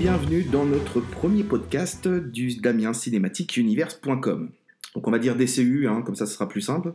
bienvenue 0.00 0.44
dans 0.44 0.64
notre 0.64 1.00
premier 1.00 1.44
podcast 1.44 2.08
du 2.08 2.54
Damien 2.54 2.94
Cinématique 2.94 3.58
Universe.com. 3.58 4.48
Donc 4.94 5.06
on 5.06 5.10
va 5.10 5.18
dire 5.18 5.36
DCU, 5.36 5.88
hein, 5.88 6.00
comme 6.00 6.14
ça 6.14 6.24
ce 6.24 6.32
sera 6.32 6.48
plus 6.48 6.62
simple. 6.62 6.94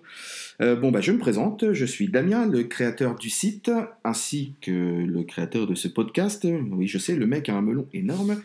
Euh, 0.59 0.75
bon 0.75 0.89
bah 0.89 1.01
je 1.01 1.11
me 1.11 1.20
présente, 1.20 1.71
je 1.71 1.85
suis 1.85 2.07
Damien, 2.07 2.47
le 2.47 2.63
créateur 2.63 3.13
du 3.13 3.29
site, 3.29 3.70
ainsi 4.03 4.55
que 4.59 4.71
le 4.71 5.21
créateur 5.21 5.67
de 5.67 5.75
ce 5.75 5.88
podcast. 5.88 6.47
Oui 6.71 6.88
je 6.88 6.97
sais, 6.97 7.15
le 7.15 7.27
mec 7.27 7.47
a 7.47 7.53
un 7.53 7.61
melon 7.61 7.88
énorme. 7.93 8.41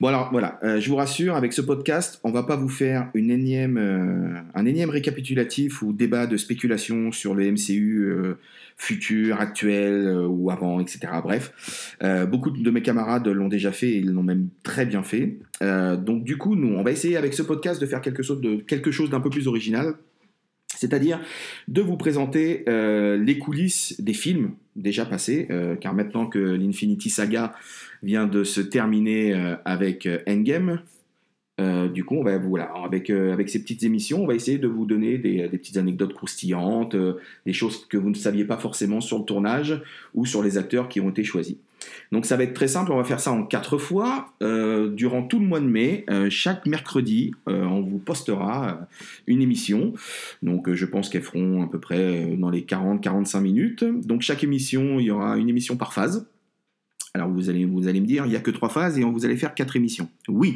Bon 0.00 0.08
alors 0.08 0.30
voilà, 0.32 0.58
euh, 0.64 0.80
je 0.80 0.90
vous 0.90 0.96
rassure, 0.96 1.36
avec 1.36 1.52
ce 1.52 1.60
podcast, 1.60 2.18
on 2.24 2.32
va 2.32 2.42
pas 2.42 2.56
vous 2.56 2.68
faire 2.68 3.08
euh, 3.14 4.34
un 4.54 4.66
énième 4.66 4.90
récapitulatif 4.90 5.82
ou 5.82 5.92
débat 5.92 6.26
de 6.26 6.36
spéculation 6.36 7.12
sur 7.12 7.36
le 7.36 7.52
MCU 7.52 8.12
futur, 8.76 9.40
actuel 9.40 10.26
ou 10.28 10.50
avant, 10.50 10.80
etc. 10.80 11.00
Bref, 11.22 11.96
beaucoup 12.28 12.50
de 12.50 12.70
mes 12.70 12.82
camarades 12.82 13.26
l'ont 13.26 13.48
déjà 13.48 13.72
fait 13.72 13.88
et 13.88 13.96
ils 13.98 14.10
l'ont 14.10 14.22
même 14.22 14.48
très 14.62 14.84
bien 14.84 15.02
fait. 15.02 15.38
donc 15.60 16.24
du 16.24 16.36
coup, 16.36 16.56
nous, 16.56 16.76
on 16.76 16.82
va 16.82 16.92
essayer 16.92 17.16
avec 17.16 17.32
ce 17.32 17.42
podcast 17.42 17.80
de 17.80 17.86
faire 17.86 18.02
quelque 18.02 18.22
chose 18.22 18.40
quelque 18.66 18.90
chose 18.90 19.08
d'un 19.08 19.20
peu 19.20 19.30
plus 19.30 19.48
original. 19.48 19.94
C'est-à-dire 20.76 21.20
de 21.68 21.80
vous 21.80 21.96
présenter 21.96 22.64
les 22.66 23.38
coulisses 23.38 23.98
des 23.98 24.12
films 24.12 24.52
déjà 24.76 25.06
passés, 25.06 25.48
car 25.80 25.94
maintenant 25.94 26.26
que 26.26 26.38
l'Infinity 26.38 27.08
Saga 27.08 27.54
vient 28.02 28.26
de 28.26 28.44
se 28.44 28.60
terminer 28.60 29.34
euh, 29.34 29.56
avec 29.64 30.06
euh, 30.06 30.18
Endgame. 30.28 30.80
Euh, 31.58 31.88
du 31.88 32.04
coup, 32.04 32.16
on 32.16 32.22
va, 32.22 32.36
voilà, 32.38 32.70
avec, 32.84 33.10
avec 33.10 33.48
ces 33.48 33.60
petites 33.60 33.82
émissions, 33.82 34.22
on 34.22 34.26
va 34.26 34.34
essayer 34.34 34.58
de 34.58 34.68
vous 34.68 34.84
donner 34.84 35.18
des, 35.18 35.48
petites 35.48 35.76
anecdotes 35.76 36.14
croustillantes, 36.14 36.96
des 37.46 37.52
choses 37.52 37.86
que 37.86 37.96
vous 37.96 38.10
ne 38.10 38.14
saviez 38.14 38.44
pas 38.44 38.58
forcément 38.58 39.00
sur 39.00 39.18
le 39.18 39.24
tournage 39.24 39.82
ou 40.14 40.26
sur 40.26 40.42
les 40.42 40.58
acteurs 40.58 40.88
qui 40.88 41.00
ont 41.00 41.10
été 41.10 41.24
choisis. 41.24 41.56
Donc 42.10 42.26
ça 42.26 42.36
va 42.36 42.42
être 42.42 42.52
très 42.52 42.68
simple, 42.68 42.90
on 42.92 42.96
va 42.96 43.04
faire 43.04 43.20
ça 43.20 43.30
en 43.30 43.44
quatre 43.44 43.78
fois 43.78 44.32
durant 44.40 45.22
tout 45.22 45.38
le 45.38 45.46
mois 45.46 45.60
de 45.60 45.66
mai. 45.66 46.04
chaque 46.30 46.66
mercredi, 46.66 47.32
on 47.46 47.80
vous 47.80 47.98
postera 47.98 48.86
une 49.26 49.40
émission. 49.40 49.94
Donc 50.42 50.72
je 50.72 50.84
pense 50.84 51.08
qu'elles 51.08 51.22
feront 51.22 51.62
à 51.62 51.68
peu 51.68 51.78
près 51.78 52.36
dans 52.36 52.50
les 52.50 52.62
40-45 52.62 53.40
minutes. 53.40 53.84
Donc 54.04 54.22
chaque 54.22 54.44
émission, 54.44 54.98
il 55.00 55.06
y 55.06 55.10
aura 55.10 55.38
une 55.38 55.48
émission 55.48 55.76
par 55.76 55.94
phase. 55.94 56.26
Alors 57.16 57.30
vous 57.30 57.48
allez, 57.48 57.64
me 57.64 58.04
dire, 58.04 58.26
il 58.26 58.28
n'y 58.28 58.36
a 58.36 58.40
que 58.40 58.50
trois 58.50 58.68
phases 58.68 58.98
et 58.98 59.02
vous 59.02 59.24
allez 59.24 59.38
faire 59.38 59.54
quatre 59.54 59.74
émissions. 59.74 60.10
Oui, 60.28 60.54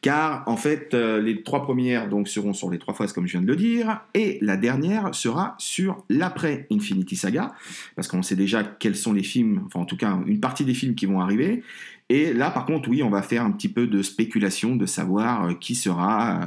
car 0.00 0.42
en 0.48 0.56
fait, 0.56 0.92
euh, 0.92 1.22
les 1.22 1.44
trois 1.44 1.62
premières 1.62 2.08
donc, 2.08 2.26
seront 2.26 2.52
sur 2.52 2.68
les 2.68 2.80
trois 2.80 2.94
phases 2.94 3.12
comme 3.12 3.28
je 3.28 3.32
viens 3.32 3.42
de 3.42 3.46
le 3.46 3.54
dire, 3.54 4.00
et 4.12 4.38
la 4.42 4.56
dernière 4.56 5.14
sera 5.14 5.54
sur 5.58 6.04
l'après 6.10 6.66
Infinity 6.72 7.14
Saga, 7.14 7.54
parce 7.94 8.08
qu'on 8.08 8.22
sait 8.22 8.34
déjà 8.34 8.64
quels 8.64 8.96
sont 8.96 9.12
les 9.12 9.22
films, 9.22 9.62
enfin 9.66 9.78
en 9.78 9.84
tout 9.84 9.96
cas 9.96 10.18
une 10.26 10.40
partie 10.40 10.64
des 10.64 10.74
films 10.74 10.96
qui 10.96 11.06
vont 11.06 11.20
arriver. 11.20 11.62
Et 12.08 12.32
là 12.32 12.50
par 12.50 12.66
contre, 12.66 12.88
oui, 12.88 13.04
on 13.04 13.10
va 13.10 13.22
faire 13.22 13.44
un 13.44 13.52
petit 13.52 13.68
peu 13.68 13.86
de 13.86 14.02
spéculation, 14.02 14.74
de 14.74 14.86
savoir 14.86 15.44
euh, 15.44 15.54
qui 15.54 15.76
sera 15.76 16.42
euh, 16.42 16.46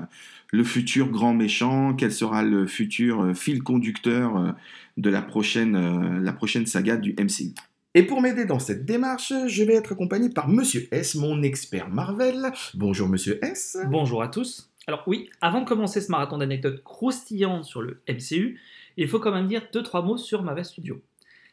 le 0.52 0.66
futur 0.66 1.08
grand 1.08 1.34
méchant, 1.34 1.94
quel 1.94 2.12
sera 2.12 2.44
le 2.44 2.68
futur 2.68 3.34
fil 3.34 3.64
conducteur 3.64 4.56
de 4.98 5.10
la 5.10 5.22
prochaine, 5.22 6.22
la 6.24 6.32
prochaine 6.32 6.66
saga 6.66 6.96
du 6.96 7.14
MCU. 7.20 7.54
Et 7.98 8.04
pour 8.04 8.22
m'aider 8.22 8.46
dans 8.46 8.60
cette 8.60 8.86
démarche, 8.86 9.34
je 9.48 9.64
vais 9.64 9.74
être 9.74 9.94
accompagné 9.94 10.30
par 10.30 10.48
Monsieur 10.48 10.88
S, 10.92 11.16
mon 11.16 11.42
expert 11.42 11.90
Marvel. 11.90 12.52
Bonjour 12.76 13.08
Monsieur 13.08 13.44
S. 13.44 13.76
Bonjour 13.90 14.22
à 14.22 14.28
tous. 14.28 14.72
Alors 14.86 15.04
oui, 15.08 15.32
avant 15.42 15.62
de 15.62 15.66
commencer 15.68 16.00
ce 16.00 16.12
marathon 16.12 16.38
d'anecdotes 16.38 16.84
croustillantes 16.84 17.64
sur 17.64 17.82
le 17.82 18.00
MCU, 18.08 18.60
il 18.98 19.08
faut 19.08 19.18
quand 19.18 19.32
même 19.32 19.48
dire 19.48 19.64
deux 19.74 19.82
trois 19.82 20.04
mots 20.04 20.18
sur 20.18 20.44
Marvel 20.44 20.64
Studios. 20.64 21.02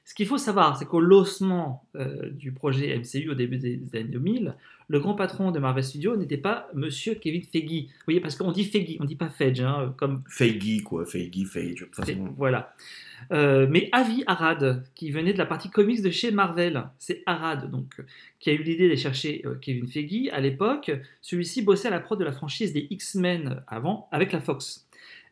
Ce 0.05 0.12
qu'il 0.15 0.27
faut 0.27 0.37
savoir, 0.37 0.77
c'est 0.77 0.84
qu'au 0.84 1.00
lancement 1.00 1.87
euh, 1.97 2.28
du 2.28 2.53
projet 2.53 2.94
MCU 2.94 3.31
au 3.31 3.34
début 3.34 3.56
des 3.56 3.81
années 3.94 4.05
2000, 4.05 4.55
le 4.89 5.00
grand 5.00 5.15
patron 5.15 5.50
de 5.50 5.59
Marvel 5.59 5.83
Studios 5.83 6.17
n'était 6.17 6.37
pas 6.39 6.69
Monsieur 6.75 7.15
Kevin 7.15 7.43
Feige. 7.43 7.84
Vous 7.84 8.05
voyez, 8.06 8.21
parce 8.21 8.37
qu'on 8.37 8.53
dit 8.53 8.65
Feige, 8.65 8.97
on 9.00 9.05
dit 9.05 9.17
pas 9.17 9.31
Feige, 9.31 9.61
hein, 9.61 9.95
comme 9.97 10.22
Feige 10.28 10.83
quoi, 10.83 11.05
Feige, 11.05 11.47
Feige. 11.47 11.87
Voilà. 12.37 12.75
Euh, 13.33 13.67
mais 13.71 13.89
Avi 13.93 14.23
Arad, 14.27 14.84
qui 14.94 15.11
venait 15.11 15.33
de 15.33 15.39
la 15.39 15.47
partie 15.47 15.71
comics 15.71 16.03
de 16.03 16.11
chez 16.11 16.31
Marvel, 16.31 16.84
c'est 16.99 17.23
Arad 17.27 17.71
donc 17.71 18.03
qui 18.41 18.50
a 18.50 18.53
eu 18.53 18.62
l'idée 18.62 18.91
de 18.91 18.97
chercher 18.97 19.43
euh, 19.47 19.55
Kevin 19.61 19.87
Feige 19.87 20.28
à 20.33 20.41
l'époque. 20.41 20.91
Celui-ci 21.23 21.62
bossait 21.62 21.89
à 21.89 21.91
la 21.91 22.00
prod 22.00 22.19
de 22.19 22.25
la 22.25 22.33
franchise 22.33 22.73
des 22.73 22.87
X-Men 22.91 23.62
avant 23.67 24.09
avec 24.12 24.33
la 24.33 24.41
Fox. 24.41 24.87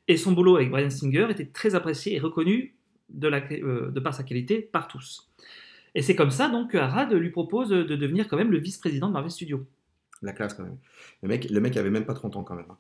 Et 0.09 0.17
son 0.17 0.33
boulot 0.33 0.57
avec 0.57 0.71
Brian 0.71 0.91
Singer 0.91 1.27
était 1.31 1.47
très 1.47 1.75
apprécié 1.75 2.17
et 2.17 2.19
reconnu 2.19 2.75
de, 3.11 3.29
la, 3.29 3.43
euh, 3.53 3.91
de 3.91 4.01
par 4.01 4.15
sa 4.15 4.23
qualité 4.23 4.61
par 4.61 4.89
tous. 4.89 5.29
Et 5.95 6.03
c'est 6.03 6.17
comme 6.17 6.31
ça 6.31 6.49
donc 6.49 6.71
que 6.71 6.79
Arad 6.79 7.13
lui 7.13 7.31
propose 7.31 7.71
de 7.71 7.97
devenir 7.97 8.29
quand 8.29 8.37
même 8.37 8.51
le 8.51 8.59
vice-président 8.59 9.09
de 9.09 9.13
Marvel 9.13 9.31
Studios. 9.31 9.67
La 10.23 10.33
classe 10.33 10.55
quand 10.55 10.63
même. 10.63 10.79
Le 11.23 11.29
mec, 11.29 11.51
le 11.51 11.79
avait 11.79 11.91
même 11.91 12.07
pas 12.07 12.15
30 12.15 12.37
ans 12.37 12.45
quand 12.45 12.55
même. 12.55 12.67
Hein. 12.71 12.79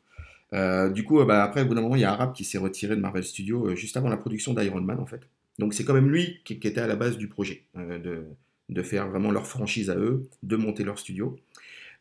Euh, 0.54 0.90
du 0.90 1.04
coup, 1.04 1.20
euh, 1.20 1.24
bah, 1.24 1.42
après, 1.42 1.62
au 1.62 1.66
bout 1.66 1.74
d'un 1.74 1.80
moment, 1.80 1.96
il 1.96 2.02
y 2.02 2.04
a 2.04 2.12
Arab 2.12 2.32
qui 2.32 2.44
s'est 2.44 2.58
retiré 2.58 2.94
de 2.94 3.00
Marvel 3.00 3.24
Studios 3.24 3.68
euh, 3.68 3.74
juste 3.74 3.96
avant 3.96 4.08
la 4.08 4.16
production 4.16 4.54
d'Iron 4.54 4.80
Man, 4.80 5.00
en 5.00 5.06
fait. 5.06 5.22
Donc 5.58 5.74
c'est 5.74 5.84
quand 5.84 5.94
même 5.94 6.10
lui 6.10 6.40
qui, 6.44 6.54
était 6.54 6.80
à 6.80 6.86
la 6.86 6.96
base 6.96 7.18
du 7.18 7.28
projet, 7.28 7.66
de, 7.76 8.24
de, 8.70 8.82
faire 8.82 9.08
vraiment 9.10 9.30
leur 9.30 9.46
franchise 9.46 9.90
à 9.90 9.96
eux, 9.96 10.28
de 10.42 10.56
monter 10.56 10.82
leur 10.82 10.98
studio. 10.98 11.38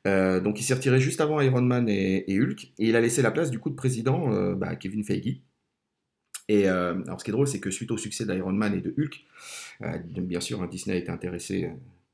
donc 0.05 0.61
il 0.61 0.63
s'est 0.63 0.73
retiré 0.73 1.01
juste 1.01 1.19
avant 1.19 1.41
Iron 1.41 1.61
Man 1.61 1.89
et, 1.89 2.23
Hulk, 2.29 2.71
et 2.79 2.87
il 2.87 2.95
a 2.95 3.01
laissé 3.01 3.21
la 3.21 3.29
place 3.29 3.51
du 3.51 3.59
coup 3.59 3.69
de 3.69 3.75
président 3.75 4.53
bah, 4.53 4.77
Kevin 4.77 5.03
Feige. 5.03 5.41
Et 6.47 6.67
alors 6.67 7.19
ce 7.19 7.23
qui 7.23 7.31
est 7.31 7.33
drôle, 7.33 7.47
c'est 7.47 7.59
que 7.59 7.71
suite 7.71 7.91
au 7.91 7.97
succès 7.97 8.25
d'Iron 8.25 8.51
Man 8.51 8.73
et 8.73 8.81
de 8.81 8.93
Hulk, 8.97 9.25
bien 10.17 10.41
sûr, 10.41 10.61
hein, 10.61 10.67
Disney 10.69 10.95
a 10.95 10.99
été 10.99 11.09
intéressé 11.09 11.69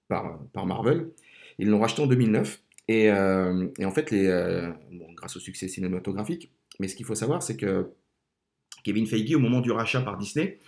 par, 0.08 0.40
par 0.54 0.66
Marvel. 0.66 1.10
Ils 1.58 1.70
l'ont 1.70 1.80
racheté 1.80 2.02
en 2.02 2.08
2009. 2.08 2.62
Et, 2.90 3.12
en 3.12 3.92
fait, 3.92 4.14
grâce 5.16 5.36
au 5.36 5.40
succès 5.40 5.68
cinématographique. 5.68 6.52
Mais 6.80 6.88
ce 6.88 6.96
qu'il 6.96 7.06
faut 7.06 7.16
savoir, 7.16 7.42
c'est 7.42 7.58
que 7.58 7.90
Kevin 8.84 9.08
Feige, 9.08 9.36
au 9.36 9.40
moment 9.40 9.62
du 9.62 9.72
rachat 9.72 10.02
par 10.02 10.18
Disney, 10.18 10.60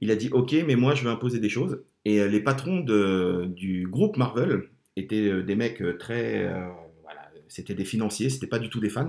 il 0.00 0.10
a 0.10 0.16
dit 0.16 0.28
Ok, 0.32 0.54
mais 0.66 0.76
moi 0.76 0.94
je 0.94 1.04
vais 1.04 1.10
imposer 1.10 1.40
des 1.40 1.48
choses. 1.48 1.82
Et 2.04 2.20
euh, 2.20 2.28
les 2.28 2.40
patrons 2.40 2.80
du 2.80 3.86
groupe 3.88 4.16
Marvel 4.16 4.64
étaient 4.96 5.28
euh, 5.28 5.42
des 5.42 5.56
mecs 5.56 5.80
euh, 5.80 5.96
très. 5.96 6.44
voilà, 7.02 7.30
c'était 7.48 7.74
des 7.74 7.84
financiers, 7.84 8.28
c'était 8.30 8.46
pas 8.46 8.58
du 8.58 8.68
tout 8.68 8.80
des 8.80 8.90
fans. 8.90 9.08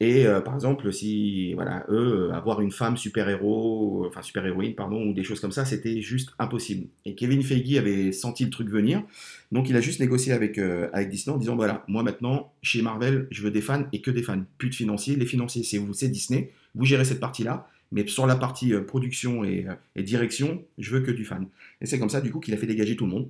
Et 0.00 0.26
euh, 0.26 0.40
par 0.40 0.54
exemple, 0.54 0.92
si, 0.92 1.54
voilà, 1.54 1.84
eux, 1.88 2.30
avoir 2.32 2.60
une 2.60 2.70
femme 2.70 2.96
super-héros, 2.96 4.06
enfin 4.06 4.22
super-héroïne, 4.22 4.76
pardon, 4.76 5.04
ou 5.04 5.12
des 5.12 5.24
choses 5.24 5.40
comme 5.40 5.50
ça, 5.50 5.64
c'était 5.64 6.00
juste 6.00 6.30
impossible. 6.38 6.86
Et 7.04 7.16
Kevin 7.16 7.42
Feige 7.42 7.76
avait 7.76 8.12
senti 8.12 8.44
le 8.44 8.50
truc 8.50 8.68
venir, 8.68 9.02
donc 9.50 9.68
il 9.68 9.76
a 9.76 9.80
juste 9.80 9.98
négocié 9.98 10.32
avec, 10.32 10.58
euh, 10.58 10.88
avec 10.92 11.08
Disney 11.08 11.34
en 11.34 11.38
disant 11.38 11.56
voilà, 11.56 11.84
moi 11.88 12.04
maintenant, 12.04 12.52
chez 12.62 12.80
Marvel, 12.80 13.26
je 13.32 13.42
veux 13.42 13.50
des 13.50 13.60
fans 13.60 13.86
et 13.92 14.00
que 14.00 14.12
des 14.12 14.22
fans, 14.22 14.44
plus 14.56 14.70
de 14.70 14.74
financiers. 14.76 15.16
Les 15.16 15.26
financiers, 15.26 15.64
c'est 15.64 15.78
vous, 15.78 15.92
c'est 15.92 16.08
Disney, 16.08 16.52
vous 16.76 16.84
gérez 16.84 17.04
cette 17.04 17.20
partie-là, 17.20 17.68
mais 17.90 18.06
sur 18.06 18.28
la 18.28 18.36
partie 18.36 18.74
euh, 18.74 18.82
production 18.82 19.42
et, 19.42 19.66
et, 19.96 20.02
direction, 20.04 20.62
je 20.78 20.92
veux 20.92 21.00
que 21.00 21.10
du 21.10 21.24
fan. 21.24 21.48
Et 21.80 21.86
c'est 21.86 21.98
comme 21.98 22.10
ça, 22.10 22.20
du 22.20 22.30
coup, 22.30 22.38
qu'il 22.38 22.54
a 22.54 22.56
fait 22.56 22.66
dégager 22.66 22.94
tout 22.94 23.06
le 23.06 23.10
monde, 23.10 23.28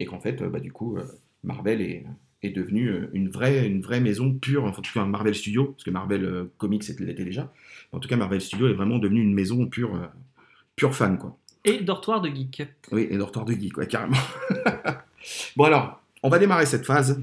et 0.00 0.04
qu'en 0.04 0.18
fait, 0.18 0.42
bah, 0.42 0.58
du 0.58 0.72
coup, 0.72 0.98
Marvel 1.44 1.80
est 1.80 2.04
est 2.42 2.50
devenue 2.50 2.88
euh, 2.88 3.10
une 3.12 3.28
vraie, 3.28 3.66
une 3.66 3.82
vraie 3.82 4.00
maison 4.00 4.32
pure, 4.32 4.64
en 4.64 4.72
tout 4.72 4.82
cas 4.82 5.00
un 5.00 5.06
Marvel 5.06 5.34
Studio, 5.34 5.66
parce 5.66 5.84
que 5.84 5.90
Marvel 5.90 6.24
euh, 6.24 6.44
Comics 6.58 6.86
l'était 6.98 7.24
déjà. 7.24 7.52
En 7.92 7.98
tout 7.98 8.08
cas, 8.08 8.16
Marvel 8.16 8.40
Studio 8.40 8.68
est 8.68 8.74
vraiment 8.74 8.98
devenu 8.98 9.22
une 9.22 9.34
maison 9.34 9.66
pure, 9.66 9.94
euh, 9.94 10.06
pure 10.76 10.94
fan, 10.94 11.18
quoi. 11.18 11.36
Et 11.64 11.80
dortoir 11.80 12.20
de 12.20 12.28
geek. 12.28 12.62
Oui, 12.92 13.08
et 13.10 13.18
dortoir 13.18 13.44
de 13.44 13.52
geek, 13.52 13.76
ouais, 13.76 13.86
carrément. 13.86 14.16
bon 15.56 15.64
alors, 15.64 16.00
on 16.22 16.28
va 16.28 16.38
démarrer 16.38 16.66
cette 16.66 16.86
phase. 16.86 17.22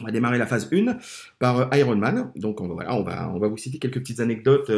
On 0.00 0.04
va 0.04 0.10
démarrer 0.10 0.36
la 0.36 0.46
phase 0.46 0.70
1 0.72 0.98
par 1.38 1.74
Iron 1.74 1.96
Man. 1.96 2.30
Donc 2.36 2.60
on 2.60 2.68
va, 2.68 2.74
voilà, 2.74 2.94
on 2.94 3.02
va, 3.02 3.30
on 3.30 3.38
va 3.38 3.48
vous 3.48 3.56
citer 3.56 3.78
quelques 3.78 4.00
petites 4.00 4.20
anecdotes, 4.20 4.70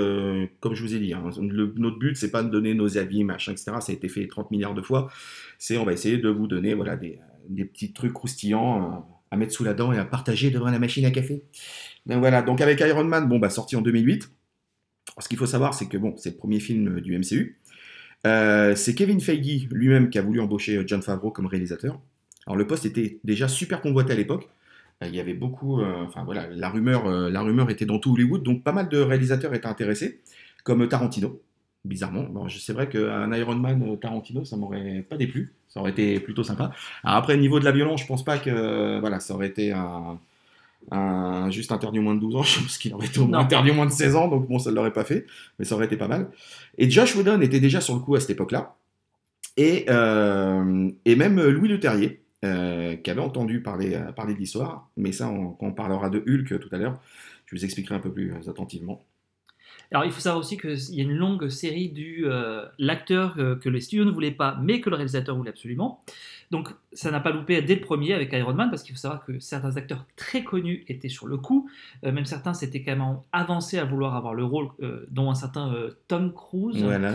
comme 0.61 0.75
je 0.75 0.83
vous 0.83 0.95
ai 0.95 1.01
dit. 1.01 1.13
Hein. 1.13 1.29
notre 1.41 1.99
but, 1.99 2.17
c'est 2.17 2.31
pas 2.31 2.45
de 2.45 2.49
donner 2.49 2.73
nos 2.73 2.99
avis, 2.99 3.25
machin, 3.25 3.51
etc. 3.51 3.73
Ça 3.81 3.91
a 3.91 3.95
été 3.97 4.09
fait 4.09 4.29
30 4.29 4.53
milliards 4.53 4.75
de 4.75 4.83
fois. 4.83 5.11
C'est, 5.59 5.77
on 5.77 5.85
va 5.85 5.93
essayer 5.93 6.19
de 6.19 6.29
vous 6.29 6.47
donner 6.47 6.73
voilà, 6.75 6.97
des, 6.97 7.19
des 7.49 7.65
petits 7.65 7.93
trucs 7.93 8.13
croustillants 8.13 9.05
à 9.31 9.37
mettre 9.37 9.53
sous 9.53 9.65
la 9.65 9.75
dent 9.75 9.93
et 9.93 9.99
à 9.99 10.05
partager 10.05 10.51
devant 10.51 10.71
la 10.71 10.79
machine 10.79 11.05
à 11.05 11.11
café. 11.11 11.45
Donc 12.07 12.19
voilà, 12.21 12.43
donc 12.43 12.61
avec 12.61 12.81
Iron 12.81 13.05
Man, 13.05 13.29
bon, 13.29 13.39
bah, 13.39 13.51
sorti 13.51 13.77
en 13.77 13.83
2008. 13.83 14.31
Ce 15.19 15.29
qu'il 15.29 15.39
faut 15.39 15.47
savoir, 15.47 15.75
c'est 15.75 15.89
que 15.89 15.97
bon, 15.97 16.15
c'est 16.17 16.31
le 16.31 16.37
premier 16.37 16.61
film 16.61 17.01
du 17.01 17.19
MCU. 17.19 17.59
Euh, 18.27 18.75
c'est 18.75 18.95
Kevin 18.95 19.21
Feige 19.21 19.69
lui-même 19.71 20.11
qui 20.11 20.19
a 20.19 20.23
voulu 20.23 20.41
embaucher 20.41 20.83
John 20.87 21.03
Favreau 21.03 21.31
comme 21.31 21.47
réalisateur. 21.47 22.01
Alors 22.47 22.57
le 22.57 22.67
poste 22.67 22.87
était 22.87 23.21
déjà 23.25 23.49
super 23.49 23.81
convoité 23.81 24.13
à 24.13 24.17
l'époque. 24.17 24.49
Euh, 25.03 25.07
il 25.09 25.15
y 25.15 25.21
avait 25.21 25.35
beaucoup, 25.35 25.81
euh, 25.81 26.05
enfin 26.07 26.25
voilà, 26.25 26.49
la 26.49 26.69
rumeur, 26.69 27.09
la 27.09 27.41
rumeur 27.43 27.71
était 27.71 27.87
dans 27.87 27.99
tout 27.99 28.13
Hollywood, 28.13 28.43
donc 28.43 28.65
pas 28.65 28.73
mal 28.73 28.89
de 28.89 28.99
réalisateurs 28.99 29.55
étaient 29.55 29.67
intéressés, 29.67 30.21
comme 30.65 30.89
Tarantino 30.89 31.41
bizarrement. 31.85 32.25
Bon, 32.25 32.49
c'est 32.49 32.73
vrai 32.73 32.89
qu'un 32.89 33.33
Iron 33.35 33.55
Man 33.57 33.99
Tarantino, 33.99 34.45
ça 34.45 34.57
m'aurait 34.57 35.05
pas 35.09 35.17
déplu. 35.17 35.55
Ça 35.69 35.81
aurait 35.81 35.91
été 35.91 36.21
plutôt 36.21 36.43
sympa. 36.45 36.73
Alors 37.05 37.17
après, 37.19 37.37
niveau 37.37 37.61
de 37.61 37.65
la 37.65 37.73
violence, 37.73 38.03
je 38.03 38.07
pense 38.07 38.25
pas 38.25 38.39
que 38.39 38.99
voilà, 39.01 39.21
ça 39.21 39.35
aurait 39.35 39.49
été 39.49 39.73
un, 40.91 41.51
juste 41.51 41.73
interdit 41.73 41.99
au 41.99 42.03
moins 42.03 42.15
de 42.15 42.21
12 42.21 42.37
ans. 42.37 42.43
Je 42.45 42.61
pense 42.61 42.79
qu'il 42.79 42.95
aurait 42.95 43.07
été 43.07 43.19
au 43.21 43.27
moins 43.27 43.41
interdit 43.41 43.71
au 43.71 43.75
moins 43.75 43.87
de 43.87 43.91
16 43.93 44.17
ans, 44.17 44.29
donc 44.29 44.49
bon, 44.49 44.59
ça 44.59 44.71
ne 44.71 44.77
l'aurait 44.77 44.93
pas 44.93 45.05
fait, 45.05 45.27
mais 45.59 45.65
ça 45.65 45.75
aurait 45.75 45.87
été 45.87 45.97
pas 45.97 46.09
mal. 46.09 46.31
Et 46.79 46.89
Josh 46.91 47.15
Whedon 47.17 47.41
était 47.41 47.61
déjà 47.61 47.81
sur 47.81 47.95
le 47.95 48.01
coup 48.01 48.15
à 48.15 48.21
cette 48.21 48.31
époque-là. 48.31 48.75
Et, 49.57 49.87
euh, 49.89 50.91
et 51.05 51.17
même 51.17 51.41
Louis 51.41 51.69
Leterrier, 51.69 52.23
euh, 52.45 52.97
qui 52.97 53.11
avait 53.11 53.21
entendu 53.21 53.61
parler, 53.63 53.95
euh, 53.97 54.13
parler 54.13 54.35
de 54.35 54.39
l'histoire, 54.39 54.89
mais 54.97 55.13
ça, 55.13 55.29
on- 55.29 55.51
quand 55.51 55.67
on 55.67 55.73
parlera 55.73 56.11
de 56.11 56.19
Hulk 56.27 56.61
tout 56.61 56.69
à 56.73 56.79
l'heure, 56.79 57.01
je 57.47 57.57
vous 57.57 57.65
expliquerai 57.65 57.97
un 57.97 58.01
peu 58.01 58.13
plus 58.13 58.33
euh, 58.33 58.51
attentivement. 58.51 59.05
Alors, 59.91 60.05
il 60.05 60.13
faut 60.13 60.21
savoir 60.21 60.41
aussi 60.41 60.59
qu'il 60.59 60.95
y 60.95 61.01
a 61.01 61.03
une 61.03 61.17
longue 61.17 61.49
série 61.49 61.89
du 61.89 62.27
euh, 62.27 62.67
l'acteur 62.79 63.35
euh, 63.39 63.57
que 63.57 63.71
les 63.71 63.81
studios 63.81 64.05
ne 64.05 64.11
voulaient 64.11 64.31
pas, 64.31 64.59
mais 64.61 64.81
que 64.81 64.91
le 64.91 64.97
réalisateur 64.97 65.35
voulait 65.35 65.51
absolument. 65.51 66.03
Donc, 66.51 66.69
ça 66.93 67.11
n'a 67.11 67.21
pas 67.21 67.31
loupé 67.31 67.61
dès 67.63 67.75
le 67.75 67.81
premier 67.81 68.13
avec 68.13 68.33
Iron 68.35 68.53
Man, 68.53 68.69
parce 68.69 68.83
qu'il 68.83 68.95
faut 68.95 69.01
savoir 69.01 69.25
que 69.25 69.39
certains 69.39 69.77
acteurs 69.77 70.07
très 70.17 70.45
connus 70.45 70.85
étaient 70.89 71.09
sur 71.09 71.27
le 71.27 71.39
coup. 71.39 71.71
Euh, 72.05 72.13
même 72.13 72.27
certains 72.27 72.53
s'étaient 72.53 72.83
quand 72.83 72.97
même 72.97 73.17
avancés 73.33 73.79
à 73.79 73.85
vouloir 73.85 74.15
avoir 74.15 74.35
le 74.35 74.45
rôle, 74.45 74.69
dont 75.11 75.31
un 75.31 75.35
certain 75.35 75.75
Tom 76.07 76.33
Cruise. 76.33 76.83
Voilà. 76.83 77.15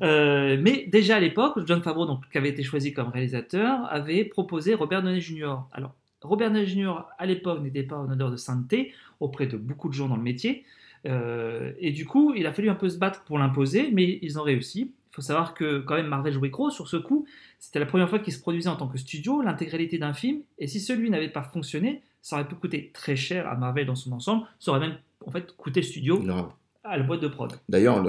Mais 0.00 0.86
déjà 0.90 1.16
à 1.16 1.20
l'époque, 1.20 1.58
John 1.66 1.82
Favreau, 1.82 2.06
donc, 2.06 2.22
qui 2.30 2.38
avait 2.38 2.50
été 2.50 2.62
choisi 2.62 2.92
comme 2.94 3.08
réalisateur, 3.08 3.86
avait 3.90 4.24
proposé 4.24 4.74
Robert 4.74 5.02
Downey 5.02 5.20
Jr. 5.20 5.56
Alors, 5.72 5.94
Robert 6.22 6.50
Downey 6.50 6.66
Jr. 6.66 7.04
à 7.18 7.26
l'époque 7.26 7.62
n'était 7.62 7.82
pas 7.82 7.96
en 7.96 8.10
odeur 8.10 8.30
de 8.30 8.36
sainteté 8.36 8.92
auprès 9.20 9.46
de 9.46 9.56
beaucoup 9.56 9.88
de 9.88 9.94
gens 9.94 10.08
dans 10.08 10.16
le 10.16 10.22
métier. 10.22 10.64
Euh, 11.06 11.72
et 11.78 11.92
du 11.92 12.06
coup, 12.06 12.34
il 12.34 12.46
a 12.46 12.52
fallu 12.52 12.70
un 12.70 12.74
peu 12.74 12.88
se 12.88 12.98
battre 12.98 13.22
pour 13.24 13.38
l'imposer, 13.38 13.90
mais 13.92 14.18
ils 14.22 14.38
ont 14.38 14.42
réussi. 14.42 14.92
Il 15.12 15.14
faut 15.14 15.22
savoir 15.22 15.54
que 15.54 15.80
quand 15.80 15.94
même 15.94 16.08
Marvel 16.08 16.32
jouait 16.32 16.50
gros 16.50 16.70
sur 16.70 16.88
ce 16.88 16.96
coup. 16.96 17.26
C'était 17.58 17.78
la 17.78 17.86
première 17.86 18.08
fois 18.08 18.18
qu'il 18.18 18.32
se 18.32 18.40
produisait 18.40 18.68
en 18.68 18.76
tant 18.76 18.88
que 18.88 18.98
studio, 18.98 19.42
l'intégralité 19.42 19.98
d'un 19.98 20.12
film. 20.12 20.40
Et 20.58 20.66
si 20.66 20.80
celui 20.80 21.10
n'avait 21.10 21.28
pas 21.28 21.42
fonctionné, 21.42 22.02
ça 22.20 22.36
aurait 22.36 22.48
pu 22.48 22.54
coûter 22.56 22.90
très 22.92 23.16
cher 23.16 23.46
à 23.48 23.54
Marvel 23.56 23.86
dans 23.86 23.94
son 23.94 24.12
ensemble. 24.12 24.46
Ça 24.58 24.70
aurait 24.72 24.80
même 24.80 24.96
en 25.24 25.30
fait 25.30 25.54
coûté 25.56 25.80
le 25.80 25.86
studio 25.86 26.18
Grave. 26.18 26.50
À 26.84 26.98
la 26.98 27.02
boîte 27.02 27.22
de 27.22 27.28
prod. 27.28 27.50
D'ailleurs, 27.68 28.02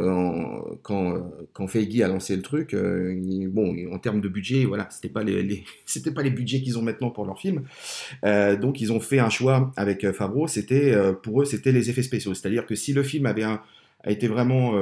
quand, 0.83 1.15
euh, 1.15 1.19
quand 1.53 1.67
Feige 1.67 2.01
a 2.01 2.09
lancé 2.09 2.35
le 2.35 2.41
truc, 2.41 2.73
euh, 2.73 3.17
bon, 3.49 3.73
en 3.91 3.99
termes 3.99 4.19
de 4.19 4.27
budget, 4.27 4.65
voilà, 4.65 4.87
c'était 4.91 5.09
pas 5.09 5.23
les, 5.23 5.63
c'était 5.85 6.11
pas 6.11 6.21
les 6.21 6.29
budgets 6.29 6.61
qu'ils 6.61 6.77
ont 6.77 6.81
maintenant 6.81 7.09
pour 7.09 7.25
leur 7.25 7.39
film. 7.39 7.63
Euh, 8.25 8.57
donc, 8.57 8.81
ils 8.81 8.91
ont 8.91 8.99
fait 8.99 9.19
un 9.19 9.29
choix 9.29 9.71
avec 9.77 10.11
Favreau. 10.11 10.47
C'était 10.47 10.93
pour 11.23 11.41
eux, 11.41 11.45
c'était 11.45 11.71
les 11.71 11.89
effets 11.89 12.03
spéciaux. 12.03 12.33
C'est-à-dire 12.33 12.65
que 12.65 12.75
si 12.75 12.91
le 12.91 13.03
film 13.03 13.25
avait 13.25 13.45
été 14.05 14.27
vraiment 14.27 14.73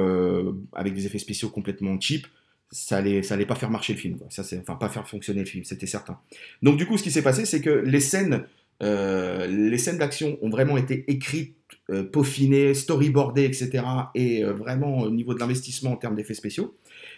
avec 0.72 0.94
des 0.94 1.06
effets 1.06 1.18
spéciaux 1.18 1.48
complètement 1.48 1.98
cheap, 2.00 2.26
ça 2.70 2.96
allait, 2.96 3.22
ça 3.22 3.34
allait 3.34 3.46
pas 3.46 3.54
faire 3.54 3.70
marcher 3.70 3.92
le 3.92 3.98
film. 4.00 4.18
Ça, 4.28 4.42
c'est, 4.42 4.58
enfin, 4.58 4.74
pas 4.74 4.88
faire 4.88 5.06
fonctionner 5.06 5.40
le 5.40 5.46
film, 5.46 5.62
c'était 5.62 5.86
certain. 5.86 6.18
Donc, 6.62 6.76
du 6.76 6.86
coup, 6.86 6.98
ce 6.98 7.04
qui 7.04 7.12
s'est 7.12 7.22
passé, 7.22 7.44
c'est 7.44 7.60
que 7.60 7.70
les 7.70 8.00
scènes, 8.00 8.44
les 8.80 9.78
scènes 9.78 9.98
d'action 9.98 10.36
ont 10.42 10.50
vraiment 10.50 10.76
été 10.76 11.04
écrites 11.06 11.54
peaufiné, 12.02 12.74
storyboardé, 12.74 13.44
etc. 13.44 13.84
Et 14.14 14.42
euh, 14.44 14.52
vraiment 14.52 15.00
au 15.00 15.10
niveau 15.10 15.34
de 15.34 15.38
l'investissement 15.40 15.92
en 15.92 15.96
termes 15.96 16.14
d'effets 16.16 16.34
spéciaux. 16.34 16.74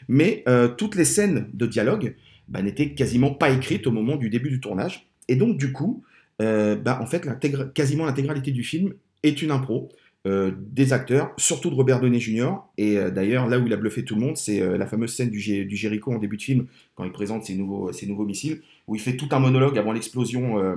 Mais 0.09 0.43
euh, 0.49 0.69
toutes 0.69 0.95
les 0.97 1.05
scènes 1.05 1.49
de 1.55 1.67
dialogue 1.67 2.15
bah, 2.49 2.63
n'étaient 2.63 2.91
quasiment 2.95 3.31
pas 3.33 3.51
écrites 3.51 3.87
au 3.87 3.93
moment 3.93 4.17
du 4.17 4.29
début 4.31 4.51
du 4.51 4.61
tournage. 4.61 5.07
Et 5.29 5.37
donc 5.37 5.57
du 5.57 5.73
coup, 5.73 6.03
euh, 6.43 6.77
bah, 6.77 6.99
en 7.03 7.07
fait, 7.07 7.27
quasiment 7.75 8.05
l'intégralité 8.07 8.51
du 8.53 8.63
film 8.65 8.95
est 9.23 9.41
une 9.43 9.51
impro. 9.51 9.89
euh, 10.27 10.51
des 10.73 10.93
acteurs, 10.93 11.33
surtout 11.37 11.71
de 11.71 11.77
Robert 11.77 12.01
Downey 12.01 12.19
Jr. 12.19 12.51
Et 12.79 12.99
euh, 12.99 13.11
d'ailleurs, 13.11 13.47
là 13.47 13.61
où 13.61 13.67
il 13.69 13.73
a 13.73 13.77
bluffé 13.77 14.05
tout 14.05 14.17
le 14.17 14.21
monde, 14.21 14.37
c'est 14.37 14.61
euh, 14.61 14.77
la 14.77 14.87
fameuse 14.89 15.15
scène 15.15 15.31
du, 15.31 15.39
Jericho 15.41 16.13
en 16.13 16.19
début 16.19 16.37
de 16.37 16.43
film, 16.43 16.67
quand 16.97 17.05
il 17.05 17.13
présente 17.13 17.45
ses 17.45 17.55
nouveaux, 17.55 17.93
missiles, 18.25 18.61
où 18.89 18.97
il 18.97 19.01
fait 19.01 19.17
tout 19.17 19.29
un 19.31 19.39
monologue 19.39 19.79
avant 19.79 19.93
l'explosion 19.93 20.59
euh, 20.59 20.77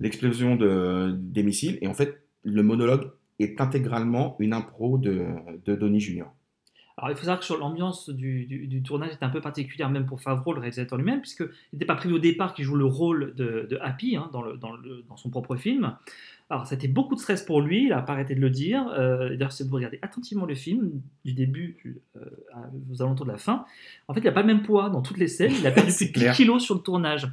l'explosion 0.00 0.56
de- 0.56 1.14
des 1.14 1.42
missiles. 1.42 1.78
Et 1.82 1.86
en 1.88 1.94
fait, 1.94 2.20
le 2.42 2.62
monologue 2.62 3.10
est 3.38 3.60
intégralement 3.60 4.36
une 4.38 4.52
impro 4.54 4.98
de, 4.98 5.26
de 5.64 5.74
Donnie 5.74 6.00
Jr. 6.00 6.24
Alors, 6.98 7.10
il 7.10 7.16
faut 7.16 7.24
savoir 7.24 7.40
que 7.40 7.44
sur 7.44 7.58
l'ambiance 7.58 8.08
du, 8.08 8.46
du- 8.46 8.66
du 8.68 8.82
tournage 8.82 9.12
était 9.12 9.24
un 9.24 9.28
peu 9.28 9.42
particulière, 9.42 9.90
même 9.90 10.06
pour 10.06 10.22
Favreau, 10.22 10.54
le 10.54 10.60
réalisateur 10.60 10.96
lui-même, 10.96 11.20
puisqu'il 11.20 11.50
n'était 11.74 11.84
pas 11.84 11.94
prévu 11.94 12.14
au 12.14 12.18
départ 12.18 12.54
qu'il 12.54 12.64
joue 12.64 12.74
le 12.76 12.86
rôle 12.86 13.34
de, 13.34 13.66
de 13.70 13.76
Happy 13.82 14.16
hein, 14.16 14.30
dans, 14.32 14.40
le, 14.40 14.56
dans, 14.56 14.72
le- 14.74 15.04
dans 15.06 15.18
son 15.18 15.28
propre 15.28 15.56
film. 15.56 15.94
Alors, 16.48 16.66
c'était 16.66 16.88
beaucoup 16.88 17.14
de 17.14 17.20
stress 17.20 17.42
pour 17.42 17.60
lui, 17.60 17.82
il 17.82 17.88
n'a 17.90 18.00
pas 18.00 18.14
arrêté 18.14 18.34
de 18.34 18.40
le 18.40 18.48
dire. 18.48 18.86
Euh, 18.96 19.28
D'ailleurs, 19.30 19.52
si 19.52 19.62
vous 19.68 19.74
regardez 19.74 19.98
attentivement 20.00 20.46
le 20.46 20.54
film, 20.54 21.02
du 21.26 21.34
début 21.34 22.00
euh, 22.16 22.20
aux 22.90 23.02
alentours 23.02 23.26
de 23.26 23.32
la 23.32 23.36
fin, 23.36 23.66
en 24.08 24.14
fait, 24.14 24.20
il 24.20 24.24
n'a 24.24 24.32
pas 24.32 24.40
le 24.42 24.46
même 24.46 24.62
poids 24.62 24.88
dans 24.88 25.02
toutes 25.02 25.18
les 25.18 25.28
scènes, 25.28 25.52
il 25.58 25.66
a 25.66 25.72
perdu 25.72 25.92
plus 25.96 26.06
de 26.06 26.12
10 26.12 26.18
clair. 26.18 26.34
kilos 26.34 26.62
sur 26.64 26.76
le 26.76 26.80
tournage. 26.80 27.28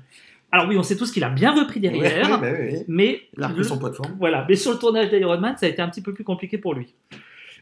Alors, 0.53 0.67
oui, 0.69 0.77
on 0.77 0.83
sait 0.83 0.95
tous 0.95 1.11
qu'il 1.11 1.23
a 1.23 1.29
bien 1.29 1.51
repris 1.59 1.79
derrière, 1.79 2.01
Ouais, 2.39 2.39
ouais, 2.39 2.51
ouais, 2.51 2.71
ouais. 2.73 2.85
mais. 2.87 3.21
Il 3.35 3.43
a 3.43 3.47
repris 3.47 3.65
son 3.65 3.79
poids 3.79 3.89
de 3.89 3.95
forme. 3.95 4.15
Voilà, 4.19 4.45
mais 4.47 4.55
sur 4.55 4.71
le 4.71 4.77
tournage 4.77 5.09
d'Iron 5.09 5.39
Man, 5.39 5.55
ça 5.59 5.65
a 5.65 5.69
été 5.69 5.81
un 5.81 5.89
petit 5.89 6.01
peu 6.01 6.13
plus 6.13 6.23
compliqué 6.23 6.57
pour 6.59 6.75
lui. 6.75 6.93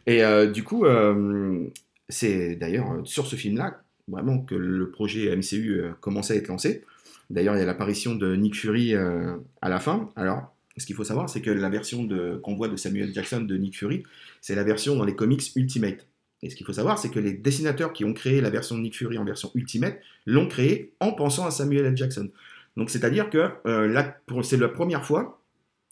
Et 0.07 0.23
euh, 0.23 0.45
du 0.51 0.63
coup, 0.63 0.85
euh, 0.85 1.67
c'est 2.09 2.55
d'ailleurs 2.55 2.91
euh, 2.91 3.01
sur 3.05 3.27
ce 3.27 3.35
film-là 3.37 3.81
vraiment 4.07 4.39
que 4.39 4.55
le 4.55 4.89
projet 4.89 5.33
MCU 5.35 5.83
commençait 6.01 6.33
à 6.33 6.37
être 6.37 6.49
lancé. 6.49 6.83
D'ailleurs, 7.29 7.55
il 7.55 7.59
y 7.59 7.61
a 7.61 7.65
l'apparition 7.65 8.13
de 8.15 8.35
Nick 8.35 8.55
Fury 8.55 8.93
euh, 8.93 9.37
à 9.61 9.69
la 9.69 9.79
fin. 9.79 10.09
Alors, 10.17 10.53
ce 10.75 10.85
qu'il 10.85 10.95
faut 10.97 11.05
savoir, 11.05 11.29
c'est 11.29 11.39
que 11.41 11.49
la 11.51 11.69
version 11.69 12.03
de- 12.03 12.37
qu'on 12.43 12.55
voit 12.55 12.67
de 12.67 12.75
Samuel 12.75 13.13
Jackson 13.13 13.41
de 13.41 13.55
Nick 13.55 13.77
Fury, 13.77 14.03
c'est 14.41 14.55
la 14.55 14.63
version 14.63 14.95
dans 14.97 15.05
les 15.05 15.15
comics 15.15 15.43
Ultimate. 15.55 16.07
Et 16.43 16.49
ce 16.49 16.55
qu'il 16.55 16.65
faut 16.65 16.73
savoir, 16.73 16.97
c'est 16.97 17.09
que 17.09 17.19
les 17.19 17.31
dessinateurs 17.33 17.93
qui 17.93 18.03
ont 18.03 18.13
créé 18.13 18.41
la 18.41 18.49
version 18.49 18.75
de 18.75 18.81
Nick 18.81 18.97
Fury 18.97 19.17
en 19.17 19.23
version 19.23 19.49
Ultimate 19.55 19.97
l'ont 20.25 20.47
créée 20.47 20.91
en 20.99 21.13
pensant 21.13 21.45
à 21.45 21.51
Samuel 21.51 21.85
L. 21.85 21.95
Jackson. 21.95 22.29
Donc, 22.77 22.89
c'est-à-dire 22.89 23.29
que 23.29 23.49
euh, 23.65 24.03
c'est 24.43 24.57
la 24.57 24.69
première 24.69 25.05
fois 25.05 25.41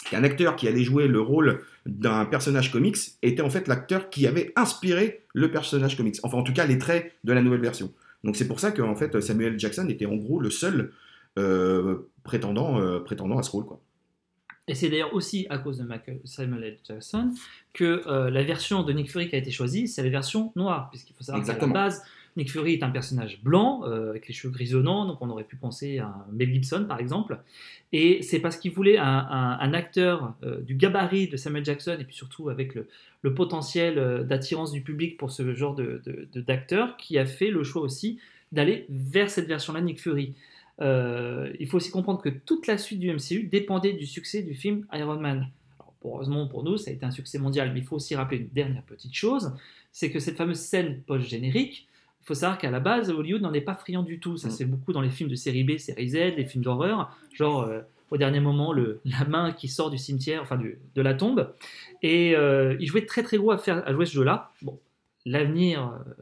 qu'un 0.10 0.24
acteur 0.24 0.56
qui 0.56 0.68
allait 0.68 0.84
jouer 0.84 1.08
le 1.08 1.20
rôle 1.20 1.62
d'un 1.86 2.26
personnage 2.26 2.72
comics 2.72 2.98
était 3.22 3.42
en 3.42 3.50
fait 3.50 3.68
l'acteur 3.68 4.10
qui 4.10 4.28
avait 4.28 4.54
inspiré 4.56 5.26
le 5.34 5.52
personnage 5.52 5.98
comics. 5.98 6.16
Enfin, 6.24 6.38
en 6.38 6.44
tout 6.44 6.54
cas, 6.54 6.66
les 6.66 6.78
traits 6.78 7.14
de 7.24 7.34
la 7.34 7.42
nouvelle 7.42 7.62
version. 7.62 7.92
Donc, 8.24 8.36
c'est 8.36 8.48
pour 8.48 8.60
ça 8.60 8.72
que 8.72 8.82
en 8.82 8.96
fait, 8.96 9.20
Samuel 9.22 9.60
Jackson 9.60 9.88
était 9.90 10.06
en 10.06 10.16
gros 10.16 10.40
le 10.40 10.50
seul 10.50 10.92
euh, 11.38 12.10
prétendant, 12.24 12.80
euh, 12.82 13.00
prétendant 13.00 13.38
à 13.38 13.44
ce 13.44 13.52
rôle. 13.52 13.66
Quoi. 13.66 13.82
Et 14.68 14.76
c'est 14.76 14.90
d'ailleurs 14.90 15.14
aussi 15.14 15.48
à 15.50 15.58
cause 15.58 15.80
de 15.80 15.84
Michael- 15.84 16.22
Samuel 16.26 16.64
L. 16.64 16.78
Jackson 16.88 17.32
que 17.74 18.04
euh, 18.08 18.30
la 18.30 18.44
version 18.44 18.84
de 18.84 18.94
Nick 18.94 19.10
Fury 19.12 19.30
qui 19.30 19.36
a 19.36 19.40
été 19.40 19.52
choisie, 19.52 19.88
c'est 19.88 20.04
la 20.04 20.10
version 20.10 20.52
noire, 20.56 20.90
puisqu'il 20.92 21.14
faut 21.16 21.24
savoir 21.24 21.44
qu'à 21.44 21.48
la 21.48 21.54
Exactement. 21.56 21.74
base, 21.74 22.04
Nick 22.40 22.52
Fury 22.52 22.76
est 22.76 22.84
un 22.84 22.90
personnage 22.90 23.44
blanc, 23.44 23.84
euh, 23.84 24.12
avec 24.12 24.30
les 24.30 24.34
cheveux 24.34 24.54
grisonnants, 24.54 25.06
donc 25.06 25.22
on 25.22 25.30
aurait 25.30 25.44
pu 25.44 25.58
penser 25.58 26.00
à 26.00 26.26
Mel 26.32 26.54
Gibson 26.54 26.86
par 26.88 27.00
exemple. 27.02 27.38
Et 27.92 28.22
c'est 28.22 28.40
parce 28.40 28.56
qu'il 28.56 28.72
voulait 28.72 28.98
un, 28.98 29.74
acteur 29.74 30.36
euh, 30.44 30.62
du 30.62 30.76
gabarit 30.76 31.28
de 31.28 31.36
Samuel 31.36 31.66
Jackson, 31.66 31.98
et 32.00 32.06
puis 32.06 32.16
surtout 32.16 32.48
avec 32.48 32.76
le, 32.76 33.34
potentiel 33.36 33.98
euh, 33.98 34.24
d'attirance 34.24 34.72
du 34.72 34.82
public 34.82 35.18
pour 35.18 35.32
ce 35.32 35.54
genre 35.54 35.76
de, 35.76 36.02
d'acteur, 36.36 36.96
qui 36.96 37.18
a 37.18 37.26
fait 37.26 37.52
le 37.52 37.64
choix 37.64 37.82
aussi 37.82 38.20
d'aller 38.54 38.86
vers 38.90 39.30
cette 39.30 39.48
version-là 39.48 39.82
Nick 39.82 40.00
Fury. 40.00 40.34
Il 40.82 41.68
faut 41.68 41.76
aussi 41.76 41.92
comprendre 41.92 42.22
que 42.22 42.30
toute 42.30 42.68
la 42.68 42.78
suite 42.78 43.02
du 43.02 43.12
MCU 43.12 43.44
dépendait 43.44 43.92
du 43.92 44.06
succès 44.06 44.44
du 44.44 44.56
film 44.56 44.86
Iron 44.94 45.20
Man. 45.20 45.50
Alors, 45.78 45.94
heureusement 46.06 46.48
pour 46.48 46.64
nous, 46.64 46.78
ça 46.78 46.90
a 46.90 46.94
été 46.94 47.06
un 47.06 47.12
succès 47.12 47.38
mondial, 47.38 47.74
mais 47.74 47.80
il 47.80 47.86
faut 47.86 47.98
aussi 47.98 48.16
rappeler 48.16 48.38
une 48.38 48.48
dernière 48.48 48.84
petite 48.84 49.14
chose, 49.14 49.52
c'est 49.92 50.10
que 50.10 50.20
cette 50.20 50.38
fameuse 50.38 50.60
scène 50.60 51.02
post-générique, 51.06 51.89
faut 52.30 52.34
savoir 52.36 52.58
qu'à 52.58 52.72
la 52.72 52.80
base, 52.80 53.10
Hollywood 53.10 53.42
n'en 53.42 53.54
est 53.54 53.62
pas 53.62 53.76
friand 53.76 54.04
du 54.04 54.20
tout. 54.20 54.38
Ça 54.38 54.48
Mm. 54.48 54.52
se 54.52 54.58
fait 54.58 54.66
beaucoup 54.66 54.94
dans 54.94 55.02
les 55.02 55.10
films 55.10 55.30
de 55.30 55.36
série 55.36 55.64
B, 55.64 55.78
série 55.78 56.10
Z, 56.10 56.16
les 56.38 56.46
films 56.46 56.64
d'horreur, 56.64 57.16
genre 57.34 57.64
euh, 57.64 57.82
au 58.12 58.18
dernier 58.18 58.40
moment, 58.40 58.72
le, 58.74 59.02
la 59.06 59.26
main 59.26 59.52
qui 59.52 59.68
sort 59.68 59.90
du 59.92 59.98
cimetière, 59.98 60.42
enfin 60.42 60.58
du- 60.58 60.78
de 60.96 61.02
la 61.02 61.14
tombe. 61.14 61.54
Et 62.02 62.36
euh, 62.36 62.76
ils 62.80 62.88
jouaient 62.88 63.06
très 63.06 63.24
très 63.24 63.38
gros 63.38 63.52
à, 63.52 63.58
faire, 63.58 63.86
à 63.88 63.92
jouer 63.94 64.06
ce 64.06 64.14
jeu-là. 64.14 64.52
Bon, 64.62 64.80
l'avenir 65.26 65.92
euh, 65.94 66.14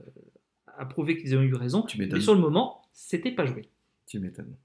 a 0.77 0.85
prouvé 0.85 1.17
qu'ils 1.17 1.35
ont 1.37 1.41
eu 1.41 1.53
raison, 1.53 1.81
Tu 1.83 1.97
m'étonnes. 1.99 2.17
mais 2.19 2.23
sur 2.23 2.33
le 2.35 2.41
moment, 2.41 2.81
c'était 2.93 3.31
pas 3.31 3.45
joué. 3.45 3.67
Tu 4.07 4.19
m'étonnes. 4.19 4.55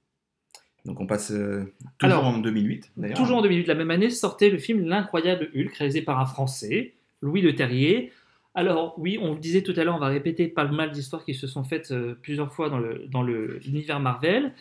Donc, 0.84 0.98
on 1.00 1.06
passe 1.06 1.30
euh, 1.30 1.72
toujours 1.98 2.18
Alors, 2.18 2.26
en 2.26 2.38
2008, 2.38 2.92
d'ailleurs. 2.96 3.16
Toujours 3.16 3.38
en 3.38 3.42
2008, 3.42 3.66
la 3.68 3.74
même 3.76 3.90
année, 3.92 4.10
sortait 4.10 4.50
le 4.50 4.58
film 4.58 4.84
L'incroyable 4.86 5.48
Hulk, 5.54 5.72
réalisé 5.74 6.02
par 6.02 6.18
un 6.18 6.26
Français, 6.26 6.94
Louis 7.20 7.40
Le 7.40 7.54
Terrier. 7.54 8.10
Alors 8.54 8.94
oui, 8.98 9.18
on 9.20 9.32
le 9.34 9.40
disait 9.40 9.62
tout 9.62 9.72
à 9.76 9.84
l'heure, 9.84 9.96
on 9.96 10.00
va 10.00 10.08
répéter 10.08 10.46
pas 10.48 10.64
mal 10.66 10.92
d'histoires 10.92 11.24
qui 11.24 11.34
se 11.34 11.46
sont 11.46 11.64
faites 11.64 11.90
euh, 11.90 12.14
plusieurs 12.20 12.52
fois 12.52 12.68
dans 12.68 12.78
le 12.78 13.06
dans 13.08 13.22
le- 13.22 13.58
l'univers 13.64 13.98
Marvel. 14.00 14.52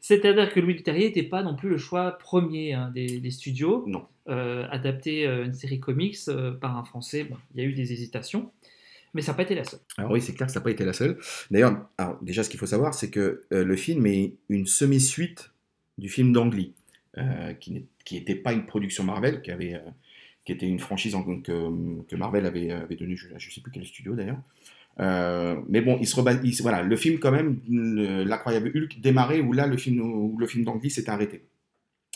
C'est-à-dire 0.00 0.50
que 0.52 0.60
Louis 0.60 0.74
Le 0.74 0.82
Terrier 0.82 1.06
n'était 1.06 1.22
pas 1.24 1.42
non 1.42 1.54
plus 1.56 1.68
le 1.68 1.76
choix 1.76 2.12
premier 2.12 2.72
hein, 2.72 2.90
des, 2.94 3.20
des 3.20 3.30
studios. 3.30 3.84
Non. 3.86 4.06
Euh, 4.28 4.66
adapter 4.70 5.26
euh, 5.26 5.44
une 5.44 5.52
série 5.52 5.80
comics 5.80 6.16
par 6.60 6.76
un 6.78 6.84
Français, 6.84 7.24
bon, 7.24 7.36
il 7.54 7.60
y 7.60 7.64
a 7.64 7.68
eu 7.68 7.72
des 7.74 7.92
hésitations, 7.92 8.50
mais 9.12 9.22
ça 9.22 9.32
n'a 9.32 9.36
pas 9.36 9.42
été 9.42 9.54
la 9.56 9.64
seule. 9.64 9.80
Alors 9.98 10.12
oui, 10.12 10.20
c'est 10.22 10.32
clair 10.32 10.46
que 10.46 10.52
ça 10.52 10.60
n'a 10.60 10.64
pas 10.64 10.70
été 10.70 10.84
la 10.84 10.92
seule. 10.92 11.18
D'ailleurs, 11.50 11.88
déjà, 12.22 12.44
ce 12.44 12.48
qu'il 12.50 12.60
faut 12.60 12.66
savoir, 12.66 12.94
c'est 12.94 13.10
que 13.10 13.42
le 13.50 13.76
film 13.76 14.06
est 14.06 14.34
une 14.48 14.66
semi-suite 14.66 15.50
du 15.98 16.08
film 16.08 16.32
d'Ang 16.32 16.54
Lee, 16.54 16.72
euh, 17.18 17.52
qui 17.54 17.84
n'était 18.12 18.36
pas 18.36 18.52
une 18.52 18.64
production 18.66 19.02
Marvel, 19.02 19.42
qui, 19.42 19.50
avait, 19.50 19.80
qui 20.44 20.52
était 20.52 20.66
une 20.66 20.78
franchise 20.78 21.14
en- 21.14 21.22
que, 21.22 22.02
que 22.08 22.16
Marvel 22.16 22.46
avait, 22.46 22.70
avait 22.72 22.96
donnée, 22.96 23.16
je 23.16 23.32
ne 23.32 23.38
sais 23.38 23.60
plus 23.60 23.70
quel 23.72 23.84
studio 23.84 24.14
d'ailleurs. 24.14 24.40
Euh, 24.98 25.56
mais 25.68 25.80
bon, 25.80 25.96
il 26.00 26.06
se 26.06 26.16
reba- 26.16 26.40
il 26.42 26.54
se- 26.54 26.62
voilà, 26.62 26.82
le 26.82 26.96
film 26.96 27.18
quand 27.18 27.30
même, 27.30 27.60
le- 27.68 28.24
l'incroyable 28.24 28.72
Hulk 28.74 29.00
démarrait 29.00 29.40
où 29.40 29.52
là 29.52 29.66
le 29.66 29.76
film, 29.76 30.00
où 30.00 30.36
le 30.38 30.46
film 30.46 30.66
s'était 30.88 31.10
arrêté. 31.10 31.42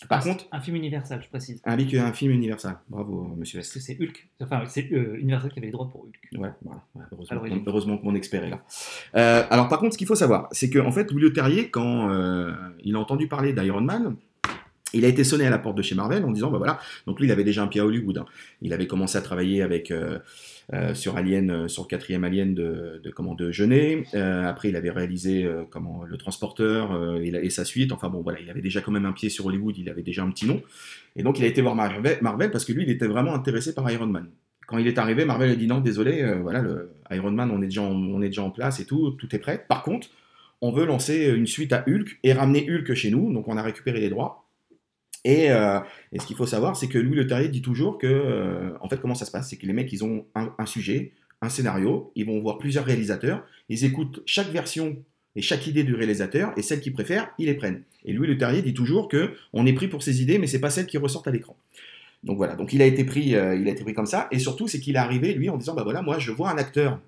Par 0.09 0.21
Un- 0.27 0.31
contre, 0.33 0.49
un 0.53 0.61
film 0.61 0.77
universal, 0.77 1.23
je 1.23 1.29
précise. 1.29 1.63
un, 1.65 1.79
un 1.79 2.13
film 2.13 2.33
universal. 2.33 2.79
Bravo, 2.91 3.33
monsieur 3.39 3.61
Parce 3.61 3.75
West. 3.75 3.75
que 3.75 3.81
c'est 3.81 3.99
Hulk, 4.03 4.29
enfin 4.43 4.65
c'est 4.67 4.93
euh, 4.93 5.17
Universal 5.19 5.53
qui 5.53 5.61
avait 5.61 5.67
les 5.69 5.73
droits 5.73 5.89
pour 5.89 6.03
Hulk. 6.05 6.29
Ouais, 6.39 6.51
voilà. 6.63 6.83
Ouais, 6.97 7.05
heureusement, 7.13 7.63
heureusement 7.67 7.99
que 7.99 8.05
mon 8.05 8.15
expert 8.15 8.45
est 8.45 8.51
là. 8.51 8.63
Euh, 9.15 9.45
alors, 9.51 9.69
par 9.69 9.79
contre, 9.79 9.93
ce 9.93 9.99
qu'il 9.99 10.09
faut 10.09 10.17
savoir, 10.17 10.49
c'est 10.51 10.69
qu'en 10.69 10.91
fait, 10.93 11.11
Louis 11.13 11.33
Terrier, 11.33 11.71
quand 11.71 12.11
il 12.83 12.97
a 12.97 12.99
entendu 12.99 13.29
parler 13.29 13.53
d'Iron 13.55 13.81
Man, 13.83 14.17
Il 14.95 15.05
a 15.05 15.09
été 15.09 15.25
sonné 15.25 15.47
à 15.47 15.51
la 15.51 15.59
porte 15.59 15.77
de 15.77 15.83
chez 15.83 15.95
Marvel 15.95 16.25
en 16.25 16.31
disant, 16.31 16.51
bah 16.51 16.59
voilà, 16.59 16.79
donc 17.07 17.21
lui 17.21 17.27
il 17.27 17.33
avait 17.33 17.45
déjà 17.45 17.63
un 17.63 17.67
pied 17.67 17.81
à 17.81 17.87
Hollywood. 17.87 18.19
hein. 18.19 18.27
Il 18.63 18.73
avait 18.73 18.87
commencé 18.87 19.19
à 19.19 19.21
travailler 19.21 19.63
avec 19.63 19.91
euh, 19.91 20.19
euh, 20.73 20.95
sur 20.95 21.17
Alien, 21.19 21.51
euh, 21.51 21.69
sur 21.69 21.83
le 21.83 21.89
quatrième 21.89 22.25
Alien 22.25 22.55
de, 22.55 23.01
de 23.03 23.11
comment 23.11 23.35
de. 23.35 23.53
Euh, 24.15 24.45
après 24.49 24.71
il 24.71 24.77
avait 24.77 24.91
réalisé 24.91 25.47
comment 25.71 26.05
le 26.05 26.17
Transporteur 26.17 27.19
et, 27.21 27.51
sa 27.51 27.65
suite. 27.65 27.93
Enfin 27.93 28.09
bon 28.09 28.23
voilà, 28.23 28.41
il 28.41 28.49
avait 28.49 28.63
déjà 28.63 28.81
quand 28.81 28.93
même 28.93 29.05
un 29.05 29.13
pied 29.13 29.29
sur 29.29 29.47
Hollywood. 29.47 29.77
Il 29.77 29.89
avait 29.91 30.03
déjà 30.03 30.23
un 30.23 30.31
petit 30.31 30.47
nom. 30.47 30.63
Et 31.17 31.23
donc 31.23 31.39
il 31.39 31.45
a 31.45 31.49
été 31.49 31.61
voir 31.61 31.75
Marvel, 31.75 32.19
Marvel 32.23 32.51
parce 32.51 32.65
que 32.65 32.73
lui 32.73 32.85
il 32.85 32.91
était 32.91 33.07
vraiment 33.07 33.35
intéressé 33.35 33.75
par 33.75 33.91
Iron 33.91 34.07
Man. 34.07 34.29
Quand 34.67 34.79
il 34.79 34.87
est 34.87 34.97
arrivé, 34.97 35.27
Marvel 35.27 35.51
a 35.51 35.57
dit 35.57 35.67
non, 35.67 35.81
désolé, 35.81 36.25
voilà, 36.41 36.63
le 36.63 36.93
Iron 37.11 37.31
Man, 37.31 37.51
on 37.51 37.61
est, 37.61 37.67
déjà 37.67 37.83
on 37.83 38.23
est 38.23 38.29
déjà 38.29 38.43
en 38.43 38.51
place 38.51 38.81
et 38.81 38.87
tout, 38.87 39.11
tout 39.13 39.37
est 39.37 39.39
prêt. 39.39 39.63
Par 39.69 39.83
contre, 39.83 40.09
on 40.63 40.73
veut 40.73 40.87
lancer 40.87 41.27
une 41.27 41.47
suite 41.47 41.75
à 41.75 41.85
Hulk 41.87 42.19
et 42.23 42.33
ramener 42.33 42.67
Hulk 42.71 42.95
chez 42.95 43.11
nous, 43.11 43.31
donc 43.33 43.47
on 43.49 43.59
a 43.59 43.63
récupéré 43.63 44.01
les 44.01 44.09
droits. 44.09 44.44
Et, 45.25 45.51
euh, 45.51 45.81
et 46.13 46.19
ce 46.19 46.27
qu'il 46.27 46.37
faut 46.37 46.47
savoir, 46.47 46.77
c'est 46.77 46.89
que 46.89 46.99
Louis 46.99 47.17
Leterrier 47.17 47.49
dit 47.49 47.63
toujours 47.63 47.99
que, 47.99 48.07
euh, 48.07 48.71
en 48.81 48.89
fait, 48.89 49.01
comment 49.01 49.15
ça 49.15 49.25
se 49.25 49.31
passe? 49.31 49.49
C'est 49.49 49.57
que 49.57 49.67
les 49.67 49.73
mecs, 49.73 49.91
ils 49.93 50.05
ont 50.05 50.27
un, 50.35 50.67
sujet, 50.67 51.13
un 51.41 51.49
scénario, 51.49 52.13
ils 52.15 52.27
vont 52.27 52.39
voir 52.41 52.59
plusieurs 52.59 52.85
réalisateurs, 52.85 53.45
ils 53.71 53.85
écoutent 53.85 54.23
chaque 54.27 54.49
version 54.49 54.97
et 55.35 55.43
chaque 55.43 55.67
idée 55.67 55.83
du 55.83 55.95
réalisateur, 55.95 56.53
et 56.57 56.63
celle 56.63 56.81
qu'ils 56.81 56.93
préfèrent, 56.93 57.31
ils 57.39 57.47
les 57.47 57.55
prennent. 57.55 57.83
Et 58.05 58.13
Louis 58.13 58.29
Leterrier 58.29 58.63
dit 58.63 58.75
toujours 58.75 59.09
que 59.09 59.33
on 59.53 59.67
est 59.67 59.73
pris 59.73 59.89
pour 59.89 60.03
ses 60.03 60.23
idées, 60.23 60.39
mais 60.39 60.47
c'est 60.47 60.61
pas 60.61 60.71
celles 60.71 60.87
qui 60.87 60.99
ressortent 60.99 61.27
à 61.27 61.33
l'écran. 61.33 61.57
Donc 62.23 62.37
voilà, 62.37 62.55
donc 62.55 62.73
il 62.73 62.81
a 62.83 62.87
été 62.87 63.05
pris, 63.05 63.35
euh, 63.35 63.57
il 63.57 63.67
a 63.67 63.73
été 63.73 63.83
pris 63.83 63.95
comme 63.95 64.07
ça, 64.07 64.29
et 64.31 64.39
surtout 64.39 64.69
c'est 64.69 64.79
qu'il 64.79 64.95
est 64.95 64.99
arrivé 64.99 65.35
lui 65.35 65.49
en 65.49 65.57
disant 65.57 65.75
bah 65.75 65.83
voilà, 65.83 66.03
moi 66.03 66.19
je 66.19 66.31
vois 66.31 66.51
un 66.51 66.57
acteur 66.57 67.01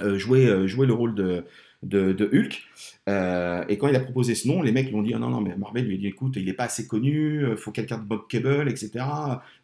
jouer, 0.00 0.66
jouer 0.66 0.86
le 0.86 0.92
rôle 0.92 1.14
de, 1.14 1.44
de, 1.84 2.12
de 2.12 2.24
Hulk, 2.32 2.62
euh, 3.08 3.64
et 3.68 3.76
quand 3.76 3.88
il 3.88 3.96
a 3.96 4.00
proposé 4.00 4.34
ce 4.34 4.48
nom, 4.48 4.62
les 4.62 4.72
mecs 4.72 4.88
lui 4.88 4.94
ont 4.94 5.02
dit 5.02 5.12
ah 5.14 5.18
non 5.18 5.28
non 5.30 5.40
mais 5.40 5.54
Marvel 5.56 5.86
lui 5.86 5.96
a 5.96 5.98
dit 5.98 6.06
écoute 6.06 6.34
il 6.36 6.48
est 6.48 6.54
pas 6.54 6.64
assez 6.64 6.86
connu, 6.86 7.44
euh, 7.44 7.56
faut 7.56 7.70
quelqu'un 7.70 7.98
de 7.98 8.04
Bob 8.04 8.26
Cable, 8.28 8.68
etc. 8.68 9.04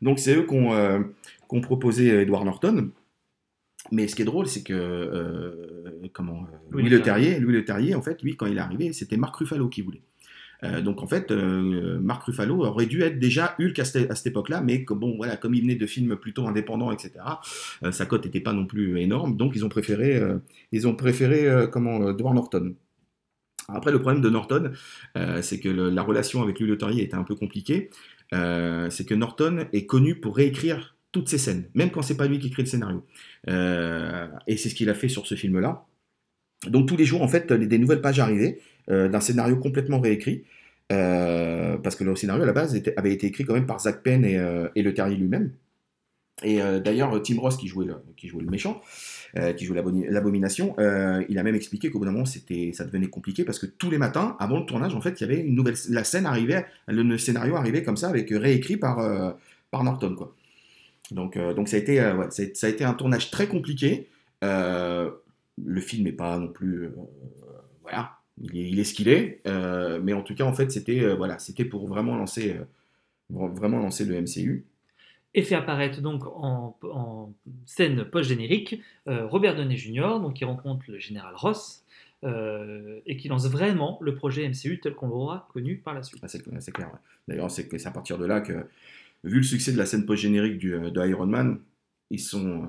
Donc 0.03 0.19
c'est 0.19 0.37
eux 0.37 0.47
qui 0.47 0.55
ont, 0.55 0.73
euh, 0.75 1.01
ont 1.49 1.61
proposé 1.61 2.09
Edward 2.09 2.45
Norton. 2.45 2.91
Mais 3.93 4.07
ce 4.09 4.15
qui 4.15 4.23
est 4.23 4.27
drôle, 4.27 4.47
c'est 4.47 4.63
que 4.63 4.75
euh, 4.75 5.91
comment 6.13 6.47
Louis 6.71 6.83
Louis 6.83 6.91
Le 6.91 6.99
Le 6.99 7.03
Terrier, 7.03 7.41
Louis 7.41 7.55
Le 7.55 7.65
Terrier, 7.65 7.95
en 7.95 8.03
fait, 8.03 8.23
lui, 8.23 8.37
quand 8.37 8.47
il 8.47 8.57
est 8.57 8.61
arrivé, 8.61 8.93
c'était 8.93 9.17
Marc 9.17 9.35
Ruffalo 9.37 9.69
qui 9.69 9.83
voulait. 9.83 10.03
Euh, 10.65 10.81
donc 10.81 11.03
en 11.03 11.07
fait, 11.07 11.31
euh, 11.31 11.99
Marc 12.01 12.25
Ruffalo 12.25 12.65
aurait 12.65 12.87
dû 12.87 13.03
être 13.03 13.19
déjà 13.19 13.55
Hulk 13.59 13.79
à 13.79 13.85
cette, 13.85 14.27
époque-là, 14.27 14.61
mais 14.61 14.85
bon, 14.89 15.17
voilà, 15.17 15.37
comme 15.37 15.55
il 15.55 15.63
venait 15.63 15.75
de 15.75 15.87
films 15.87 16.17
plutôt 16.17 16.47
indépendants, 16.47 16.93
etc., 16.93 17.13
euh, 17.85 17.93
sa 17.93 18.07
cote 18.07 18.25
n'était 18.25 18.41
pas 18.41 18.53
non 18.53 18.67
plus 18.67 19.01
énorme, 19.01 19.37
donc 19.37 19.53
ils 19.57 19.65
ont 19.65 19.69
préféré, 19.69 20.17
euh, 20.17 20.39
ils 20.73 20.87
ont 20.87 20.95
préféré 20.95 21.49
comment, 21.73 22.11
Edward 22.11 22.35
Norton. 22.35 22.75
Après, 23.69 23.93
le 23.93 24.01
problème 24.01 24.21
de 24.21 24.31
Norton, 24.31 24.73
c'est 25.43 25.61
que 25.61 25.69
la 25.69 26.03
relation 26.03 26.43
avec 26.43 26.59
Le 26.59 26.77
Terrier 26.77 27.05
était 27.05 27.15
un 27.15 27.23
peu 27.23 27.37
compliquée. 27.37 27.91
C'est 28.33 29.07
que 29.07 29.15
Norton 29.15 29.67
est 29.73 29.87
connu 29.87 30.17
pour 30.17 30.37
réécrire 30.37 30.97
toutes 31.13 31.29
ses 31.29 31.39
scènes, 31.39 31.69
même 31.75 31.91
quand 31.91 32.03
c'est 32.03 32.17
pas 32.17 32.27
lui 32.27 32.39
qui 32.39 32.49
écrit 32.49 32.63
le 32.63 32.69
scénario. 32.69 33.07
Et 33.47 34.57
c'est 34.57 34.69
ce 34.69 34.75
qu'il 34.75 34.91
a 34.91 34.95
fait 34.95 35.09
sur 35.09 35.27
ce 35.27 35.37
film-là. 35.37 35.87
Donc 36.67 36.89
tous 36.89 36.97
les 36.97 37.05
jours, 37.05 37.23
en 37.23 37.29
fait, 37.29 37.53
des 37.53 37.79
nouvelles 37.79 38.01
pages 38.01 38.21
arrivaient 38.21 38.59
euh, 38.91 39.09
d'un 39.09 39.21
scénario 39.21 39.57
complètement 39.57 40.01
réécrit. 40.01 40.45
euh, 40.93 41.79
parce 41.79 41.95
que 41.95 42.03
le 42.03 42.17
scénario 42.17 42.43
à 42.43 42.47
la 42.47 42.53
base 42.53 42.81
avait 42.97 43.13
été 43.13 43.29
écrit 43.29 43.45
quand 43.45 43.55
même 43.55 43.67
par 43.67 43.79
Zach 43.81 44.03
Penn 44.03 44.25
et, 44.25 44.37
euh, 44.39 44.69
et 44.75 44.83
Le 44.83 44.93
Terrier 44.93 45.17
lui-même. 45.17 45.53
Et 46.43 46.59
d'ailleurs, 46.83 47.23
Tim 47.23 47.39
Ross, 47.39 47.59
qui 47.59 47.69
jouait 47.69 47.85
le, 47.85 47.97
qui 48.17 48.27
jouait 48.27 48.43
le 48.43 48.49
méchant, 48.49 48.81
qui 49.59 49.67
jouait 49.67 49.77
l'abomination, 50.09 50.75
il 51.29 51.39
a 51.39 51.43
même 51.43 51.55
expliqué 51.55 51.91
qu'au 51.91 51.99
bout 51.99 52.07
d'un 52.07 52.13
moment, 52.13 52.25
ça 52.25 52.85
devenait 52.87 53.09
compliqué 53.09 53.45
parce 53.45 53.59
que 53.59 53.67
tous 53.67 53.91
les 53.91 53.99
matins, 53.99 54.37
avant 54.41 54.59
le 54.59 54.65
tournage, 54.65 54.95
en 54.95 55.03
fait, 55.03 55.21
il 55.21 55.29
y 55.29 55.31
avait 55.31 55.43
une 55.43 55.55
nouvelle, 55.55 55.75
la 55.91 56.03
scène 56.03 56.25
arrivait, 56.25 56.65
le, 56.89 57.19
scénario 57.19 57.57
arrivait 57.57 57.83
comme 57.83 57.99
ça, 57.99 58.09
avec 58.09 58.31
réécrit 58.31 58.79
par, 58.79 59.37
par 59.71 59.85
Norton, 59.85 60.15
quoi. 60.15 60.35
Donc, 61.11 61.37
donc 61.37 61.69
ça, 61.69 61.77
a 61.77 61.79
été, 61.79 61.99
ça, 62.55 62.67
a, 62.67 62.71
été 62.71 62.85
un 62.85 62.95
tournage 62.95 63.31
très 63.31 63.47
compliqué. 63.47 64.09
Le 65.65 65.81
film 65.81 66.05
n'est 66.05 66.13
pas 66.13 66.39
non 66.39 66.49
plus, 66.49 66.85
euh, 66.85 66.91
voilà, 67.83 68.19
il 68.41 68.57
est, 68.57 68.71
il 68.71 68.79
est 68.79 68.85
ce 68.85 68.95
qu'il 68.95 69.09
est, 69.09 69.41
euh, 69.47 70.01
mais 70.03 70.13
en 70.13 70.23
tout 70.23 70.35
cas, 70.35 70.45
en 70.45 70.53
fait, 70.53 70.71
c'était, 70.71 71.01
euh, 71.01 71.15
voilà, 71.15 71.39
c'était 71.39 71.65
pour 71.65 71.87
vraiment 71.89 72.17
lancer, 72.17 72.57
vraiment 73.31 73.79
lancer 73.79 74.05
le 74.05 74.15
MCU. 74.21 74.65
Et 75.35 75.43
fait 75.43 75.55
apparaître 75.55 76.01
donc 76.01 76.27
en, 76.27 76.77
en 76.83 77.33
scène 77.65 78.05
post-générique 78.05 78.81
Robert 79.07 79.55
Downey 79.55 79.77
Jr., 79.77 80.19
donc 80.21 80.35
qui 80.35 80.45
rencontre 80.45 80.85
le 80.89 80.99
général 80.99 81.35
Ross 81.37 81.85
et 82.25 83.17
qui 83.17 83.29
lance 83.29 83.47
vraiment 83.49 83.99
le 84.03 84.15
projet 84.17 84.49
MCU 84.49 84.81
tel 84.81 84.95
qu'on 84.95 85.07
l'aura 85.07 85.49
connu 85.53 85.77
par 85.77 85.95
la 85.95 86.03
suite. 86.03 86.21
Ah, 86.25 86.29
c'est 86.29 86.43
c'est 86.61 86.73
clair. 86.73 86.89
ouais. 86.89 86.99
D'ailleurs, 87.29 87.49
c'est 87.51 87.69
c'est 87.79 87.87
à 87.87 87.93
partir 87.93 88.19
de 88.19 88.27
là 88.27 88.41
que, 88.41 88.67
vu 89.23 89.37
le 89.37 89.43
succès 89.45 89.71
de 89.73 89.79
la 89.79 89.87
scène 89.87 90.05
post-générique 90.05 90.59
du- 90.59 90.71
de 90.91 91.07
Iron 91.07 91.27
Man, 91.27 91.61
ils 92.11 92.19
sont, 92.19 92.67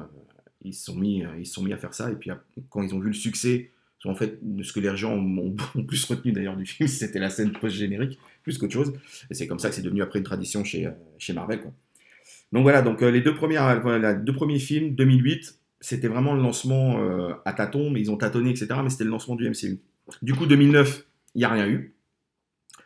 ils 0.63 0.74
se 0.74 0.86
sont 0.86 0.96
mis, 0.96 1.24
euh, 1.24 1.30
ils 1.39 1.46
sont 1.46 1.63
mis 1.63 1.74
à 1.74 1.77
faire 1.77 1.94
ça. 1.94 2.12
Et 2.12 2.15
puis 2.15 2.30
quand 2.70 2.82
ils 2.82 2.94
ont 2.94 3.00
vu 3.00 3.08
le 3.08 3.13
succès, 3.13 3.72
en 4.03 4.15
fait, 4.15 4.39
ce 4.63 4.74
que 4.74 4.80
les 4.80 4.96
gens 4.98 5.13
ont, 5.18 5.56
plus 5.86 6.06
retenu 6.06 6.32
d'ailleurs 6.32 6.58
du 6.58 6.65
film, 6.65 6.88
c'était 6.88 7.20
la 7.20 7.30
scène 7.30 7.51
post-générique 7.51 8.20
plus 8.44 8.58
qu'autre 8.58 8.74
chose. 8.74 8.94
Et 9.30 9.34
c'est 9.34 9.48
comme 9.48 9.60
ça 9.60 9.70
que 9.70 9.75
c'est 9.75 9.82
devenu 9.82 10.01
après 10.01 10.20
une 10.20 10.25
tradition 10.25 10.63
chez, 10.63 10.88
euh, 10.88 10.91
chez 11.18 11.34
Marvel. 11.34 11.60
Donc 12.51 12.63
voilà, 12.63 12.82
donc 12.82 13.01
euh, 13.01 13.12
les 13.12 13.22
deux 13.22 13.34
premières, 13.34 13.82
voilà, 13.82 14.13
deux 14.13 14.34
premiers 14.34 14.60
films, 14.60 14.96
2008, 14.96 15.58
c'était 15.80 16.08
vraiment 16.08 16.36
le 16.36 16.41
lancement 16.41 17.00
à 17.44 17.53
tâtons, 17.53 17.89
mais 17.89 18.01
ils 18.01 18.12
ont 18.12 18.18
tâtonné, 18.18 18.51
etc. 18.51 18.68
Mais 18.84 18.91
c'était 18.91 19.03
le 19.03 19.10
lancement 19.10 19.36
du 19.36 19.50
MCU. 19.50 19.80
Du 20.22 20.36
coup, 20.36 20.46
2009, 20.46 21.08
il 21.34 21.39
n'y 21.39 21.44
a 21.46 21.50
rien 21.50 21.68
eu 21.68 21.96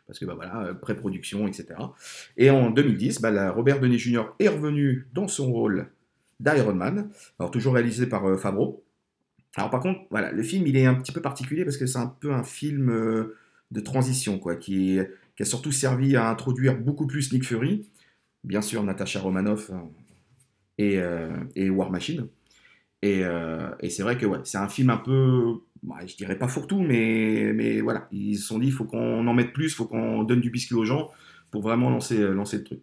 parce 0.07 0.19
que 0.19 0.25
bah 0.25 0.35
voilà, 0.35 0.73
pré-production, 0.75 1.47
etc. 1.47 1.75
Et 2.37 2.49
en 2.51 2.69
2010, 2.69 3.21
bah, 3.21 3.31
la- 3.31 3.51
Robert 3.51 3.79
Downey 3.79 3.97
Jr. 3.97 4.25
est 4.39 4.47
revenu 4.47 5.07
dans 5.13 5.27
son 5.27 5.51
rôle 5.51 5.89
d'Iron 6.39 6.73
Man, 6.75 7.09
alors 7.39 7.51
toujours 7.51 7.73
réalisé 7.75 8.07
par 8.07 8.25
euh, 8.27 8.37
Favreau. 8.37 8.83
Alors 9.55 9.69
par 9.69 9.79
contre, 9.79 10.01
voilà, 10.09 10.31
le 10.31 10.43
film 10.43 10.67
il 10.67 10.75
est 10.75 10.85
un 10.85 10.95
petit 10.95 11.11
peu 11.11 11.21
particulier 11.21 11.63
parce 11.63 11.77
que 11.77 11.85
c'est 11.85 11.97
un 11.97 12.07
peu 12.07 12.33
un 12.33 12.43
film 12.43 12.89
euh, 12.89 13.37
de 13.71 13.79
transition, 13.79 14.37
quoi, 14.37 14.55
qui, 14.55 14.99
qui 15.35 15.43
a 15.43 15.45
surtout 15.45 15.71
servi 15.71 16.15
à 16.15 16.29
introduire 16.29 16.77
beaucoup 16.77 17.07
plus 17.07 17.31
Nick 17.31 17.45
Fury, 17.45 17.89
bien 18.43 18.61
sûr 18.61 18.83
Natasha 18.83 19.19
Romanoff 19.19 19.71
et, 20.77 20.99
euh, 20.99 21.31
et 21.55 21.69
War 21.69 21.89
Machine. 21.89 22.27
Et, 23.01 23.23
euh, 23.23 23.69
et 23.79 23.89
c'est 23.89 24.03
vrai 24.03 24.17
que 24.17 24.25
ouais, 24.25 24.39
c'est 24.43 24.57
un 24.57 24.67
film 24.67 24.89
un 24.89 24.97
peu, 24.97 25.59
bah, 25.83 25.99
je 26.05 26.15
dirais 26.15 26.37
pas 26.37 26.47
fourre-tout, 26.47 26.81
mais, 26.81 27.53
mais 27.53 27.81
voilà, 27.81 28.07
ils 28.11 28.37
se 28.37 28.47
sont 28.47 28.59
dit, 28.59 28.67
il 28.67 28.73
faut 28.73 28.85
qu'on 28.85 29.25
en 29.27 29.33
mette 29.33 29.53
plus, 29.53 29.75
faut 29.75 29.85
qu'on 29.85 30.23
donne 30.23 30.41
du 30.41 30.49
biscuit 30.49 30.75
aux 30.75 30.85
gens 30.85 31.11
pour 31.51 31.61
vraiment 31.61 31.89
lancer, 31.89 32.17
lancer 32.17 32.57
le 32.57 32.63
truc. 32.63 32.79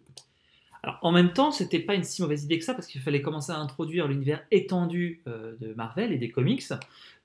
Alors, 0.83 0.99
en 1.01 1.13
même 1.13 1.31
temps, 1.31 1.51
c'était 1.51 1.79
pas 1.79 1.95
une 1.95 2.03
si 2.03 2.21
mauvaise 2.21 2.43
idée 2.43 2.59
que 2.59 2.65
ça 2.65 2.73
parce 2.73 2.87
qu'il 2.87 2.99
fallait 2.99 3.21
commencer 3.21 3.53
à 3.53 3.57
introduire 3.57 4.07
l'univers 4.07 4.43
étendu 4.51 5.21
euh, 5.27 5.55
de 5.61 5.73
Marvel 5.73 6.11
et 6.11 6.17
des 6.17 6.29
comics. 6.29 6.63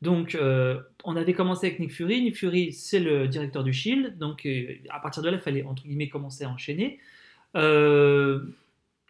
Donc, 0.01 0.37
euh, 0.37 0.81
on 1.03 1.17
avait 1.17 1.33
commencé 1.33 1.67
avec 1.67 1.81
Nick 1.81 1.93
Fury. 1.93 2.23
Nick 2.23 2.37
Fury, 2.37 2.73
c'est 2.73 3.01
le 3.01 3.27
directeur 3.27 3.65
du 3.65 3.73
Shield. 3.73 4.17
Donc, 4.17 4.47
euh, 4.47 4.75
à 4.91 5.01
partir 5.01 5.25
de 5.25 5.29
là, 5.29 5.37
il 5.37 5.41
fallait 5.41 5.65
entre 5.65 5.83
guillemets 5.83 6.09
commencer 6.09 6.45
à 6.45 6.51
enchaîner. 6.51 7.01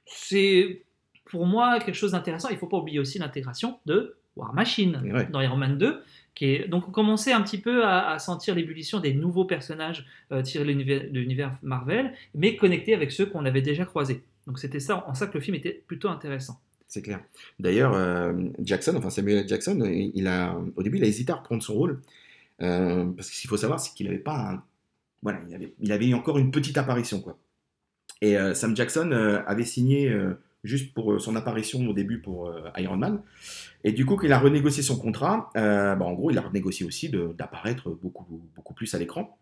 C'est 0.07 0.83
pour 1.27 1.47
moi 1.47 1.79
quelque 1.81 1.95
chose 1.95 2.13
d'intéressant. 2.13 2.49
Il 2.49 2.57
faut 2.57 2.67
pas 2.67 2.79
oublier 2.79 2.99
aussi 2.99 3.19
l'intégration 3.19 3.79
de 3.87 4.17
War 4.37 4.55
Machine 4.55 5.01
Ouais. 5.13 5.27
dans 5.31 5.41
Iron 5.41 5.57
Man 5.57 5.77
2. 5.77 6.03
Qui 6.35 6.45
est... 6.55 6.69
Donc, 6.69 6.89
on 6.89 6.91
commençait 6.91 7.33
un 7.33 7.43
petit 7.43 7.59
peu 7.59 7.85
à, 7.85 8.11
à 8.11 8.19
sentir 8.19 8.55
l'ébullition 8.55 9.01
des 9.01 9.13
nouveaux 9.13 9.45
personnages 9.45 10.07
euh, 10.33 10.41
tirés 10.41 10.65
de 10.65 11.19
l'univers 11.19 11.59
Marvel, 11.63 12.15
mais 12.35 12.57
connectés 12.57 12.95
avec 12.95 13.11
ceux 13.13 13.27
qu'on 13.27 13.45
avait 13.45 13.61
déjà 13.61 13.85
croisés. 13.85 14.23
Donc 14.49 14.59
c'était 14.59 14.81
ça, 14.81 15.07
en 15.07 15.13
ça 15.13 15.27
que 15.27 15.35
le 15.35 15.41
film 15.41 15.55
était 15.55 15.85
plutôt 15.87 16.09
intéressant. 16.09 16.59
C'est 16.87 17.03
clair. 17.03 17.21
D'ailleurs, 17.61 17.93
euh, 17.93 18.33
Jackson, 18.61 18.95
enfin 18.97 19.11
Samuel. 19.11 19.47
Jackson, 19.47 19.79
il 19.85 20.27
a, 20.27 20.59
au 20.75 20.83
début, 20.83 20.97
il 20.97 21.05
a 21.05 21.07
hésité 21.07 21.31
à 21.33 21.37
reprendre 21.37 21.63
son 21.63 21.75
rôle. 21.75 22.01
euh, 22.63 23.05
parce 23.15 23.29
que 23.29 23.37
ce 23.37 23.43
qu'il 23.43 23.51
faut 23.51 23.59
savoir, 23.59 23.79
c'est 23.79 23.95
qu'il 23.95 24.07
n'avait 24.07 24.19
pas 24.19 24.65
Voilà, 25.23 25.41
il 25.81 25.93
avait, 25.93 26.07
il 26.07 26.15
encore 26.15 26.39
une 26.39 26.51
petite 26.51 26.79
apparition, 26.79 27.21
quoi. 27.21 27.39
Et 28.23 28.39
euh, 28.39 28.55
Sam 28.55 28.75
Jackson 28.75 29.13
avait 29.47 29.65
signé 29.65 30.11
juste 30.65 30.95
pour 30.95 31.21
son 31.21 31.37
apparition 31.37 31.87
au 31.87 31.93
début 31.93 32.19
pour 32.19 32.51
Iron 32.79 32.97
Man. 32.97 33.21
Et 33.85 33.93
du 33.93 34.07
coup, 34.07 34.17
quand 34.17 34.27
il 34.27 34.33
a 34.33 34.39
renégocié 34.39 34.83
son 34.83 34.99
contrat, 34.99 35.51
bah, 35.55 35.99
en 36.01 36.15
gros, 36.15 36.31
il 36.31 36.39
a 36.39 36.41
renégocié 36.41 36.87
aussi 36.87 37.11
d'apparaître 37.37 37.91
beaucoup, 37.91 38.49
beaucoup 38.57 38.73
plus 38.73 38.95
à 38.95 38.99
l'écran. 38.99 39.39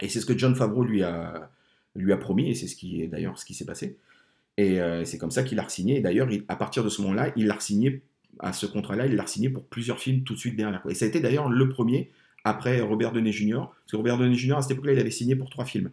Et 0.00 0.08
c'est 0.08 0.20
ce 0.20 0.26
que 0.26 0.36
John 0.36 0.56
Favreau 0.56 0.84
lui 0.84 1.02
a, 1.02 1.50
lui 1.94 2.14
a 2.14 2.16
promis, 2.16 2.50
et 2.50 2.54
c'est 2.54 2.66
ce 2.66 2.76
qui 2.76 3.02
est 3.02 3.08
d'ailleurs 3.08 3.38
ce 3.38 3.44
qui 3.44 3.52
s'est 3.52 3.66
passé. 3.66 3.98
Et 4.58 4.80
euh, 4.80 5.04
c'est 5.04 5.18
comme 5.18 5.30
ça 5.30 5.42
qu'il 5.42 5.58
a 5.58 5.62
re-signé. 5.62 5.96
Et 5.98 6.00
d'ailleurs, 6.00 6.30
il- 6.30 6.44
à 6.48 6.56
partir 6.56 6.84
de 6.84 6.88
ce 6.88 7.00
moment-là, 7.02 7.32
il 7.36 7.46
l'a 7.46 7.54
re-signé 7.54 8.02
à 8.38 8.52
ce 8.52 8.66
contrat-là, 8.66 9.06
il 9.06 9.14
l'a 9.14 9.22
re-signé 9.24 9.48
pour 9.50 9.64
plusieurs 9.64 9.98
films 10.00 10.24
tout 10.24 10.34
de 10.34 10.38
suite 10.38 10.56
derrière. 10.56 10.82
Et 10.88 10.94
ça 10.94 11.04
a 11.04 11.08
été 11.08 11.20
d'ailleurs 11.20 11.48
le 11.48 11.68
premier 11.68 12.10
après 12.44 12.80
Robert 12.80 13.12
Downey 13.12 13.32
Jr. 13.32 13.56
Parce 13.68 13.92
que 13.92 13.96
Robert 13.96 14.18
Downey 14.18 14.34
Jr. 14.36 14.54
à 14.56 14.62
cette 14.62 14.72
époque-là, 14.72 14.92
il 14.94 14.98
avait 14.98 15.10
signé 15.10 15.36
pour 15.36 15.48
trois 15.50 15.64
films. 15.64 15.90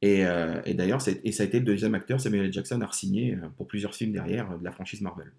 Et, 0.00 0.26
euh, 0.26 0.60
d'ailleurs, 0.74 1.00
et 1.22 1.32
ça 1.32 1.42
a 1.44 1.46
été 1.46 1.58
le 1.60 1.64
deuxième 1.64 1.94
acteur, 1.94 2.20
Samuel 2.20 2.46
L. 2.46 2.52
Jackson, 2.52 2.80
a 2.80 2.86
re-signé 2.86 3.34
euh, 3.34 3.48
pour 3.56 3.68
plusieurs 3.68 3.94
films 3.94 4.12
derrière 4.12 4.58
de 4.58 4.64
la 4.64 4.72
franchise 4.72 5.00
Marvel. 5.00 5.30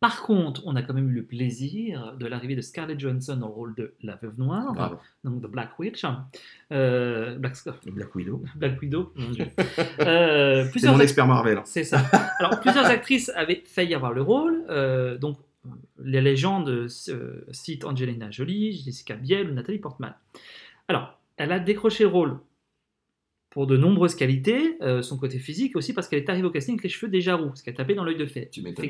Par 0.00 0.22
contre, 0.22 0.62
on 0.64 0.76
a 0.76 0.82
quand 0.82 0.94
même 0.94 1.10
eu 1.10 1.14
le 1.14 1.24
plaisir 1.24 2.16
de 2.18 2.26
l'arrivée 2.26 2.56
de 2.56 2.62
Scarlett 2.62 2.98
Johansson 2.98 3.36
dans 3.36 3.48
le 3.48 3.52
rôle 3.52 3.74
de 3.74 3.92
la 4.02 4.16
Veuve 4.16 4.38
Noire, 4.38 4.98
donc 5.24 5.42
de 5.42 5.46
Black 5.46 5.78
Witch, 5.78 6.04
euh, 6.72 7.36
Black, 7.36 7.54
Black 7.86 8.14
Widow. 8.14 8.42
Black 8.56 8.80
Widow, 8.80 9.12
mon 9.14 9.30
Dieu. 9.30 9.46
Euh, 10.00 10.64
C'est 10.74 10.90
mon 10.90 11.00
expert 11.00 11.26
Marvel. 11.26 11.58
hein. 11.58 11.62
C'est 11.66 11.84
ça. 11.84 11.98
Alors, 12.38 12.60
plusieurs 12.60 12.86
actrices 12.90 13.30
avaient 13.34 13.62
failli 13.66 13.94
avoir 13.94 14.14
le 14.14 14.22
rôle. 14.22 14.64
euh, 14.70 15.18
donc, 15.18 15.36
les 16.02 16.22
légendes, 16.22 16.70
euh, 16.70 17.44
citent 17.52 17.84
Angelina 17.84 18.30
Jolie, 18.30 18.72
Jessica 18.82 19.16
Biel 19.16 19.50
ou 19.50 19.52
Nathalie 19.52 19.78
Portman. 19.78 20.14
Alors, 20.88 21.20
elle 21.36 21.52
a 21.52 21.58
décroché 21.58 22.04
le 22.04 22.08
rôle 22.10 22.38
pour 23.50 23.66
de 23.66 23.76
nombreuses 23.76 24.14
qualités, 24.14 24.78
euh, 24.80 25.02
son 25.02 25.18
côté 25.18 25.38
physique 25.38 25.76
aussi 25.76 25.92
parce 25.92 26.08
qu'elle 26.08 26.20
est 26.20 26.30
arrivée 26.30 26.46
au 26.46 26.50
casting 26.50 26.74
avec 26.74 26.84
les 26.84 26.88
cheveux 26.88 27.10
déjà 27.10 27.34
roux, 27.34 27.50
ce 27.54 27.62
qui 27.62 27.68
a 27.68 27.72
tapé 27.74 27.94
dans 27.94 28.04
l'œil 28.04 28.16
de 28.16 28.24
fait. 28.26 28.48
Tu 28.50 28.62
m'étonnes. 28.62 28.86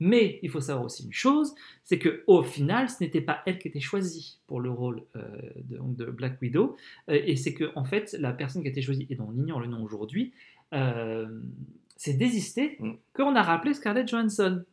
Mais 0.00 0.38
il 0.42 0.48
faut 0.50 0.60
savoir 0.60 0.86
aussi 0.86 1.04
une 1.04 1.12
chose, 1.12 1.54
c'est 1.84 1.98
que 1.98 2.24
au 2.26 2.42
final, 2.42 2.88
ce 2.88 2.96
n'était 3.04 3.20
pas 3.20 3.42
elle 3.46 3.58
qui 3.58 3.68
était 3.68 3.80
choisie 3.80 4.38
pour 4.46 4.58
le 4.60 4.70
rôle 4.70 5.02
euh, 5.16 5.20
de, 5.68 6.06
Black 6.06 6.40
Widow, 6.40 6.76
Euh, 7.10 7.20
et 7.24 7.36
c'est 7.36 7.52
que 7.54 7.70
en 7.76 7.84
fait, 7.84 8.16
la 8.18 8.32
personne 8.32 8.62
qui 8.62 8.68
a 8.68 8.70
été 8.70 8.82
choisie 8.82 9.06
et 9.10 9.14
dont 9.14 9.28
on 9.28 9.34
ignore 9.36 9.60
le 9.60 9.66
nom 9.66 9.82
aujourd'hui, 9.82 10.32
euh, 10.72 11.28
s'est 11.96 12.14
désistée 12.14 12.76
Mm. 12.80 12.92
qu'on 13.12 13.36
a 13.36 13.42
rappelé 13.42 13.74
Scarlett 13.74 14.08
Johansson. 14.08 14.64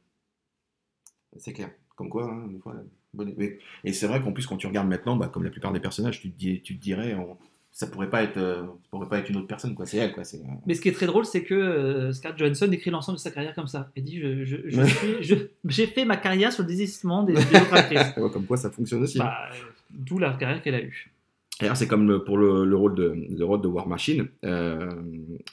C'est 1.38 1.54
clair. 1.54 1.72
Comme 1.96 2.10
quoi, 2.10 2.32
hein, 2.32 2.48
des 2.48 2.60
fois, 2.60 2.76
bonne- 3.14 3.36
Et 3.84 3.92
c'est 3.94 4.08
vrai 4.08 4.22
qu'en 4.22 4.32
plus, 4.32 4.46
quand 4.48 4.58
tu 4.58 4.68
regardes 4.68 4.88
maintenant, 4.88 5.16
bah, 5.18 5.28
comme 5.28 5.44
la 5.44 5.50
plupart 5.50 5.74
des 5.74 5.80
personnages, 5.80 6.22
tu 6.22 6.32
te, 6.32 6.38
dis, 6.38 6.62
tu 6.62 6.78
te 6.78 6.82
dirais, 6.82 7.16
on- 7.16 7.38
ça 7.80 7.86
pourrait 7.86 8.10
pas 8.10 8.24
être, 8.24 8.38
euh, 8.38 8.64
ça 8.64 8.90
pourrait 8.90 9.08
pas 9.08 9.20
être 9.20 9.30
une 9.30 9.38
autre 9.38 9.46
personne, 9.46 9.76
quoi. 9.76 9.86
C'est 9.86 9.98
elle, 9.98 10.12
quoi. 10.12 10.24
C'est, 10.24 10.38
euh, 10.38 10.46
Mais 10.66 10.74
ce 10.74 10.82
qui 10.82 10.90
est 10.90 10.94
très 10.94 11.06
drôle, 11.06 11.26
c'est 11.28 11.44
que 11.44 11.54
euh, 11.54 12.12
Scarlett 12.12 12.40
Johansson 12.40 12.68
décrit 12.68 12.90
l'ensemble 12.90 13.20
de 13.20 13.22
sa 13.22 13.30
carrière 13.30 13.54
comme 13.54 13.68
ça. 13.68 13.92
Elle 13.96 14.04
dit 14.04 14.20
je- 14.20 14.44
je- 14.46 14.58
je 14.66 14.78
Ouais. 14.82 14.88
suis- 14.88 15.22
je- 15.24 15.36
J'ai 15.68 15.86
fait 15.86 16.04
ma 16.04 16.18
carrière 16.18 16.52
sur 16.52 16.64
le 16.64 16.68
désistement 16.70 17.22
des, 17.22 17.34
des 17.34 17.40
autres 17.40 17.74
actrices. 17.76 18.18
Ouais, 18.18 18.32
Comme 18.32 18.46
quoi, 18.48 18.58
ça 18.58 18.72
fonctionne 18.72 19.04
aussi. 19.04 19.20
Bah, 19.20 19.32
euh, 19.52 19.56
D'où 19.92 20.18
la 20.18 20.34
carrière 20.34 20.60
qu'elle 20.64 20.74
a 20.74 20.82
eue. 20.82 21.12
D'ailleurs, 21.60 21.78
c'est 21.78 21.88
comme 21.88 22.08
le- 22.08 22.24
pour 22.24 22.38
le, 22.40 22.66
le 22.66 22.76
rôle 22.76 22.96
de, 22.96 23.14
le 23.30 23.46
rôle 23.46 23.62
de 23.62 23.68
War 23.68 23.88
Machine. 23.88 24.28
Euh, 24.44 24.92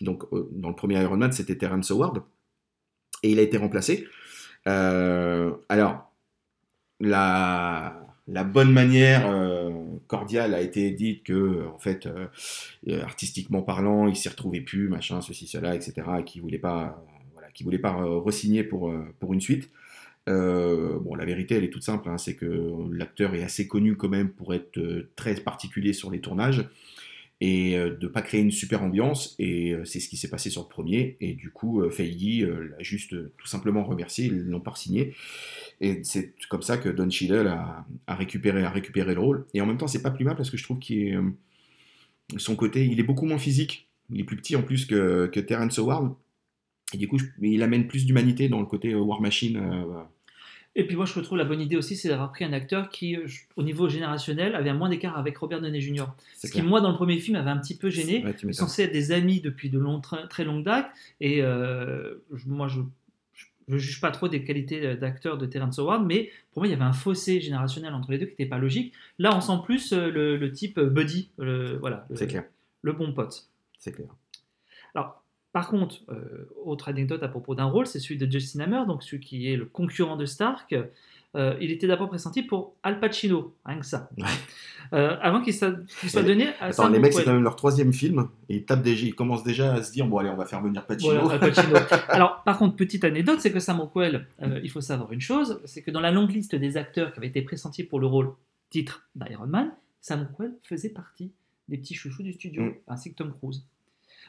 donc, 0.01 0.23
dans 0.53 0.71
le 0.71 0.75
premier 0.75 1.01
Iron 1.03 1.19
Man, 1.19 1.31
c'était 1.33 1.57
Terrence 1.57 1.91
Howard. 1.91 2.23
Et 3.23 3.33
il 3.33 3.39
a 3.39 3.43
été 3.43 3.59
remplacé. 3.59 4.09
Alors, 4.65 6.11
la, 7.01 8.01
la 8.29 8.45
bonne 8.45 8.73
manière 8.73 9.27
euh, 9.31 9.71
cordiale 10.07 10.55
a 10.55 10.61
été 10.61 10.91
dite 10.91 11.25
que, 11.25 11.67
en 11.67 11.79
fait, 11.79 12.07
euh, 12.07 12.27
euh, 12.89 13.03
artistiquement 13.03 13.63
parlant, 13.63 14.09
il 14.09 14.17
s'y 14.17 14.29
retrouvait 14.29 14.61
plus, 14.61 14.89
machin, 14.89 15.21
ceci, 15.21 15.47
cela, 15.47 15.75
etc. 15.75 15.95
Et 16.21 16.25
qu'il 16.25 16.43
voulait 16.43 16.59
pas, 16.59 17.05
voulait 17.63 17.79
pas 17.79 17.95
euh, 18.01 18.19
re-signer 18.19 18.65
pour, 18.65 18.93
pour 19.21 19.33
une 19.33 19.41
suite. 19.41 19.71
Bon, 20.27 21.15
la 21.15 21.25
vérité, 21.25 21.57
elle 21.57 21.65
est 21.65 21.71
toute 21.71 21.83
simple, 21.83 22.09
hein, 22.09 22.17
c'est 22.17 22.35
que 22.35 22.73
l'acteur 22.93 23.35
est 23.35 23.43
assez 23.43 23.69
connu 23.69 23.97
quand 23.97 24.09
même 24.09 24.31
pour 24.31 24.55
être 24.55 24.81
très 25.17 25.35
particulier 25.35 25.93
sur 25.93 26.11
les 26.11 26.21
tournages 26.21 26.67
et 27.47 27.77
euh, 27.77 27.95
de 27.95 28.07
pas 28.07 28.23
créer 28.23 28.41
une 28.41 28.51
super 28.51 28.83
ambiance. 28.83 29.35
Et 29.39 29.73
euh, 29.75 29.85
c'est 29.85 30.01
ce 30.01 30.09
qui 30.09 30.17
s'est 30.17 30.31
passé 30.31 30.49
sur 30.49 30.63
le 30.63 30.69
premier. 30.69 31.19
Et 31.21 31.35
du 31.35 31.51
coup, 31.51 31.83
euh, 31.83 31.91
Feige 31.91 32.41
l'a 32.47 32.83
juste 32.83 33.15
tout 33.37 33.47
simplement 33.47 33.85
remercié, 33.85 34.27
ils 34.27 34.33
l'ont 34.47 34.61
pas 34.61 34.75
signé. 34.75 35.15
Et 35.83 36.03
c'est 36.05 36.35
comme 36.49 36.63
ça 36.63 36.79
que 36.79 36.89
Don 36.89 37.11
Cheadle 37.11 37.49
a, 37.49 37.87
récupéré, 38.09 38.65
a 38.65 38.71
récupéré 38.71 39.15
le 39.15 39.21
rôle. 39.21 39.47
Et 39.53 39.61
en 39.61 39.67
même 39.67 39.77
temps, 39.77 39.87
c'est 39.89 40.03
pas 40.03 40.11
plus 40.11 40.25
mal 40.25 40.37
parce 40.37 40.51
que 40.51 40.57
je 40.57 40.65
trouve 40.65 40.79
qu'il 40.79 41.21
son 42.39 42.57
côté, 42.57 42.87
il 42.87 42.99
est 42.99 43.05
beaucoup 43.05 43.27
moins 43.27 43.39
physique. 43.39 43.89
Il 44.11 44.21
est 44.21 44.25
plus 44.25 44.37
petit 44.37 44.57
en 44.57 44.63
plus 44.63 44.87
que, 44.87 45.27
que 45.27 45.41
Terrence 45.41 45.79
Howard. 45.79 46.15
Et 46.95 46.97
du 46.97 47.09
coup, 47.09 47.19
je- 47.19 47.27
il 47.43 47.63
amène 47.63 47.87
plus 47.89 48.07
d'humanité 48.07 48.49
dans 48.49 48.61
le 48.61 48.67
côté 48.67 48.95
War 48.95 49.21
Machine. 49.21 49.61
Et 50.77 50.87
puis 50.87 50.97
moi, 50.97 51.05
je 51.07 51.21
trouve 51.21 51.39
la 51.39 51.45
bonne 51.45 51.61
idée 51.61 51.77
aussi, 51.77 51.97
c'est 51.97 52.09
d'avoir 52.09 52.33
pris 52.33 52.45
un 52.45 52.53
acteur 52.53 52.89
qui, 52.89 53.17
euh, 53.17 53.27
au 53.57 53.63
niveau 53.63 53.89
générationnel, 53.89 54.57
avait 54.57 54.71
un 54.71 54.75
moins 54.75 54.89
d'écart 54.89 55.17
avec 55.17 55.39
Robert 55.39 55.61
Downey 55.61 55.81
Jr. 55.81 56.07
Ce 56.37 56.49
qui, 56.49 56.63
moi, 56.63 56.81
dans 56.81 56.91
le 56.91 56.97
premier 56.97 57.19
film, 57.19 57.37
avait 57.37 57.51
un 57.51 57.59
petit 57.59 57.77
peu 57.77 57.91
gêné. 57.91 58.25
Ouais, 58.25 58.35
Ils 58.43 58.55
sont 58.55 58.67
censés 58.67 58.83
être 58.83 58.93
des 58.93 59.13
amis 59.13 59.41
depuis 59.41 59.71
de 59.71 59.79
longs, 59.79 60.01
très, 60.01 60.27
très 60.27 60.45
longue 60.45 60.65
date. 60.65 60.87
Et 61.21 61.43
euh, 61.43 62.15
moi, 62.47 62.67
je 62.67 62.81
ne 63.69 63.79
juge 63.79 64.01
pas 64.01 64.11
trop 64.11 64.29
des 64.29 64.43
qualités 64.43 64.85
euh, 64.85 64.97
d'acteur 64.97 65.39
de 65.39 65.47
Terrence 65.47 65.79
Howard, 65.79 66.05
mais 66.05 66.31
pour 66.53 66.63
moi, 66.63 66.67
il 66.67 66.71
y 66.71 66.75
avait 66.75 66.83
un 66.83 66.93
fossé 66.93 67.41
générationnel 67.41 67.95
entre 67.95 68.11
les 68.11 68.19
deux 68.19 68.27
qui 68.27 68.33
n'était 68.33 68.47
pas 68.47 68.59
logique. 68.59 68.93
Là, 69.21 69.35
on 69.37 69.41
sent 69.41 69.63
plus 69.65 69.93
le, 69.93 70.37
le 70.37 70.53
type 70.53 70.81
buddy, 70.81 71.31
le, 71.39 71.77
voilà, 71.79 72.05
le, 72.11 72.17
C'est 72.17 72.27
clair. 72.27 72.45
le 72.83 72.93
bon 72.93 73.13
pote. 73.13 73.49
C'est 73.79 73.93
clair. 73.93 74.09
Alors, 74.95 75.24
par 75.55 75.69
contre, 75.69 76.01
euh, 76.09 76.53
autre 76.65 76.89
anecdote 76.89 77.23
à 77.23 77.29
propos 77.29 77.55
d'un 77.55 77.67
rôle, 77.67 77.87
c'est 77.87 78.01
celui 78.01 78.19
de 78.19 78.29
Justin 78.29 78.59
Hammer, 78.65 78.83
donc 78.89 79.05
celui 79.05 79.21
qui 79.21 79.49
est 79.49 79.57
le 79.57 79.67
concurrent 79.67 80.17
de 80.17 80.27
Stark. 80.27 80.75
Euh, 81.37 81.57
il 81.61 81.71
était 81.71 81.87
d'abord 81.87 82.09
pressenti 82.09 82.43
pour 82.43 82.75
Al 82.83 82.99
Pacino, 82.99 83.55
rien 83.65 83.79
que 83.79 83.87
ça. 83.87 84.11
Euh, 84.93 85.17
avant 85.23 85.41
qu'il 85.43 85.55
soit, 85.55 85.71
donné 86.23 86.49
à 86.61 86.67
Attends, 86.67 86.89
les 86.89 86.99
mecs, 86.99 87.13
c'est 87.13 87.25
quand 87.25 87.33
même 87.33 87.43
leur 87.43 87.57
troisième 87.57 87.93
film. 87.93 88.29
Et 88.49 88.57
ils, 88.57 88.65
tapent 88.65 88.83
déjà, 88.83 89.07
ils 89.07 89.15
commencent 89.15 89.45
déjà 89.45 89.75
à 89.75 89.83
se 89.83 89.93
dire 89.93 90.07
bon, 90.07 90.19
allez, 90.19 90.29
on 90.29 90.37
va 90.37 90.45
faire 90.45 90.61
venir 90.61 90.85
Pacino. 90.85 91.21
Voilà, 91.21 91.43
Al 91.43 91.53
Pacino. 91.53 91.77
Alors, 92.09 92.43
par 92.45 92.59
contre, 92.59 92.77
petite 92.77 93.05
anecdote, 93.05 93.41
c'est 93.41 93.53
que 93.53 93.61
Sam 93.61 93.81
Rockwell, 93.81 94.27
euh, 94.43 94.61
il 94.63 94.71
faut 94.71 94.81
savoir 94.81 95.13
une 95.13 95.21
chose, 95.21 95.61
c'est 95.65 95.83
que 95.83 95.91
dans 95.91 96.01
la 96.01 96.11
longue 96.11 96.31
liste 96.31 96.55
des 96.55 96.77
acteurs 96.77 97.13
qui 97.13 97.19
avaient 97.19 97.29
été 97.29 97.43
pressentis 97.43 97.85
pour 97.85 98.01
le 98.01 98.07
rôle 98.07 98.33
titre 98.71 99.09
d'Iron 99.15 99.47
Man, 99.47 99.73
Sam 100.01 100.27
Rockwell 100.29 100.53
faisait 100.65 100.91
partie 100.91 101.33
des 101.69 101.79
petits 101.79 101.95
chouchous 101.95 102.23
du 102.23 102.33
studio, 102.33 102.63
Mm. 102.63 102.75
ainsi 102.89 103.11
que 103.11 103.17
Tom 103.17 103.33
Cruise. 103.33 103.65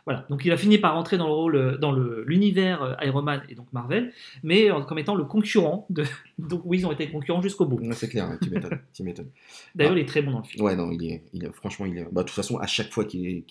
Voilà, 0.05 0.25
donc 0.29 0.45
il 0.45 0.51
a 0.51 0.57
fini 0.57 0.77
par 0.77 0.93
rentrer 0.93 1.17
dans 1.17 1.25
le 1.27 1.33
rôle, 1.33 1.55
euh, 1.55 1.77
dans 1.77 1.91
le- 1.91 2.23
l'univers 2.27 2.83
euh, 2.83 2.93
Iron 3.01 3.23
Man 3.23 3.41
et 3.49 3.55
donc 3.55 3.65
Marvel, 3.73 4.13
mais 4.43 4.69
euh, 4.71 4.81
comme 4.81 4.99
étant 4.99 5.15
le 5.15 5.23
concurrent 5.23 5.87
de. 5.89 6.03
Donc 6.37 6.61
oui, 6.65 6.77
ils 6.79 6.85
ont 6.85 6.91
été 6.91 7.09
concurrents 7.09 7.41
jusqu'au 7.41 7.65
bout. 7.65 7.79
C'est 7.93 8.09
clair, 8.09 8.29
tu 8.41 8.49
m'étonnes. 9.03 9.29
D'ailleurs, 9.75 9.93
Ah. 9.95 9.97
il 9.97 10.01
est 10.01 10.05
très 10.05 10.21
bon 10.21 10.31
dans 10.31 10.37
le 10.39 10.43
film. 10.43 10.63
Ouais, 10.63 10.75
non, 10.75 10.91
il 10.91 11.03
est, 11.11 11.23
il 11.33 11.43
est- 11.45 11.51
franchement, 11.51 11.85
il 11.87 11.97
est. 11.97 12.03
Bah, 12.11 12.21
de 12.21 12.27
toute 12.27 12.35
façon, 12.35 12.57
à 12.59 12.67
chaque 12.67 12.91
fois 12.91 13.03
qu'il 13.05 13.43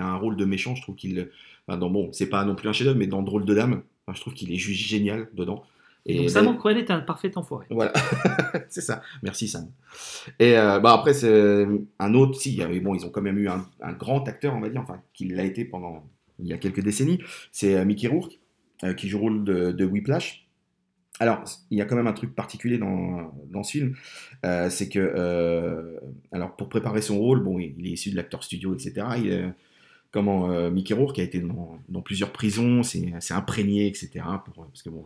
a 0.00 0.04
un 0.04 0.16
rôle 0.16 0.36
de 0.36 0.44
méchant, 0.44 0.74
je 0.74 0.82
trouve 0.82 0.96
qu'il. 0.96 1.28
enfin, 1.68 1.78
dans, 1.78 1.90
bon, 1.90 2.08
c'est 2.12 2.28
pas 2.28 2.44
non 2.44 2.54
plus 2.56 2.68
un 2.68 2.72
chef-d'œuvre, 2.72 2.98
mais 2.98 3.06
dans 3.06 3.22
Drôle 3.22 3.44
de 3.44 3.54
Dame, 3.54 3.82
je 4.12 4.20
trouve 4.20 4.34
qu'il 4.34 4.52
est 4.52 4.56
juste 4.56 4.86
génial 4.88 5.28
dedans. 5.34 5.62
Et 6.06 6.18
donc 6.18 6.30
Sam 6.30 6.46
Rockwell 6.48 6.76
est 6.78 6.90
un 6.90 7.00
parfait 7.00 7.36
enfoiré. 7.36 7.66
Voilà, 7.70 7.92
c'est 8.68 8.82
ça. 8.82 9.02
Merci 9.22 9.48
Sam. 9.48 9.70
Et 10.38 10.58
euh, 10.58 10.78
bah 10.80 10.92
après 10.92 11.14
c'est 11.14 11.66
un 11.98 12.14
autre. 12.14 12.38
Si, 12.38 12.60
avait- 12.62 12.80
bon, 12.80 12.94
ils 12.94 13.06
ont 13.06 13.10
quand 13.10 13.22
même 13.22 13.38
eu 13.38 13.48
un, 13.48 13.66
un 13.80 13.92
grand 13.94 14.26
acteur, 14.28 14.54
on 14.54 14.60
va 14.60 14.68
dire, 14.68 14.80
enfin, 14.82 15.00
qui 15.14 15.26
l'a 15.28 15.44
été 15.44 15.64
pendant 15.64 16.04
il 16.38 16.46
y 16.48 16.52
a 16.52 16.58
quelques 16.58 16.82
décennies. 16.82 17.20
C'est 17.52 17.74
euh, 17.76 17.84
Mickey 17.84 18.08
Rourke 18.08 18.38
euh, 18.82 18.92
qui 18.92 19.08
joue 19.08 19.18
le 19.18 19.22
rôle 19.22 19.44
de, 19.44 19.72
de 19.72 19.84
Whiplash. 19.84 20.46
Alors, 21.20 21.44
il 21.70 21.78
y 21.78 21.80
a 21.80 21.84
quand 21.84 21.94
même 21.96 22.08
un 22.08 22.12
truc 22.12 22.34
particulier 22.34 22.76
dans, 22.76 23.32
dans 23.48 23.62
ce 23.62 23.70
film, 23.70 23.94
euh, 24.44 24.68
c'est 24.68 24.88
que, 24.88 25.96
alors 26.32 26.56
pour 26.56 26.68
préparer 26.68 27.02
son 27.02 27.18
rôle, 27.18 27.40
bon, 27.40 27.60
il, 27.60 27.76
il 27.78 27.86
est 27.86 27.90
issu 27.90 28.10
de 28.10 28.16
l'acteur 28.16 28.42
studio, 28.42 28.74
etc. 28.74 29.06
Il, 29.18 29.54
comment 30.14 30.48
euh, 30.48 30.70
Mickey 30.70 30.94
Rourke 30.94 31.18
a 31.18 31.24
été 31.24 31.40
dans, 31.40 32.02
plusieurs 32.02 32.30
prisons, 32.30 32.84
c'est 32.84 33.32
imprégné, 33.32 33.88
etc. 33.88 34.10
Pour, 34.44 34.66
parce 34.66 34.84
que 34.84 34.88
bon, 34.88 35.04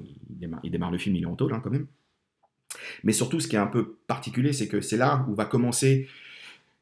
il 0.62 0.70
démarre, 0.70 0.90
le 0.90 0.98
film, 0.98 1.16
il 1.16 1.22
est 1.22 1.26
en 1.26 1.34
tôle 1.34 1.54
hein, 1.54 1.62
quand 1.64 1.70
même. 1.70 1.86
Mais 3.04 3.14
surtout, 3.14 3.40
ce 3.40 3.48
qui 3.48 3.56
est 3.56 3.58
un 3.58 3.66
peu 3.66 3.96
particulier, 4.06 4.52
c'est 4.52 4.68
que 4.68 4.82
c'est 4.82 4.98
là 4.98 5.24
où 5.26 5.34
va 5.34 5.46
commencer 5.46 6.08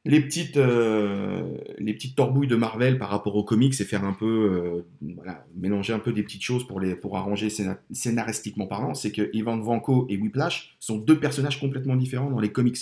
les 0.04 0.20
petites, 0.20 0.56
euh, 0.56 1.56
les 1.78 1.94
petites 1.94 2.16
torbouilles 2.16 2.48
de 2.48 2.56
Marvel 2.56 2.98
par 2.98 3.10
rapport 3.10 3.36
aux 3.36 3.44
comics 3.44 3.80
et 3.80 3.84
faire 3.84 4.02
un 4.02 4.12
peu, 4.12 4.84
euh, 5.00 5.14
mélanger 5.54 5.92
un 5.92 6.00
peu 6.00 6.12
des 6.12 6.24
petites 6.24 6.42
choses 6.42 6.66
pour, 6.66 6.80
les, 6.80 6.96
pour 6.96 7.16
arranger 7.16 7.46
scéna- 7.46 7.78
scénaristiquement 7.92 8.66
parlant. 8.66 8.94
C'est 8.94 9.12
que 9.12 9.30
Ivan 9.34 9.56
Vanko 9.60 10.04
et 10.08 10.16
Whiplash 10.16 10.76
sont 10.80 10.98
deux 10.98 11.20
personnages 11.20 11.60
complètement 11.60 11.94
différents 11.94 12.30
dans 12.30 12.40
les 12.40 12.50
comics. 12.50 12.78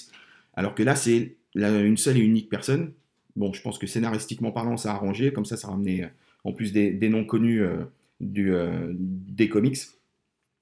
Alors 0.54 0.74
que 0.74 0.82
là, 0.82 0.96
c'est 0.96 1.36
une 1.54 1.98
seule 1.98 2.16
et 2.16 2.20
unique 2.20 2.48
personne. 2.48 2.92
Bon, 3.36 3.52
je 3.52 3.60
pense 3.62 3.78
que 3.78 3.86
scénaristiquement 3.86 4.52
parlant, 4.52 4.76
ça 4.76 4.92
a 4.92 4.94
arrangé. 4.94 5.32
Comme 5.32 5.44
ça, 5.44 5.56
ça 5.56 5.68
a 5.68 5.70
ramené 5.72 6.04
euh, 6.04 6.08
en 6.44 6.52
plus 6.52 6.72
des, 6.72 6.90
des 6.92 7.08
noms 7.08 7.24
connus 7.24 7.62
euh, 7.62 7.84
du, 8.20 8.52
euh, 8.54 8.92
des 8.96 9.48
comics. 9.48 9.78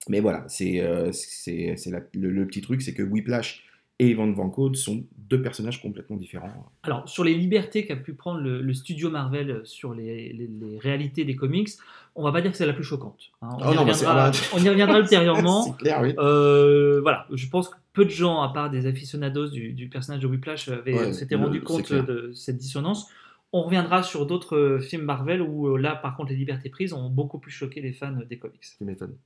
Mais 0.08 0.20
voilà, 0.20 0.44
c'est 0.48 0.80
euh, 0.80 1.10
le, 1.46 2.30
le 2.30 2.46
petit 2.46 2.60
truc, 2.60 2.82
c'est 2.82 2.94
que 2.94 3.02
Whiplash 3.02 3.62
et 3.98 4.08
Ivan 4.08 4.32
Vanko 4.32 4.74
sont 4.74 5.04
deux 5.28 5.40
personnages 5.42 5.80
complètement 5.80 6.16
différents. 6.16 6.50
Alors, 6.82 7.08
sur 7.08 7.22
les 7.22 7.34
libertés 7.34 7.84
qu'a 7.86 7.94
pu 7.94 8.14
prendre 8.14 8.40
le, 8.40 8.60
le 8.62 8.74
studio 8.74 9.10
Marvel 9.10 9.60
sur 9.64 9.94
les, 9.94 10.32
les- 10.32 10.48
les 10.48 10.78
réalités 10.80 11.24
des 11.24 11.36
comics, 11.36 11.68
on 12.16 12.24
va 12.24 12.32
pas 12.32 12.40
dire 12.42 12.50
que 12.50 12.56
c'est 12.56 12.66
la 12.66 12.72
plus 12.72 12.82
choquante. 12.82 13.30
hein. 13.42 13.50
On, 13.60 13.68
Oh 13.68 13.72
y 13.72 13.76
non, 13.76 13.84
bah, 13.86 13.92
c'est- 13.94 14.06
reviendra, 14.06 14.26
ah 14.26 14.30
bah, 14.30 14.36
on 14.54 14.64
y 14.64 14.68
reviendra 14.68 14.98
ultérieurement. 14.98 15.62
c'est 15.66 15.76
clair, 15.76 16.00
oui. 16.02 16.14
Voilà, 16.16 17.26
je 17.32 17.46
pense 17.48 17.68
que 17.68 17.76
peu 17.92 18.04
de 18.04 18.10
gens, 18.10 18.40
à 18.42 18.52
part 18.52 18.70
des 18.70 18.86
aficionados 18.86 19.48
du, 19.50 19.72
du 19.74 19.88
personnage 19.88 20.20
de 20.22 20.26
Whiplash, 20.26 20.68
avaient- 20.68 20.94
Ouais, 20.94 21.12
s'étaient 21.12 21.36
le- 21.36 21.44
rendu 21.44 21.62
compte 21.62 21.84
clair. 21.84 22.04
de 22.06 22.32
cette 22.34 22.56
dissonance. 22.56 23.10
On 23.52 23.62
reviendra 23.62 24.02
sur 24.02 24.26
d'autres 24.26 24.56
euh, 24.56 24.80
films 24.80 25.02
Marvel 25.04 25.42
où 25.42 25.68
euh, 25.68 25.78
là, 25.78 25.94
par 25.94 26.16
contre, 26.16 26.30
les 26.30 26.36
libertés 26.36 26.70
prises 26.70 26.94
ont 26.94 27.10
beaucoup 27.10 27.38
plus 27.38 27.50
choqué 27.50 27.80
les 27.82 27.92
fans 27.92 28.12
des 28.28 28.38
comics. 28.38 28.62
Tu 28.78 28.84
m'étonnes. 28.84 29.16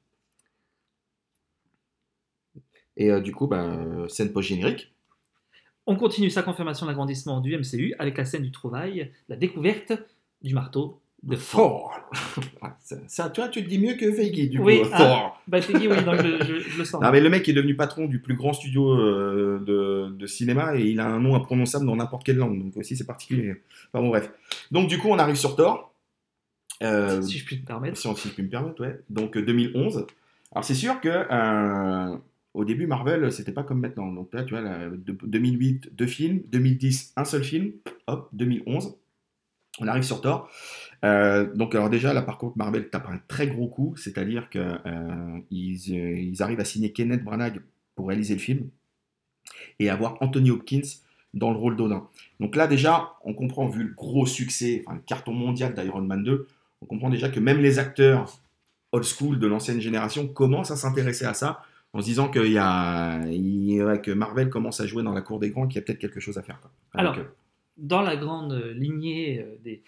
Et 2.97 3.11
euh, 3.11 3.21
du 3.21 3.33
coup, 3.33 3.49
euh, 3.53 4.09
scène 4.09 4.33
post-générique. 4.33 4.93
On 5.87 5.97
continue 5.97 6.31
sa 6.31 6.43
confirmation 6.43 6.87
d'agrandissement 6.87 7.41
du 7.41 7.57
MCU 7.57 7.95
avec 7.99 8.17
la 8.17 8.25
scène 8.25 8.43
du 8.43 8.51
trouvaille, 8.51 9.13
la 9.29 9.37
découverte 9.37 9.93
du 10.43 10.55
marteau 10.55 11.01
de 11.27 11.37
Thor. 11.37 11.93
ça, 13.09 13.29
toi, 13.31 13.49
tu 13.49 13.63
te 13.65 13.69
dis 13.69 13.79
mieux 13.79 13.95
que 13.95 14.11
Feige, 14.13 14.49
du 14.49 14.59
Oui, 14.61 14.81
coup. 14.83 14.89
ah. 14.93 14.99
Thor. 14.99 15.43
Bah, 15.49 15.61
Feige, 15.61 15.77
oui, 15.89 16.05
donc 16.05 16.17
je, 16.23 16.45
je- 16.45 16.61
je 16.71 16.79
le 16.79 16.85
sens. 16.85 17.03
Non, 17.03 17.11
mais 17.11 17.21
le 17.21 17.29
mec 17.29 17.49
est 17.49 17.53
devenu 17.53 17.75
patron 17.77 18.07
du 18.07 18.21
plus 18.21 18.35
grand 18.35 18.53
studio 18.53 18.93
euh, 18.93 19.59
de, 19.67 20.11
de 20.17 20.27
cinéma 20.27 20.77
et 20.77 20.85
il 20.87 21.01
a 21.01 21.07
un 21.07 21.19
nom 21.21 21.35
imprononçable 21.35 21.85
dans 21.87 21.97
n'importe 21.97 22.25
quelle 22.25 22.37
langue. 22.37 22.63
Donc 22.63 22.77
aussi, 22.77 22.97
c'est 22.97 23.07
particulier. 23.07 23.57
Enfin 23.93 24.03
bon, 24.03 24.09
bref. 24.11 24.31
Donc 24.71 24.89
du 24.89 24.99
coup, 24.99 25.09
on 25.09 25.19
arrive 25.19 25.37
sur 25.37 25.57
Thor. 25.57 25.93
Euh, 26.83 27.23
si 27.23 27.39
je 27.39 27.45
puis 27.45 27.61
te 27.61 27.67
permettre. 27.67 27.97
si 27.97 28.07
on 28.07 28.15
si 28.15 28.29
je 28.29 28.35
puis 28.35 28.43
me 28.43 28.49
permettre, 28.51 28.83
ouais. 28.83 29.01
Donc 29.11 29.37
euh, 29.37 29.43
2011. 29.43 30.07
Alors 30.53 30.65
c'est 30.65 30.75
sûr 30.75 31.01
que 31.01 31.09
euh, 31.09 32.17
au 32.55 32.65
début 32.65 32.87
Marvel 32.87 33.33
c'était 33.33 33.53
pas 33.53 33.63
comme 33.63 33.81
maintenant. 33.81 34.13
Donc 34.13 34.29
là 34.35 34.43
tu 34.45 34.55
vois 34.55 34.63
là, 34.63 34.89
de- 34.91 35.17
2008 35.25 35.91
deux 35.97 36.07
films, 36.07 36.43
2010 36.53 37.15
un 37.17 37.25
seul 37.25 37.43
film, 37.43 37.73
hop 38.07 38.29
2011 38.33 38.95
on 39.81 39.89
arrive 39.89 40.03
sur 40.05 40.21
Thor. 40.23 40.51
Euh, 41.05 41.53
donc 41.55 41.75
alors 41.75 41.91
déjà 41.91 42.15
là 42.15 42.23
par 42.23 42.39
contre 42.39 42.57
Marvel 42.57 42.89
tape 42.89 43.09
un 43.09 43.19
très 43.29 43.47
gros 43.47 43.69
coup, 43.69 43.95
c'est-à-dire 43.97 44.49
que 44.51 44.59
euh, 44.59 45.39
ils, 45.51 45.79
euh, 45.91 46.43
arrivent 46.43 46.61
à 46.61 46.65
signer 46.65 46.93
Kenneth 46.93 47.23
Branagh 47.23 47.61
pour 47.95 48.09
réaliser 48.09 48.35
le 48.35 48.41
film 48.41 48.69
et 49.79 49.91
avoir 49.91 50.17
Anthony 50.21 50.51
Hopkins 50.51 50.89
dans 51.35 51.51
le 51.51 51.59
rôle 51.59 51.77
d'Odin. 51.77 52.09
Donc 52.41 52.57
là 52.57 52.67
déjà 52.67 53.13
on 53.25 53.35
comprend 53.35 53.69
vu 53.69 53.85
le 53.85 53.95
gros 53.95 54.27
succès, 54.27 54.83
enfin 54.87 54.97
le 54.97 55.03
carton 55.03 55.33
mondial 55.33 55.75
d'Iron 55.75 56.03
Man 56.03 56.25
2, 56.25 56.47
on 56.83 56.87
comprend 56.87 57.11
déjà 57.11 57.29
que 57.29 57.41
même 57.41 57.59
les 57.59 57.79
acteurs 57.79 58.41
old 58.93 59.05
school 59.05 59.39
de 59.39 59.47
l'ancienne 59.47 59.81
génération 59.81 60.27
commencent 60.27 60.71
à 60.71 60.77
s'intéresser 60.77 61.27
à 61.27 61.35
ça 61.35 61.63
en 61.93 62.01
se 62.01 62.07
disant 62.07 62.29
qu'il 62.29 62.53
y 62.53 62.59
a, 62.59 63.21
ouais, 63.21 64.01
que 64.01 64.11
Marvel 64.11 64.51
commence 64.51 64.81
à 64.81 64.87
jouer 64.87 65.03
dans 65.03 65.13
la 65.13 65.23
cour 65.23 65.39
des 65.41 65.51
grands, 65.51 65.67
qu'il 65.67 65.77
y 65.77 65.79
a 65.79 65.83
peut-être 65.83 65.99
quelque 65.99 66.21
chose 66.21 66.37
à 66.37 66.43
faire. 66.43 66.61
quoi. 66.61 66.71
Alors, 66.93 67.17
dans 67.79 68.03
la 68.03 68.17
grande 68.17 68.53
lignée 68.75 69.47
des, 69.65 69.83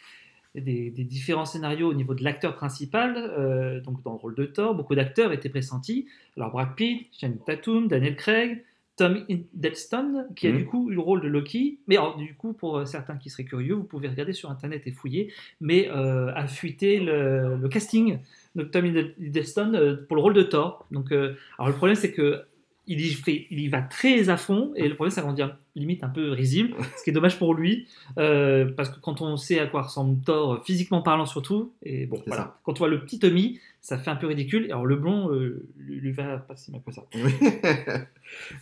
des, 0.61 0.91
des 0.91 1.05
différents 1.05 1.45
scénarios 1.45 1.89
au 1.89 1.95
niveau 1.95 2.15
de 2.15 2.23
l'acteur 2.25 2.55
principal, 2.57 3.17
euh, 3.17 3.81
donc 3.81 4.03
dans 4.03 4.13
le 4.13 4.19
rôle 4.19 4.35
de 4.35 4.45
Thor, 4.45 4.75
beaucoup 4.75 4.95
d'acteurs 4.95 5.33
étaient 5.33 5.49
pressentis. 5.49 6.07
Alors 6.37 6.51
Brad 6.51 6.75
Pitt, 6.77 7.09
Channing 7.19 7.39
Tatum, 7.47 7.89
Daniel 7.89 8.17
Craig, 8.17 8.65
Tom 8.97 9.25
Hiddleston, 9.29 10.27
qui 10.35 10.49
a 10.49 10.51
Mhm. 10.51 10.57
du 10.59 10.65
coup 10.67 10.91
eu 10.91 10.95
le 10.95 11.01
rôle 11.01 11.21
de 11.21 11.29
Loki. 11.29 11.79
Mais 11.87 11.97
alors, 11.97 12.17
du 12.17 12.35
coup, 12.35 12.53
pour 12.53 12.79
euh, 12.79 12.85
certains 12.85 13.17
qui 13.17 13.31
seraient 13.31 13.45
curieux, 13.45 13.75
vous 13.75 13.85
pouvez 13.85 14.09
regarder 14.09 14.33
sur 14.33 14.51
Internet 14.51 14.83
et 14.87 14.91
fouiller, 14.91 15.33
mais 15.61 15.89
euh, 15.89 16.33
a 16.35 16.49
fuité 16.49 16.99
le, 16.99 17.57
le 17.57 17.69
casting 17.69 18.19
de 18.57 18.65
Tom 18.65 18.85
Hiddleston 18.87 19.99
pour 20.09 20.17
le 20.17 20.23
rôle 20.23 20.35
de 20.35 20.43
Thor. 20.43 20.85
Donc, 20.91 21.13
euh, 21.13 21.35
alors 21.59 21.69
le 21.69 21.75
problème, 21.75 21.95
c'est 21.97 22.13
que 22.13 22.43
il 22.89 23.01
y, 23.05 23.13
fait, 23.13 23.47
il 23.51 23.61
y 23.61 23.69
va 23.69 23.83
très 23.83 24.31
à 24.31 24.37
fond, 24.37 24.73
et 24.75 24.89
le 24.89 24.95
problème, 24.95 25.13
c'est 25.13 25.23
qu'on 25.23 25.37
limite 25.77 26.03
un 26.03 26.09
peu 26.09 26.31
risible, 26.31 26.75
ce 26.97 27.05
qui 27.05 27.11
est 27.11 27.13
dommage 27.13 27.39
pour 27.39 27.55
lui, 27.55 27.87
euh, 28.19 28.73
parce 28.77 28.89
que 28.89 28.99
quand 28.99 29.21
on 29.21 29.37
sait 29.37 29.61
à 29.61 29.67
quoi 29.67 29.83
ressemble 29.83 30.21
Thor, 30.25 30.65
physiquement 30.65 31.03
parlant 31.03 31.27
surtout, 31.27 31.73
et 31.83 32.07
bon, 32.07 32.23
voilà, 32.27 32.43
ça. 32.43 32.61
quand 32.65 32.73
on 32.73 32.79
voit 32.79 32.89
le 32.89 33.01
petit 33.01 33.19
Tommy, 33.19 33.61
ça 33.81 33.99
fait 33.99 34.11
un 34.11 34.17
peu 34.17 34.27
ridicule, 34.27 34.67
et 34.67 34.71
alors 34.71 34.87
le 34.87 34.97
blond 34.97 35.31
euh, 35.31 35.69
lui, 35.77 36.01
lui 36.01 36.13
va 36.13 36.39
pas 36.39 36.57
si 36.57 36.73
mal 36.73 36.81
que 36.85 36.93
ça. 36.93 37.07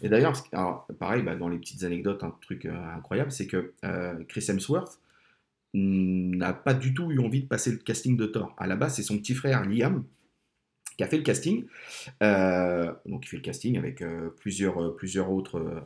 Et 0.03 0.09
d'ailleurs, 0.09 0.35
pareil, 0.99 1.23
bah, 1.23 1.37
dans 1.37 1.49
les 1.49 1.59
petites 1.59 1.85
anecdotes, 1.85 2.23
un 2.25 2.35
truc 2.41 2.67
euh, 2.67 2.97
incroyable, 2.97 3.31
c'est 3.31 3.47
que 3.47 3.73
Chris 4.29 4.45
Hemsworth 4.49 5.01
n'a 5.75 6.53
pas 6.53 6.75
du 6.75 6.95
tout 6.95 7.11
eu 7.11 7.19
envie 7.21 7.43
de 7.43 7.47
passer 7.47 7.71
le 7.71 7.79
casting 7.79 8.17
de 8.17 8.27
Thor. 8.27 8.55
À 8.57 8.67
la 8.67 8.77
base, 8.77 8.95
c'est 8.95 9.03
son 9.03 9.19
petit 9.19 9.35
frère 9.35 9.65
Liam 9.65 10.05
qui 10.97 11.05
a 11.05 11.07
fait 11.07 11.19
le 11.19 11.23
casting. 11.23 11.67
Euh, 12.23 12.93
donc, 13.07 13.27
il 13.27 13.29
fait 13.29 13.37
le 13.37 13.43
casting 13.43 13.77
avec 13.79 14.03
euh, 14.03 14.31
plusieurs, 14.41 14.83
euh, 14.83 14.97
plusieurs 14.97 15.31
autres, 15.31 15.85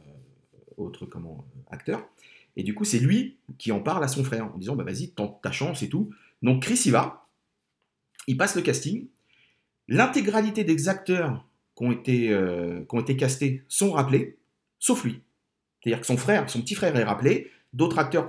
autres 0.76 1.06
comment, 1.06 1.44
acteurs. 1.70 2.06
Et 2.56 2.62
du 2.62 2.74
coup, 2.74 2.84
c'est 2.84 2.98
lui 2.98 3.36
qui 3.58 3.72
en 3.72 3.80
parle 3.80 4.04
à 4.04 4.08
son 4.08 4.24
frère 4.24 4.46
en 4.54 4.58
disant 4.58 4.76
bah, 4.76 4.84
Vas-y, 4.84 5.10
tente 5.10 5.40
ta 5.42 5.52
chance 5.52 5.82
et 5.82 5.88
tout. 5.88 6.10
Donc, 6.42 6.62
Chris 6.62 6.82
y 6.86 6.90
va. 6.90 7.26
Il 8.26 8.36
passe 8.36 8.56
le 8.56 8.62
casting. 8.62 9.06
L'intégralité 9.88 10.64
des 10.64 10.88
acteurs 10.88 11.46
qui 11.76 11.84
ont 11.84 11.92
été, 11.92 12.28
qui 12.28 12.94
ont 12.94 13.00
été 13.00 13.16
castés 13.16 13.64
sont 13.66 13.92
rappelés, 13.92 14.36
sauf 14.78 15.02
lui. 15.04 15.20
C'est-à-dire 15.82 16.00
que 16.00 16.06
son 16.06 16.16
frère, 16.16 16.48
son 16.48 16.60
petit 16.60 16.76
frère 16.76 16.94
est 16.94 17.02
rappelé, 17.02 17.50
d'autres 17.72 17.98
acteurs 17.98 18.28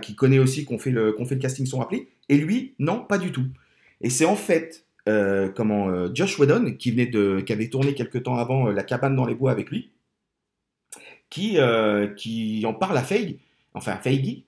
qui, 0.00 0.16
connaît 0.16 0.38
aussi, 0.40 0.66
qui 0.66 0.72
ont, 0.72 0.78
fait 0.78 0.90
le, 0.90 1.14
fait 1.16 1.34
le 1.34 1.40
casting 1.40 1.66
sont 1.66 1.78
rappelés, 1.78 2.08
et 2.28 2.38
lui, 2.38 2.74
non, 2.80 3.04
pas 3.04 3.18
du 3.18 3.30
tout. 3.30 3.46
Et 4.00 4.10
c'est 4.10 4.24
en 4.24 4.34
fait 4.34 4.85
euh, 5.08 5.48
comment, 5.48 5.88
euh, 5.88 6.08
Josh 6.12 6.38
Whedon, 6.38 6.74
qui, 6.78 6.90
venait 6.90 7.06
de, 7.06 7.40
qui 7.40 7.52
avait 7.52 7.68
tourné 7.68 7.94
quelque 7.94 8.18
temps 8.18 8.36
avant 8.36 8.68
euh, 8.68 8.72
La 8.72 8.82
cabane 8.82 9.14
dans 9.14 9.26
les 9.26 9.34
bois 9.34 9.50
avec 9.52 9.70
lui, 9.70 9.90
qui, 11.30 11.58
qui 12.16 12.64
en 12.66 12.74
parle 12.74 12.96
à 12.96 13.02
Feige, 13.02 13.34
enfin 13.74 13.96
Feige, 13.96 14.44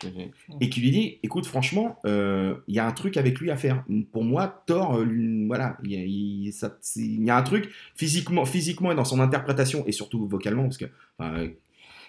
connais, 0.00 0.30
et 0.60 0.70
qui 0.70 0.80
lui 0.80 0.90
dit 0.90 1.18
écoute, 1.22 1.46
franchement, 1.46 1.98
il 2.04 2.74
y 2.74 2.78
a 2.78 2.86
un 2.86 2.92
truc 2.92 3.16
avec 3.16 3.38
lui 3.38 3.50
à 3.50 3.56
faire. 3.56 3.84
Pour 4.12 4.24
moi, 4.24 4.64
Thor, 4.66 4.98
voilà, 5.46 5.76
il 5.84 5.92
y, 5.92 7.30
a- 7.30 7.36
un 7.36 7.42
truc 7.42 7.70
physiquement, 7.94 8.46
physiquement 8.46 8.90
et 8.92 8.94
dans 8.94 9.04
son 9.04 9.20
interprétation, 9.20 9.84
et 9.86 9.92
surtout 9.92 10.26
vocalement, 10.26 10.62
parce 10.62 10.78
que 10.78 10.86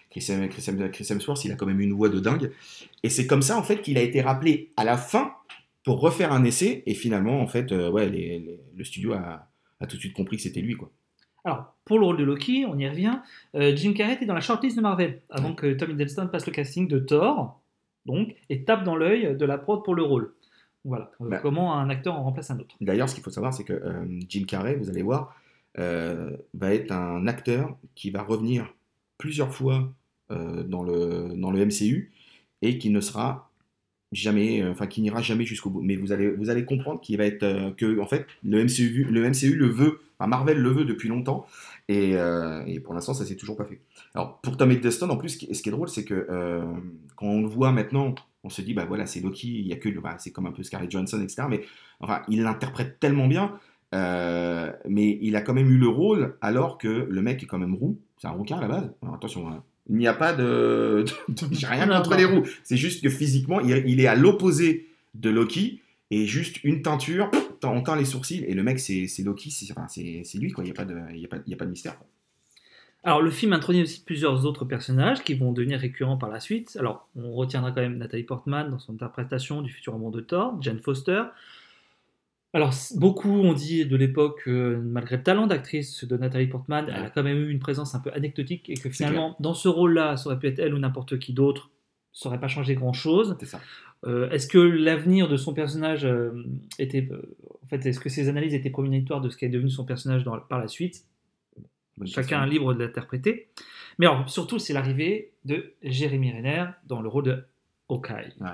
Chris, 0.10 0.30
Chris 0.50 0.90
Chris 0.92 1.08
Hemsworth, 1.10 1.44
il 1.44 1.52
a 1.52 1.56
quand 1.56 1.66
même 1.66 1.82
une 1.82 1.94
voix 1.94 2.10
de 2.10 2.20
dingue. 2.20 2.52
Et 3.04 3.10
c'est 3.10 3.28
comme 3.28 3.42
ça, 3.42 3.58
en 3.58 3.64
fait, 3.64 3.82
qu'il 3.82 3.98
a 3.98 4.02
été 4.02 4.22
rappelé 4.22 4.72
à 4.78 4.84
la 4.84 4.96
fin 4.96 5.34
pour 5.84 6.00
refaire 6.00 6.32
un 6.32 6.44
essai, 6.44 6.84
et 6.86 6.94
finalement, 6.94 7.42
en 7.42 7.48
fait, 7.48 7.72
euh, 7.72 7.90
ouais, 7.92 8.08
les- 8.10 8.40
les- 8.40 8.60
le 8.76 8.84
studio 8.84 9.14
a, 9.14 9.48
a 9.80 9.88
tout 9.88 9.96
de 9.98 10.02
suite 10.02 10.14
compris 10.14 10.38
que 10.38 10.44
c'était 10.44 10.62
lui, 10.62 10.76
quoi. 10.76 10.90
Alors, 11.46 11.76
pour 11.84 12.00
le 12.00 12.06
rôle 12.06 12.18
de 12.18 12.24
Loki, 12.24 12.66
on 12.66 12.78
y 12.80 12.88
revient, 12.88 13.20
euh, 13.56 13.76
Jim 13.76 13.92
Carrey 13.94 14.14
était 14.14 14.26
dans 14.26 14.34
la 14.34 14.40
shortlist 14.40 14.78
de 14.78 14.82
Marvel, 14.82 15.22
avant 15.30 15.54
que 15.54 15.74
Tom 15.74 15.92
Hiddleston 15.92 16.28
passe 16.28 16.46
le 16.46 16.54
casting 16.54 16.88
de 16.88 17.00
Thor, 17.00 17.62
donc, 18.06 18.34
et 18.50 18.64
tape 18.64 18.84
dans 18.86 18.96
l'œil 18.96 19.36
de 19.36 19.46
la 19.46 19.58
prod 19.58 19.84
pour 19.84 19.94
le 19.96 20.04
rôle. 20.04 20.34
Voilà, 20.86 21.12
euh, 21.22 21.30
Bah. 21.30 21.40
comment 21.40 21.78
un 21.78 21.90
acteur 21.90 22.16
en 22.16 22.24
remplace 22.24 22.50
un 22.52 22.60
autre. 22.60 22.76
D'ailleurs, 22.80 23.10
ce 23.10 23.16
qu'il 23.16 23.24
faut 23.24 23.30
savoir, 23.30 23.54
c'est 23.54 23.64
que 23.66 23.74
euh, 23.74 24.06
Jim 24.30 24.44
Carrey, 24.48 24.76
vous 24.76 24.90
allez 24.90 25.02
voir, 25.02 25.36
va 25.76 26.74
être 26.74 26.92
un 26.92 27.26
acteur 27.28 27.76
qui 27.96 28.12
va 28.12 28.22
revenir 28.22 28.74
plusieurs 29.18 29.52
fois 29.54 29.92
dans, 30.30 30.84
le, 30.84 31.34
dans 31.36 31.50
le 31.52 31.66
MCU 31.66 32.12
et 32.62 32.78
qui 32.78 32.90
ne 32.92 33.02
sera 33.02 33.50
jamais, 34.14 34.62
euh, 34.62 34.72
enfin 34.72 34.88
qui 34.88 35.02
n'ira 35.02 35.22
jamais 35.22 35.46
jusqu'au 35.46 35.70
bout. 35.70 35.82
Mais 35.82 35.96
vous 35.96 36.12
allez, 36.12 36.30
vous 36.30 36.50
allez 36.50 36.66
comprendre 36.66 37.02
qu'il 37.02 37.18
va 37.18 37.26
être 37.26 37.44
euh, 37.44 37.72
que 37.72 38.00
en 38.00 38.06
fait 38.06 38.26
le 38.44 38.64
MCU, 38.64 39.06
le 39.10 39.30
MCU 39.30 39.56
le 39.56 39.68
veut, 39.68 40.00
Marvel 40.20 40.58
le 40.58 40.70
veut 40.70 40.86
depuis 40.86 41.10
longtemps 41.10 41.46
et, 41.90 42.16
euh, 42.16 42.64
et 42.66 42.80
pour 42.80 42.94
l'instant 42.94 43.14
ça 43.14 43.26
s'est 43.26 43.36
toujours 43.36 43.58
pas 43.58 43.66
fait. 43.66 43.82
Alors 44.16 44.40
pour 44.40 44.56
Tom 44.56 44.72
Hiddleston 44.72 45.10
en 45.10 45.18
plus, 45.18 45.32
ce 45.52 45.62
qui 45.62 45.70
est 45.70 45.72
drôle, 45.72 45.90
c'est 45.90 46.06
que 46.06 46.28
quand 47.16 47.28
on 47.28 47.42
le 47.42 47.48
voit 47.48 47.72
maintenant, 47.72 48.16
on 48.44 48.50
se 48.50 48.62
dit 48.62 48.74
bah 48.74 48.86
voilà 48.86 49.06
c'est 49.06 49.20
Loki, 49.20 49.60
il 49.60 49.68
y 49.68 49.74
a 49.74 49.76
que 49.76 49.90
bah, 50.00 50.16
c'est 50.18 50.32
comme 50.32 50.46
un 50.46 50.52
peu 50.52 50.64
Scarlett 50.64 50.90
Johansson 50.90 51.22
etc. 51.22 51.44
Mais 51.50 51.62
enfin 52.00 52.22
il 52.30 52.44
l'interprète 52.44 53.00
tellement 53.02 53.28
bien. 53.28 53.60
mais 53.92 55.20
il 55.22 55.36
a 55.36 55.42
quand 55.42 55.54
même 55.54 55.70
eu 55.70 55.78
le 55.78 55.90
rôle 55.90 56.38
alors 56.40 56.78
que 56.78 56.88
le 56.88 57.22
mec 57.22 57.44
est 57.44 57.48
quand 57.48 57.60
même 57.60 57.76
roux, 57.76 58.00
c'est 58.18 58.28
un 58.28 58.32
rouquin 58.32 58.58
à 58.58 58.62
la 58.62 58.70
base. 58.70 58.94
Alors, 59.02 59.16
attention, 59.16 59.50
hein. 59.50 59.62
Il 59.90 59.98
n'y 59.98 60.08
a 60.08 60.14
pas 60.14 60.34
de, 60.34 61.06
de- 61.30 61.36
j'ai 61.52 61.68
rien 61.68 61.88
contre 61.88 62.16
les 62.16 62.26
roux. 62.26 62.44
C'est 62.64 62.78
juste 62.78 63.04
que 63.04 63.10
physiquement 63.10 63.60
il, 63.60 63.70
il 63.88 64.00
est 64.00 64.08
à 64.08 64.16
l'opposé 64.16 64.88
de 65.14 65.30
Loki 65.30 65.82
et 66.12 66.26
juste 66.28 66.64
une 66.64 66.82
teinture, 66.82 67.30
on 67.64 67.82
teint 67.82 67.96
les 67.96 68.06
sourcils 68.06 68.44
et 68.48 68.54
le 68.54 68.64
mec 68.64 68.80
c'est 68.80 69.08
Loki, 69.24 69.50
c'est 69.52 69.72
enfin, 69.72 69.88
lui 70.40 70.52
quoi. 70.52 70.64
Il 70.64 70.68
n'y 70.68 70.72
a 70.72 70.74
pas 70.76 70.86
de, 70.86 70.96
y 71.16 71.26
a 71.26 71.28
pas, 71.28 71.38
y 71.48 71.54
a 71.54 71.58
pas 71.58 71.66
de 71.66 71.72
mystère. 71.72 71.98
quoi. 71.98 72.08
Alors, 73.06 73.22
le 73.22 73.32
film 73.32 73.52
introduit 73.52 73.82
aussi 73.82 74.02
plusieurs 74.02 74.46
autres 74.46 74.64
personnages 74.64 75.24
qui 75.26 75.34
vont 75.34 75.52
devenir 75.52 75.78
récurrents 75.80 76.18
par 76.18 76.30
la 76.30 76.40
suite. 76.40 76.78
Alors, 76.80 77.10
on 77.18 77.34
retiendra 77.34 77.72
quand 77.72 77.82
même 77.82 77.98
Nathalie 77.98 78.24
Portman 78.24 78.70
dans 78.70 78.80
son 78.80 78.94
interprétation 78.94 79.62
du 79.62 79.72
futur 79.74 79.94
amour 79.96 80.12
de 80.12 80.22
Thor, 80.22 80.56
Jane 80.62 80.80
Foster. 80.80 81.24
Alors, 82.54 82.72
beaucoup 82.98 83.32
ont 83.32 83.54
dit 83.54 83.86
de 83.88 83.96
l'époque, 83.96 84.44
que 84.46 84.76
malgré 84.76 85.18
le 85.18 85.24
talent 85.24 85.48
d'actrice 85.48 86.06
de 86.06 86.18
Nathalie 86.18 86.46
Portman, 86.48 86.86
elle 86.88 87.06
a 87.06 87.10
quand 87.10 87.24
même 87.24 87.38
eu 87.38 87.50
une 87.50 87.60
présence 87.60 87.96
un 87.96 88.00
peu 88.00 88.12
anecdotique 88.14 88.70
et 88.70 88.76
que 88.76 88.90
finalement, 88.90 89.36
dans 89.40 89.56
ce 89.56 89.68
rôle-là, 89.68 90.18
ça 90.18 90.28
aurait 90.28 90.38
pu 90.40 90.48
être 90.48 90.60
elle 90.60 90.74
ou 90.76 90.80
n'importe 90.80 91.18
qui 91.18 91.34
d'autre, 91.34 91.72
ça 92.12 92.30
n'aurait 92.30 92.40
pas 92.40 92.48
changé 92.48 92.76
grand-chose. 92.76 93.36
C'est 93.40 93.48
ça. 93.48 93.60
Euh, 94.06 94.30
est-ce 94.30 94.48
que 94.48 94.60
l'avenir 94.60 95.28
de 95.30 95.36
son 95.38 95.54
personnage 95.56 96.06
euh, 96.06 96.32
était. 96.78 97.08
euh, 97.12 97.36
en 97.64 97.68
fait, 97.68 97.84
est-ce 97.88 98.00
que 98.00 98.10
ses 98.10 98.30
analyses 98.30 98.54
étaient 98.54 98.70
prémonitoires 98.70 99.22
de 99.22 99.30
ce 99.30 99.38
qui 99.38 99.46
est 99.46 99.50
devenu 99.50 99.70
son 99.72 99.86
personnage 99.86 100.24
dans- 100.24 100.38
par 100.40 100.60
la 100.60 100.68
suite? 100.68 101.06
Bonne 101.98 102.08
Chacun 102.08 102.44
est 102.44 102.50
libre 102.50 102.74
de 102.76 102.84
l'interpréter. 102.84 103.50
Mais 103.98 104.06
alors, 104.06 104.30
surtout, 104.30 104.60
c'est 104.60 104.74
l'arrivée 104.74 105.32
de 105.46 105.74
Jérémy 105.82 106.32
Renner 106.34 106.66
dans 106.88 107.02
le 107.02 107.08
rôle 107.08 107.24
de 107.24 107.44
Hawkeye. 107.90 108.34
Ouais. 108.42 108.50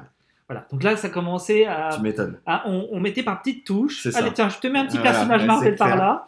Voilà. 0.50 0.66
Donc 0.72 0.84
là, 0.84 0.98
ça 0.98 1.10
commençait 1.10 1.66
à. 1.66 1.90
Tu 1.96 2.02
m'étonnes. 2.02 2.40
on, 2.66 2.90
on 2.92 3.00
mettait 3.00 3.24
par 3.24 3.42
petites 3.42 3.66
touches. 3.66 4.02
C'est 4.04 4.16
Allez, 4.16 4.34
tiens, 4.34 4.50
je 4.50 4.58
te 4.58 4.68
mets 4.68 4.80
un 4.80 4.86
petit 4.88 4.98
Voilà, 4.98 5.12
personnage 5.12 5.42
ouais, 5.42 5.48
Marvel 5.48 5.76
par 5.76 5.96
là. 5.96 6.26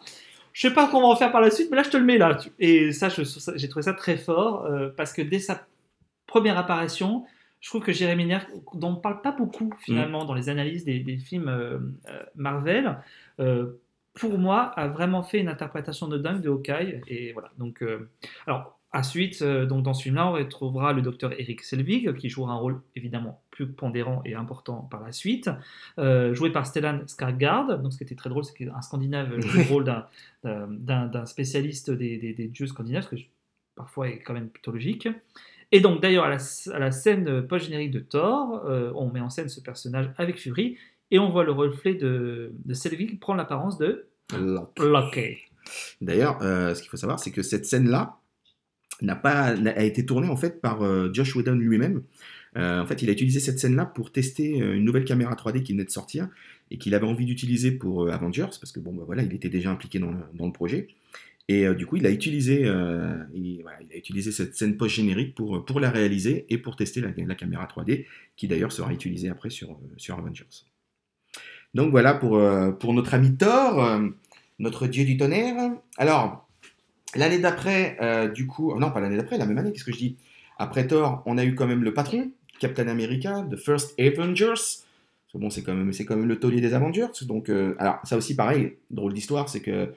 Je 0.52 0.68
sais 0.68 0.72
pas 0.74 0.86
comment 0.86 1.06
on 1.06 1.08
va 1.08 1.14
en 1.14 1.16
faire 1.16 1.32
par 1.32 1.40
la 1.40 1.50
suite, 1.50 1.68
mais 1.70 1.76
là, 1.76 1.82
je 1.82 1.90
te 1.90 1.96
le 1.96 2.04
mets 2.04 2.18
là. 2.18 2.38
Et 2.58 2.92
ça, 2.92 3.08
j'ai 3.08 3.68
trouvé 3.68 3.82
ça 3.82 3.94
très 3.94 4.16
fort 4.16 4.64
euh, 4.66 4.90
parce 4.96 5.12
que 5.12 5.22
dès 5.22 5.38
sa 5.40 5.66
première 6.26 6.56
apparition, 6.56 7.24
je 7.60 7.68
trouve 7.68 7.82
que 7.82 7.92
Jérémy 7.92 8.24
Renner, 8.24 8.38
dont 8.74 8.90
on 8.90 8.96
parle 8.96 9.22
pas 9.22 9.32
beaucoup 9.32 9.64
Mm. 9.66 9.76
finalement 9.80 10.24
dans 10.24 10.34
les 10.34 10.48
analyses 10.48 10.84
des, 10.84 11.00
des 11.00 11.16
films 11.16 11.48
euh, 11.48 11.78
euh, 12.08 12.22
Marvel, 12.36 12.98
euh, 13.40 13.80
pour 14.14 14.36
moi, 14.38 14.72
a 14.76 14.88
vraiment 14.88 15.22
fait 15.22 15.38
une 15.40 15.48
interprétation 15.48 16.06
de 16.06 16.18
dingue 16.18 16.42
de 16.42 16.50
Hawkeye. 16.50 17.00
Et 17.08 17.32
voilà. 17.32 17.50
Donc, 17.58 17.82
euh, 17.82 18.10
alors, 18.46 18.78
Ensuite, 18.94 19.40
euh, 19.40 19.64
donc 19.64 19.82
dans 19.84 19.94
ce 19.94 20.02
film-là, 20.02 20.28
on 20.28 20.32
retrouvera 20.32 20.92
le 20.92 21.00
docteur 21.00 21.32
Eric 21.38 21.62
Selvig, 21.62 22.14
qui 22.16 22.28
jouera 22.28 22.52
un 22.52 22.56
rôle 22.56 22.80
évidemment 22.94 23.40
plus 23.50 23.66
pondérant 23.66 24.20
et 24.26 24.34
important 24.34 24.86
par 24.90 25.02
la 25.02 25.12
suite, 25.12 25.48
euh, 25.98 26.34
joué 26.34 26.50
par 26.50 26.66
Stellan 26.66 26.98
Skarsgård. 27.06 27.80
Donc, 27.80 27.92
ce 27.92 27.98
qui 27.98 28.04
était 28.04 28.14
très 28.14 28.28
drôle, 28.28 28.44
c'est 28.44 28.52
qu'un 28.54 28.82
Scandinave 28.82 29.40
joue 29.40 29.58
le 29.58 29.68
rôle 29.68 29.84
d'un- 29.84 31.26
spécialiste 31.26 31.90
des, 31.90 32.18
des- 32.18 32.34
des 32.34 32.48
dieux 32.48 32.66
scandinaves, 32.66 33.04
ce 33.04 33.08
que 33.08 33.16
je- 33.16 33.24
parfois 33.76 34.08
est 34.08 34.18
quand 34.18 34.34
même 34.34 34.48
plutôt 34.50 34.72
logique. 34.72 35.08
Et 35.70 35.80
donc, 35.80 36.02
d'ailleurs, 36.02 36.24
à 36.24 36.28
la, 36.28 36.36
à 36.74 36.78
la 36.78 36.90
scène 36.90 37.46
post-générique 37.46 37.92
de 37.92 38.00
Thor, 38.00 38.62
euh, 38.66 38.92
on 38.94 39.10
met 39.10 39.20
en 39.20 39.30
scène 39.30 39.48
ce 39.48 39.60
personnage 39.60 40.10
avec 40.18 40.38
Fury, 40.38 40.76
et 41.10 41.18
on 41.18 41.30
voit 41.30 41.44
le 41.44 41.52
reflet 41.52 41.94
de, 41.94 42.52
de 42.64 42.74
Selvig 42.74 43.18
prendre 43.20 43.38
l'apparence 43.38 43.78
de 43.78 44.06
Loki. 44.78 45.38
D'ailleurs, 46.00 46.42
euh, 46.42 46.74
ce 46.74 46.82
qu'il 46.82 46.90
faut 46.90 46.96
savoir, 46.98 47.18
c'est 47.20 47.30
que 47.30 47.42
cette 47.42 47.64
scène-là 47.64 48.16
n'a 49.04 49.16
pas 49.16 49.54
a 49.54 49.82
été 49.82 50.04
tournée 50.06 50.28
en 50.28 50.36
fait 50.36 50.60
par 50.60 50.82
euh, 50.82 51.10
Josh 51.12 51.34
Whedon 51.34 51.54
lui-même. 51.54 52.02
Euh, 52.56 52.82
en 52.82 52.86
fait, 52.86 53.00
il 53.02 53.08
a 53.08 53.12
utilisé 53.12 53.40
cette 53.40 53.58
scène-là 53.58 53.86
pour 53.86 54.12
tester 54.12 54.60
euh, 54.60 54.74
une 54.76 54.84
nouvelle 54.84 55.04
caméra 55.04 55.34
3D 55.34 55.62
qui 55.62 55.72
venait 55.72 55.84
de 55.84 55.90
sortir 55.90 56.28
et 56.70 56.78
qu'il 56.78 56.94
avait 56.94 57.06
envie 57.06 57.24
d'utiliser 57.24 57.72
pour 57.72 58.10
Avengers 58.10 58.48
parce 58.60 58.72
que 58.72 58.80
bon, 58.80 58.92
bah, 58.92 59.04
voilà, 59.06 59.22
il 59.22 59.32
était 59.34 59.48
déjà 59.48 59.70
impliqué 59.70 59.98
dans 59.98 60.10
le, 60.10 60.52
projet. 60.52 60.88
Et 61.48 61.66
du 61.74 61.86
coup, 61.86 61.96
il 61.96 62.06
a 62.06 62.10
utilisé, 62.10 62.62
il, 63.34 63.64
a 63.66 63.96
utilisé 63.96 64.30
cette 64.30 64.54
scène 64.54 64.76
post-générique 64.76 65.34
pour, 65.34 65.64
pour 65.64 65.80
la 65.80 65.90
réaliser 65.90 66.46
et 66.48 66.56
pour 66.56 66.76
tester 66.76 67.00
la, 67.00 67.10
la 67.14 67.34
caméra 67.34 67.66
3D, 67.66 68.06
qui 68.36 68.48
d'ailleurs 68.48 68.72
sera 68.72 68.92
utilisée 68.92 69.28
après 69.28 69.50
sur, 69.50 69.78
sur 69.96 70.16
Avengers. 70.16 70.44
Donc 71.74 71.90
voilà 71.90 72.14
pour, 72.14 72.40
pour 72.78 72.94
notre 72.94 73.12
ami 73.12 73.36
Thor, 73.36 74.00
notre 74.60 74.86
dieu 74.86 75.04
du 75.04 75.16
tonnerre. 75.16 75.72
Alors, 75.98 76.48
l'année 77.16 77.38
d'après, 77.38 77.96
euh, 78.00 78.28
du 78.28 78.46
coup, 78.46 78.78
non 78.78 78.90
pas 78.90 79.00
l'année 79.00 79.16
d'après, 79.16 79.38
la 79.38 79.46
même 79.46 79.58
année, 79.58 79.72
qu'est-ce 79.72 79.84
que 79.84 79.92
je 79.92 79.98
dis? 79.98 80.16
Après 80.58 80.86
Thor, 80.86 81.22
on 81.26 81.38
a 81.38 81.44
eu 81.44 81.54
quand 81.54 81.66
même 81.66 81.82
le 81.82 81.94
patron, 81.94 82.30
Captain 82.60 82.88
America, 82.88 83.46
The 83.50 83.56
First 83.56 83.98
Avengers. 83.98 84.84
Bon, 85.34 85.48
c'est 85.48 85.62
quand 85.62 85.74
même, 85.74 85.90
quand 86.06 86.16
même 86.16 86.28
le 86.28 86.38
taulier 86.38 86.60
des 86.60 86.74
Avengers. 86.74 87.08
Donc, 87.22 87.48
euh, 87.48 87.74
alors 87.78 88.00
ça 88.04 88.16
aussi 88.18 88.36
pareil, 88.36 88.74
drôle 88.90 89.14
d'histoire, 89.14 89.48
c'est 89.48 89.60
que 89.60 89.94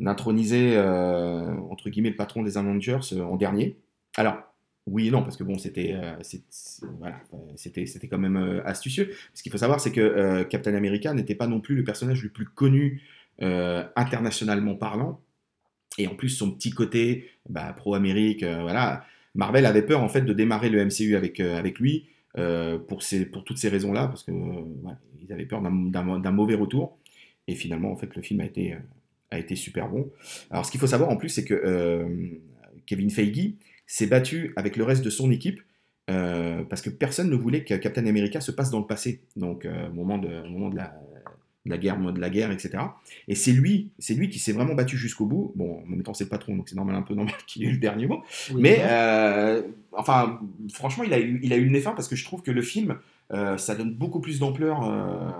d'introniser 0.00 0.76
euh, 0.76 1.54
entre 1.70 1.88
guillemets 1.88 2.10
le 2.10 2.16
patron 2.16 2.42
des 2.42 2.58
Avengers 2.58 2.98
euh, 3.12 3.22
en 3.22 3.36
dernier. 3.36 3.76
Alors 4.16 4.36
oui 4.86 5.08
et 5.08 5.10
non 5.10 5.22
parce 5.22 5.36
que 5.36 5.44
bon 5.44 5.56
c'était 5.56 5.94
euh, 5.94 6.16
voilà, 6.98 7.16
euh, 7.32 7.36
c'était 7.54 8.08
quand 8.08 8.18
même 8.18 8.36
euh, 8.36 8.60
astucieux. 8.66 9.12
Ce 9.34 9.42
qu'il 9.42 9.52
faut 9.52 9.58
savoir 9.58 9.80
c'est 9.80 9.92
que 9.92 10.00
euh, 10.00 10.44
Captain 10.44 10.74
America 10.74 11.14
n'était 11.14 11.36
pas 11.36 11.46
non 11.46 11.60
plus 11.60 11.76
le 11.76 11.84
personnage 11.84 12.22
le 12.22 12.28
plus 12.28 12.44
connu 12.44 13.02
euh, 13.40 13.84
internationalement 13.94 14.74
parlant. 14.74 15.20
Et 15.98 16.06
en 16.08 16.14
plus 16.14 16.30
son 16.30 16.50
petit 16.50 16.70
côté 16.70 17.30
bah, 17.48 17.72
pro-Amérique, 17.76 18.42
euh, 18.42 18.62
voilà. 18.62 19.04
Marvel 19.34 19.66
avait 19.66 19.82
peur 19.82 20.02
en 20.02 20.08
fait 20.08 20.22
de 20.22 20.32
démarrer 20.32 20.68
le 20.68 20.84
MCU 20.84 21.16
avec 21.16 21.40
euh, 21.40 21.56
avec 21.58 21.78
lui 21.78 22.06
euh, 22.38 22.78
pour 22.78 23.02
ces 23.02 23.26
pour 23.26 23.44
toutes 23.44 23.58
ces 23.58 23.68
raisons 23.68 23.92
là 23.92 24.06
parce 24.06 24.22
que 24.22 24.30
euh, 24.32 24.62
voilà, 24.82 24.98
ils 25.20 25.32
avaient 25.32 25.44
peur 25.46 25.60
d'un- 25.62 26.30
mauvais 26.30 26.54
retour. 26.54 26.98
Et 27.46 27.54
finalement 27.54 27.92
en 27.92 27.96
fait 27.96 28.14
le 28.14 28.22
film 28.22 28.40
a 28.40 28.44
été 28.44 28.76
a 29.30 29.38
été 29.38 29.56
super 29.56 29.88
bon. 29.88 30.10
Alors, 30.50 30.64
ce 30.64 30.70
qu'il 30.70 30.80
faut 30.80 30.86
savoir 30.86 31.10
en 31.10 31.16
plus, 31.16 31.28
c'est 31.28 31.44
que 31.44 32.38
Kevin 32.86 33.10
Feige 33.10 33.54
s'est 33.86 34.06
battu 34.06 34.52
avec 34.56 34.76
le 34.76 34.84
reste 34.84 35.04
de 35.04 35.10
son 35.10 35.30
équipe 35.32 35.60
parce 36.06 36.82
que 36.82 36.90
personne 36.90 37.28
ne 37.30 37.34
voulait 37.34 37.64
que 37.64 37.74
Captain 37.74 38.06
America 38.06 38.40
se 38.40 38.52
passe 38.52 38.70
dans 38.70 38.78
le 38.78 38.86
passé, 38.86 39.22
donc 39.34 39.66
moment 39.92 40.18
de, 40.18 40.28
au 40.46 40.50
moment 40.50 40.68
de 40.68 40.76
la, 40.76 40.94
de 41.64 41.70
la 41.70 41.78
guerre, 41.78 41.98
de 41.98 42.20
la 42.20 42.30
guerre, 42.30 42.50
etc. 42.50 42.72
Et 43.28 43.34
c'est 43.34 43.52
lui, 43.52 43.88
c'est 43.98 44.14
lui 44.14 44.28
qui 44.28 44.38
s'est 44.38 44.52
vraiment 44.52 44.74
battu 44.74 44.96
jusqu'au 44.98 45.24
bout. 45.26 45.52
Bon, 45.56 45.82
en 45.82 45.86
même 45.86 46.02
temps, 46.02 46.12
c'est 46.14 46.24
le 46.24 46.30
patron, 46.30 46.56
donc 46.56 46.68
c'est 46.68 46.76
normal, 46.76 46.94
un 46.96 47.02
peu 47.02 47.14
normal 47.14 47.34
qu'il 47.46 47.64
ait 47.64 47.68
eu 47.68 47.72
le 47.72 47.78
dernier 47.78 48.06
mot. 48.06 48.22
Oui, 48.52 48.60
Mais 48.62 48.78
euh, 48.82 49.62
enfin, 49.92 50.40
franchement, 50.72 51.04
il 51.04 51.12
a 51.14 51.20
eu, 51.20 51.40
il 51.42 51.52
a 51.52 51.56
eu 51.56 51.64
le 51.64 51.70
nez 51.70 51.80
fin 51.80 51.92
parce 51.92 52.08
que 52.08 52.16
je 52.16 52.24
trouve 52.24 52.42
que 52.42 52.50
le 52.50 52.60
film, 52.62 52.96
euh, 53.32 53.56
ça 53.56 53.74
donne 53.74 53.94
beaucoup 53.94 54.20
plus 54.20 54.38
d'ampleur 54.40 54.84
euh, 54.86 55.30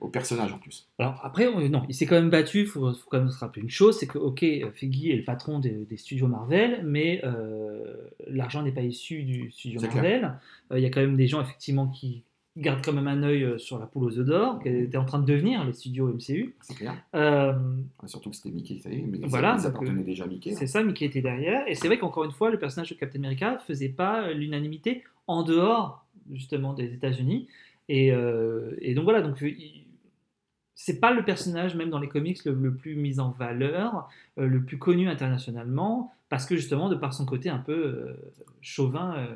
au 0.00 0.08
personnage 0.08 0.52
en 0.52 0.58
plus. 0.58 0.88
Alors 0.98 1.20
après, 1.22 1.48
on- 1.48 1.68
non, 1.68 1.84
il 1.88 1.94
s'est 1.94 2.06
quand 2.06 2.14
même 2.14 2.30
battu. 2.30 2.60
Il 2.60 2.66
faut, 2.66 2.92
faut 2.94 3.10
quand 3.10 3.18
même 3.18 3.30
se 3.30 3.38
rappeler 3.38 3.60
une 3.62 3.68
chose, 3.70 3.98
c'est 3.98 4.06
que 4.06 4.16
ok, 4.16 4.40
Feige 4.74 5.06
est 5.10 5.16
le 5.16 5.24
patron 5.24 5.58
des, 5.58 5.70
des 5.90 5.96
studios 5.98 6.28
Marvel, 6.28 6.82
mais 6.86 7.20
euh, 7.24 7.82
l'argent 8.28 8.62
n'est 8.62 8.72
pas 8.72 8.80
issu 8.82 9.22
du 9.24 9.50
studio 9.50 9.80
Marvel. 9.82 10.34
Il 10.74 10.80
y 10.80 10.86
a 10.86 10.90
quand 10.90 11.00
même 11.00 11.16
des 11.16 11.26
gens 11.26 11.42
effectivement 11.42 11.88
qui 11.88 12.22
gardent 12.58 12.84
quand 12.84 12.92
même 12.92 13.06
un 13.08 13.22
œil 13.22 13.44
euh, 13.44 13.58
sur 13.58 13.78
la 13.78 13.86
poule 13.86 14.04
aux 14.04 14.18
œufs 14.18 14.26
d'or, 14.26 14.60
qui 14.60 14.68
était 14.68 14.96
en 14.98 15.04
train 15.04 15.18
de 15.18 15.24
devenir 15.24 15.64
les 15.64 15.72
studios 15.72 16.08
MCU. 16.08 16.54
C'est 16.60 16.74
clair. 16.74 16.94
Euh, 17.14 17.54
Surtout 18.06 18.30
que 18.30 18.36
c'était 18.36 18.50
Mickey, 18.50 18.78
ça 18.78 18.90
y 18.90 18.98
est, 18.98 19.02
mais 19.02 19.18
Voilà, 19.26 19.58
ça, 19.58 19.68
appartenait 19.68 20.00
euh, 20.00 20.04
déjà 20.04 20.24
à 20.24 20.26
Mickey. 20.26 20.50
hein. 20.52 20.56
c'est 20.58 20.66
ça, 20.66 20.82
Mickey 20.82 21.04
était 21.04 21.22
derrière. 21.22 21.66
Et 21.68 21.74
c'est 21.74 21.86
vrai 21.86 21.98
qu'encore 21.98 22.24
une 22.24 22.32
fois, 22.32 22.50
le 22.50 22.58
personnage 22.58 22.90
de 22.90 22.94
Captain 22.94 23.18
America 23.20 23.58
faisait 23.66 23.88
pas 23.88 24.32
l'unanimité 24.32 25.04
en 25.26 25.42
dehors 25.42 26.04
justement 26.32 26.74
des 26.74 26.92
États-Unis. 26.92 27.48
Et, 27.88 28.12
euh, 28.12 28.76
et 28.80 28.94
donc 28.94 29.04
voilà, 29.04 29.22
donc 29.22 29.42
c'est 30.74 31.00
pas 31.00 31.12
le 31.12 31.24
personnage, 31.24 31.74
même 31.74 31.90
dans 31.90 31.98
les 32.00 32.08
comics, 32.08 32.44
le, 32.44 32.52
le 32.52 32.74
plus 32.74 32.94
mis 32.96 33.18
en 33.20 33.30
valeur, 33.30 34.08
euh, 34.38 34.46
le 34.46 34.62
plus 34.62 34.78
connu 34.78 35.08
internationalement, 35.08 36.12
parce 36.28 36.44
que 36.44 36.56
justement, 36.56 36.88
de 36.88 36.96
par 36.96 37.14
son 37.14 37.24
côté 37.24 37.48
un 37.48 37.58
peu 37.58 38.14
chauvin, 38.60 39.26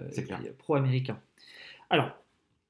pro-américain. 0.58 1.18
Alors, 1.88 2.10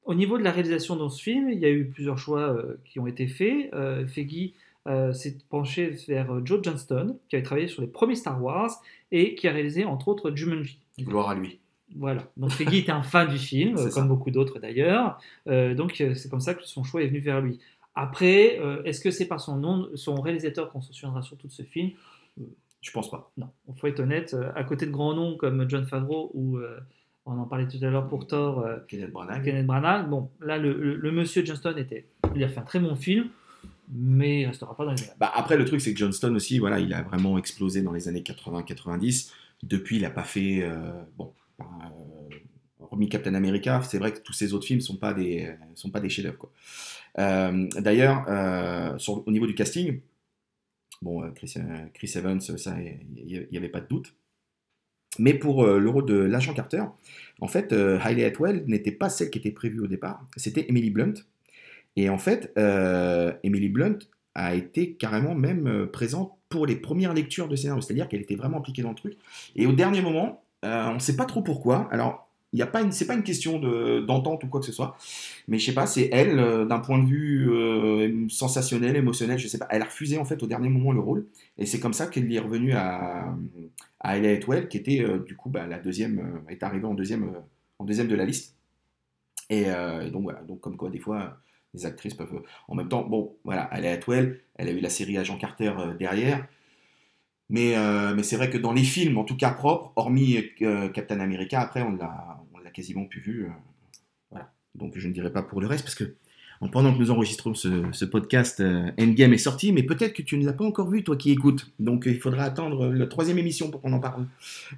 au 0.05 0.15
niveau 0.15 0.39
de 0.39 0.43
la 0.43 0.51
réalisation 0.51 0.97
dans 0.97 1.09
ce 1.09 1.23
film, 1.23 1.51
il 1.51 1.59
y 1.59 1.65
a 1.65 1.71
eu 1.71 1.87
plusieurs 1.87 2.19
choix 2.19 2.53
euh, 2.53 2.81
qui 2.85 2.99
ont 2.99 3.07
été 3.07 3.29
faits. 3.29 3.73
Euh, 3.73 4.07
Feige 4.07 4.53
euh, 4.89 5.13
s'est 5.13 5.39
penché 5.49 5.91
vers 6.09 6.45
Joe 6.45 6.61
Johnston, 6.63 7.17
qui 7.29 7.37
avait 7.37 7.45
travaillé 7.45 7.69
sur 7.69 7.83
les 7.83 7.89
premiers 7.89 8.17
Star 8.17 8.43
Wars 8.43 8.71
et 9.13 9.37
qui 9.37 9.47
a 9.47 9.53
réalisé 9.53 9.85
entre 9.85 10.09
autres 10.09 10.35
Jumanji. 10.35 10.79
Gloire 10.99 11.31
à 11.31 11.35
lui. 11.37 11.61
Voilà. 11.95 12.27
Donc 12.37 12.51
Feige 12.51 12.75
était 12.75 12.91
un 12.91 13.03
fan 13.03 13.29
du 13.29 13.39
film, 13.39 13.77
ça. 13.77 13.91
comme 13.91 14.09
beaucoup 14.09 14.31
d'autres 14.31 14.59
d'ailleurs. 14.59 15.21
Euh, 15.47 15.75
donc 15.75 15.95
c'est 15.97 16.29
comme 16.29 16.41
ça 16.41 16.55
que 16.55 16.65
son 16.65 16.83
choix 16.83 17.03
est 17.03 17.07
venu 17.07 17.21
vers 17.21 17.41
lui. 17.41 17.61
Après, 17.95 18.59
euh, 18.59 18.83
est-ce 18.85 19.01
que 19.01 19.11
c'est 19.11 19.27
par 19.27 19.41
son 19.41 19.57
nom, 19.57 19.89
son 19.95 20.17
réalisateur 20.17 20.73
qu'on 20.73 20.81
se 20.81 20.93
souviendra 20.93 21.23
surtout 21.23 21.47
de 21.47 21.53
ce 21.53 21.63
film? 21.63 21.91
Je 22.81 22.91
pense 22.91 23.09
pas. 23.09 23.31
Non. 23.37 23.51
Il 23.69 23.79
faut 23.79 23.87
être 23.87 24.01
honnête. 24.01 24.35
à 24.57 24.65
côté 24.65 24.87
de 24.87 24.91
grands 24.91 25.15
noms 25.15 25.37
comme 25.37 25.69
John 25.71 25.87
Favreau 25.87 26.33
ou 26.35 26.59
on 27.27 27.39
en 27.39 27.45
parlait 27.45 27.69
tout 27.69 27.79
à 27.83 27.91
l'heure 27.91 28.09
pour 28.09 28.27
Thor, 28.27 28.61
euh, 28.61 28.79
Kenneth 28.89 29.13
Branagh. 29.13 29.45
Kenneth 29.45 29.67
Branagh. 29.67 30.09
Bon, 30.09 30.31
là 30.41 30.59
le, 30.59 30.73
le- 30.73 30.97
le 30.97 31.13
monsieur 31.13 31.45
Johnston 31.45 31.75
était, 31.77 32.07
il 32.35 32.43
a 32.45 32.49
fait 32.49 32.61
un 32.61 32.65
très 32.65 32.81
bon 32.81 32.97
film, 32.97 33.29
mais 33.91 34.41
il 34.43 34.47
restera 34.47 34.77
pas 34.77 34.85
dans 34.85 34.93
les. 34.93 35.03
Bah, 35.19 35.31
après, 35.35 35.57
le 35.57 35.65
truc, 35.65 35.81
c'est 35.81 35.93
que 35.93 35.99
Johnston 35.99 36.35
aussi, 36.35 36.59
voilà, 36.59 36.81
il 36.81 36.93
a 36.95 37.03
vraiment 37.03 37.39
explosé 37.39 37.83
dans 37.83 37.93
les 37.93 38.09
années 38.09 38.23
80-90. 38.23 39.31
Depuis, 39.63 39.97
il 39.97 40.03
n'a 40.03 40.11
pas 40.11 40.25
fait. 40.25 40.63
euh, 40.63 40.91
bon, 41.17 41.33
bah, 41.59 41.67
euh, 41.85 42.35
hormis 42.81 43.09
Captain 43.09 43.35
America, 43.35 43.81
c'est 43.83 43.99
vrai 43.99 44.13
que 44.13 44.19
tous 44.21 44.33
ces 44.33 44.53
autres 44.55 44.67
films 44.67 44.81
ne 44.81 44.85
sont 44.85 44.97
pas 44.97 45.15
des, 45.15 45.47
euh, 45.47 45.55
sont 45.75 45.91
pas 45.91 46.01
des 46.01 46.09
chefs-d'œuvre. 46.09 46.51
D'ailleurs, 47.81 48.25
au 49.09 49.31
niveau 49.31 49.47
du 49.47 49.55
casting, 49.55 50.01
bon, 51.03 51.31
Chris, 51.33 51.55
Chris 51.95 52.13
Evans, 52.17 52.41
ça, 52.41 52.75
il 52.81 53.47
n'y 53.51 53.57
avait 53.59 53.69
pas 53.69 53.81
de 53.81 53.87
doute. 53.89 54.15
Mais 55.19 55.35
pour 55.35 55.65
euh, 55.65 55.79
le 55.79 55.91
rôle 55.91 56.07
de 56.07 56.17
l'agent 56.17 56.55
Carter, 56.55 56.85
en 57.41 57.49
fait, 57.49 57.73
euh, 57.73 57.99
Hayley 58.03 58.25
Atwell 58.25 58.65
n'était 58.67 58.93
pas 58.93 59.09
celle 59.09 59.31
qui 59.31 59.39
était 59.39 59.51
prévue 59.51 59.81
au 59.81 59.87
départ. 59.87 60.25
C'était 60.37 60.67
Emily 60.69 60.91
Blunt. 60.91 61.15
Et 61.97 62.09
en 62.09 62.19
fait, 62.19 62.53
euh, 62.57 63.33
Emily 63.43 63.69
Blunt 63.69 63.99
a 64.35 64.55
été 64.55 64.95
carrément 64.95 65.35
même 65.35 65.89
présente 65.93 66.33
pour 66.49 66.67
les 66.67 66.77
premières 66.77 67.13
lectures 67.13 67.49
de 67.49 67.57
scénario, 67.57 67.83
c'est-à-dire 67.83 68.09
qu'elle 68.09 68.23
était 68.23 68.35
vraiment 68.35 68.59
impliquée 68.59 68.83
dans 68.83 68.91
le 68.91 68.95
truc. 68.95 69.15
Et 69.57 69.67
au 69.67 69.73
dernier 69.73 70.01
moment, 70.01 70.43
on 70.63 70.95
ne 70.95 70.99
sait 70.99 71.17
pas 71.17 71.27
trop 71.27 71.43
pourquoi. 71.43 71.89
Alors, 71.91 72.22
il 72.53 72.59
y 72.59 72.63
a 72.63 72.67
pas 72.67 72.83
une, 72.83 72.93
c'est 72.93 73.07
pas 73.07 73.15
une 73.15 73.23
question 73.23 73.59
de, 73.59 74.01
d'entente 74.01 74.45
ou 74.45 74.49
quoi 74.49 74.61
que 74.61 74.67
ce 74.67 74.73
soit, 74.73 74.97
mais 75.49 75.59
je 75.59 75.67
sais 75.67 75.75
pas, 75.75 75.87
c'est 75.87 76.11
elle, 76.13 76.39
euh, 76.39 76.65
d'un 76.67 76.81
point 76.81 76.99
de 76.99 77.07
vue 77.07 77.51
euh, 77.51 78.29
sensationnel, 78.29 78.97
émotionnel, 78.97 79.39
je 79.39 79.49
sais 79.49 79.59
pas, 79.59 79.67
elle 79.71 79.83
a 79.83 79.87
refusé 79.87 80.19
en 80.19 80.25
fait 80.25 80.43
au 80.43 80.47
dernier 80.47 80.69
moment 80.69 80.93
le 80.93 81.01
rôle, 81.01 81.27
et 81.59 81.67
c'est 81.67 81.81
comme 81.81 81.95
ça 81.95 82.07
qu'elle 82.07 82.33
est 82.33 82.39
revenue 82.39 82.73
à, 82.73 83.35
à 84.01 84.17
Hayley 84.17 84.37
Atwell, 84.37 84.69
qui 84.69 84.77
était 84.77 85.03
euh, 85.03 85.19
du 85.19 85.37
coup 85.37 85.49
bah, 85.49 85.67
la 85.67 85.79
deuxième, 85.79 86.43
est 86.49 86.63
arrivée 86.63 86.87
en 86.87 86.95
deuxième, 86.95 87.33
en 87.79 87.85
deuxième 87.85 88.09
de 88.09 88.15
la 88.15 88.25
liste. 88.25 88.57
Et, 89.51 89.67
donc 90.11 90.23
voilà, 90.23 90.41
donc 90.43 90.61
comme 90.61 90.79
quoi 90.79 90.89
des 90.89 90.99
fois 90.99 91.37
les 91.75 91.85
actrices 91.85 92.15
peuvent. 92.15 92.43
En 92.69 92.75
même 92.75 92.89
temps, 92.89 93.03
bon, 93.03 93.37
voilà, 93.45 93.69
elle 93.73 93.85
est 93.85 93.91
Atwell, 93.91 94.41
elle 94.55 94.69
a 94.69 94.73
eu 94.73 94.81
la 94.81 94.89
série 94.89 95.19
Agent 95.19 95.37
Carter 95.37 95.75
derrière. 95.99 96.47
Mais, 97.53 97.77
euh, 97.77 98.15
mais 98.17 98.23
c'est 98.23 98.37
vrai 98.37 98.49
que 98.49 98.57
dans 98.57 98.73
les 98.73 98.83
films, 98.83 99.19
en 99.19 99.25
tout 99.25 99.37
cas 99.37 99.51
propres, 99.51 99.93
hormis 99.97 100.39
euh, 100.63 100.89
Captain 100.89 101.21
America, 101.21 101.61
après, 101.61 101.83
on 101.83 101.93
l'a, 101.93 102.41
l'a 102.65 102.71
quasiment 102.71 103.05
plus 103.05 103.21
vu. 103.21 103.45
euh. 103.45 103.49
Donc 104.75 104.95
je 104.97 105.07
ne 105.07 105.13
dirai 105.13 105.31
pas 105.31 105.43
pour 105.43 105.61
le 105.61 105.67
reste, 105.67 105.85
parce 105.85 105.95
que 105.95 106.15
en- 106.63 106.69
pendant 106.69 106.95
que 106.95 106.99
nous 106.99 107.11
enregistrons 107.11 107.53
ce, 107.53 107.83
ce 107.93 108.07
podcast, 108.07 108.63
Endgame 108.99 109.35
est 109.35 109.39
sorti, 109.39 109.71
mais 109.71 109.83
peut-être 109.83 110.15
que 110.15 110.23
tu 110.23 110.39
ne 110.39 110.47
l'as 110.47 110.55
pas 110.55 110.65
encore 110.65 110.89
vu, 110.89 111.05
toi 111.05 111.15
qui 111.15 111.31
écoutes. 111.31 111.71
Donc 111.79 112.05
il 112.07 112.19
faudra 112.19 112.45
attendre 112.45 112.87
la 112.89 113.07
troisième 113.07 113.37
émission 113.37 113.71
pour 113.71 113.83
qu'on 113.83 113.93
en 113.93 114.01
parle. 114.01 114.27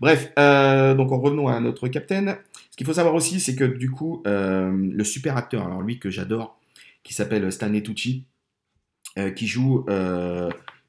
Bref, 0.01 0.33
donc 0.35 1.13
en 1.13 1.21
revenons 1.21 1.47
à 1.47 1.61
notre 1.61 1.87
Captain. 1.87 2.39
Ce 2.73 2.77
qu'il 2.77 2.87
faut 2.89 2.95
savoir 2.95 3.15
aussi, 3.15 3.39
c'est 3.39 3.55
que 3.55 3.63
du 3.63 3.89
coup, 3.93 4.21
le 4.25 5.05
super 5.05 5.37
acteur, 5.37 5.65
alors 5.65 5.81
lui 5.83 6.01
que 6.01 6.11
j'adore, 6.11 6.59
qui 7.05 7.15
s'appelle 7.15 7.53
Stanley 7.53 7.83
Tucci, 7.85 8.25
qui 9.37 9.47
joue 9.47 9.87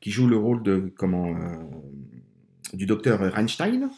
qui 0.06 0.12
joue 0.12 0.28
le 0.28 0.38
rôle 0.38 0.62
de 0.62 0.94
comment 0.96 1.30
euh, 1.30 1.56
du 2.74 2.86
docteur 2.86 3.22
Reinstein. 3.22 3.90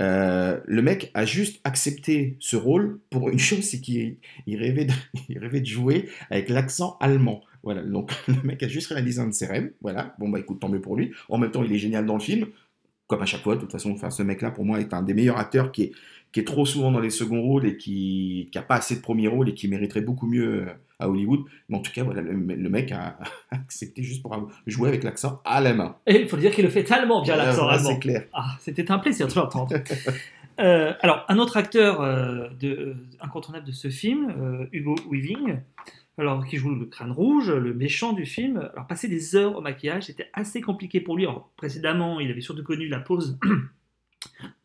Euh, 0.00 0.60
le 0.64 0.80
mec 0.80 1.10
a 1.12 1.24
juste 1.26 1.60
accepté 1.64 2.36
ce 2.38 2.54
rôle 2.54 3.00
pour 3.10 3.30
une 3.30 3.40
chose, 3.40 3.64
c'est 3.64 3.80
qu'il 3.80 4.18
rêvait 4.46 4.86
de 4.86 5.66
jouer 5.66 6.08
avec 6.30 6.50
l'accent 6.50 6.96
allemand. 7.00 7.40
Voilà, 7.64 7.82
donc 7.82 8.12
le 8.28 8.40
mec 8.44 8.62
a 8.62 8.68
juste 8.68 8.92
réalisé 8.92 9.20
un 9.20 9.26
de 9.26 9.32
ses 9.32 9.46
rêves. 9.46 9.72
Voilà, 9.80 10.14
bon 10.20 10.28
bah 10.28 10.38
écoute, 10.38 10.60
tant 10.60 10.68
mieux 10.68 10.80
pour 10.80 10.94
lui. 10.94 11.10
En 11.28 11.36
même 11.36 11.50
temps, 11.50 11.64
il 11.64 11.72
est 11.72 11.78
génial 11.78 12.06
dans 12.06 12.14
le 12.14 12.20
film, 12.20 12.46
comme 13.08 13.22
à 13.22 13.26
chaque 13.26 13.42
fois. 13.42 13.56
De 13.56 13.60
toute 13.62 13.72
façon, 13.72 13.90
enfin, 13.90 14.10
ce 14.10 14.22
mec-là, 14.22 14.52
pour 14.52 14.64
moi, 14.64 14.78
est 14.78 14.94
un 14.94 15.02
des 15.02 15.14
meilleurs 15.14 15.38
acteurs 15.38 15.72
qui 15.72 15.82
est, 15.82 15.92
qui 16.32 16.40
est 16.40 16.44
trop 16.44 16.64
souvent 16.64 16.92
dans 16.92 17.00
les 17.00 17.10
seconds 17.10 17.42
rôles 17.42 17.66
et 17.66 17.76
qui 17.76 18.50
n'a 18.54 18.62
pas 18.62 18.76
assez 18.76 18.96
de 18.96 19.00
premiers 19.00 19.28
rôles 19.28 19.48
et 19.48 19.54
qui 19.54 19.68
mériterait 19.68 20.00
beaucoup 20.00 20.26
mieux 20.26 20.62
euh, 20.62 20.66
à 20.98 21.08
Hollywood. 21.08 21.40
Mais 21.68 21.76
en 21.76 21.80
tout 21.80 21.92
cas, 21.92 22.04
voilà, 22.04 22.20
le, 22.20 22.32
le 22.32 22.68
mec 22.68 22.92
a 22.92 23.18
accepté 23.50 24.02
juste 24.02 24.22
pour 24.22 24.50
jouer 24.66 24.88
avec 24.88 25.02
l'accent 25.02 25.40
allemand. 25.44 25.96
Et 26.06 26.20
il 26.20 26.28
faut 26.28 26.36
dire 26.36 26.52
qu'il 26.52 26.64
le 26.64 26.70
fait 26.70 26.84
tellement 26.84 27.22
bien 27.22 27.36
l'accent 27.36 27.66
Ah, 27.68 27.74
allemand. 27.74 27.90
C'est 27.90 27.98
clair. 27.98 28.24
Ah, 28.32 28.56
c'était 28.60 28.90
un 28.90 28.98
plaisir 28.98 29.26
de 29.26 29.34
l'entendre. 29.34 29.74
Euh, 30.60 30.92
alors, 31.00 31.24
un 31.28 31.38
autre 31.38 31.56
acteur 31.56 32.00
euh, 32.00 32.48
de, 32.60 32.96
incontournable 33.20 33.66
de 33.66 33.72
ce 33.72 33.88
film, 33.88 34.30
euh, 34.38 34.66
Hugo 34.72 34.94
Weaving, 35.10 35.60
alors, 36.18 36.44
qui 36.44 36.58
joue 36.58 36.74
le 36.74 36.84
crâne 36.84 37.12
rouge, 37.12 37.50
le 37.50 37.72
méchant 37.72 38.12
du 38.12 38.26
film. 38.26 38.68
Alors, 38.74 38.86
passer 38.86 39.08
des 39.08 39.36
heures 39.36 39.56
au 39.56 39.62
maquillage, 39.62 40.04
c'était 40.04 40.28
assez 40.34 40.60
compliqué 40.60 41.00
pour 41.00 41.16
lui. 41.16 41.24
Alors, 41.24 41.50
précédemment, 41.56 42.20
il 42.20 42.30
avait 42.30 42.42
surtout 42.42 42.62
connu 42.62 42.88
la 42.88 43.00
pose 43.00 43.38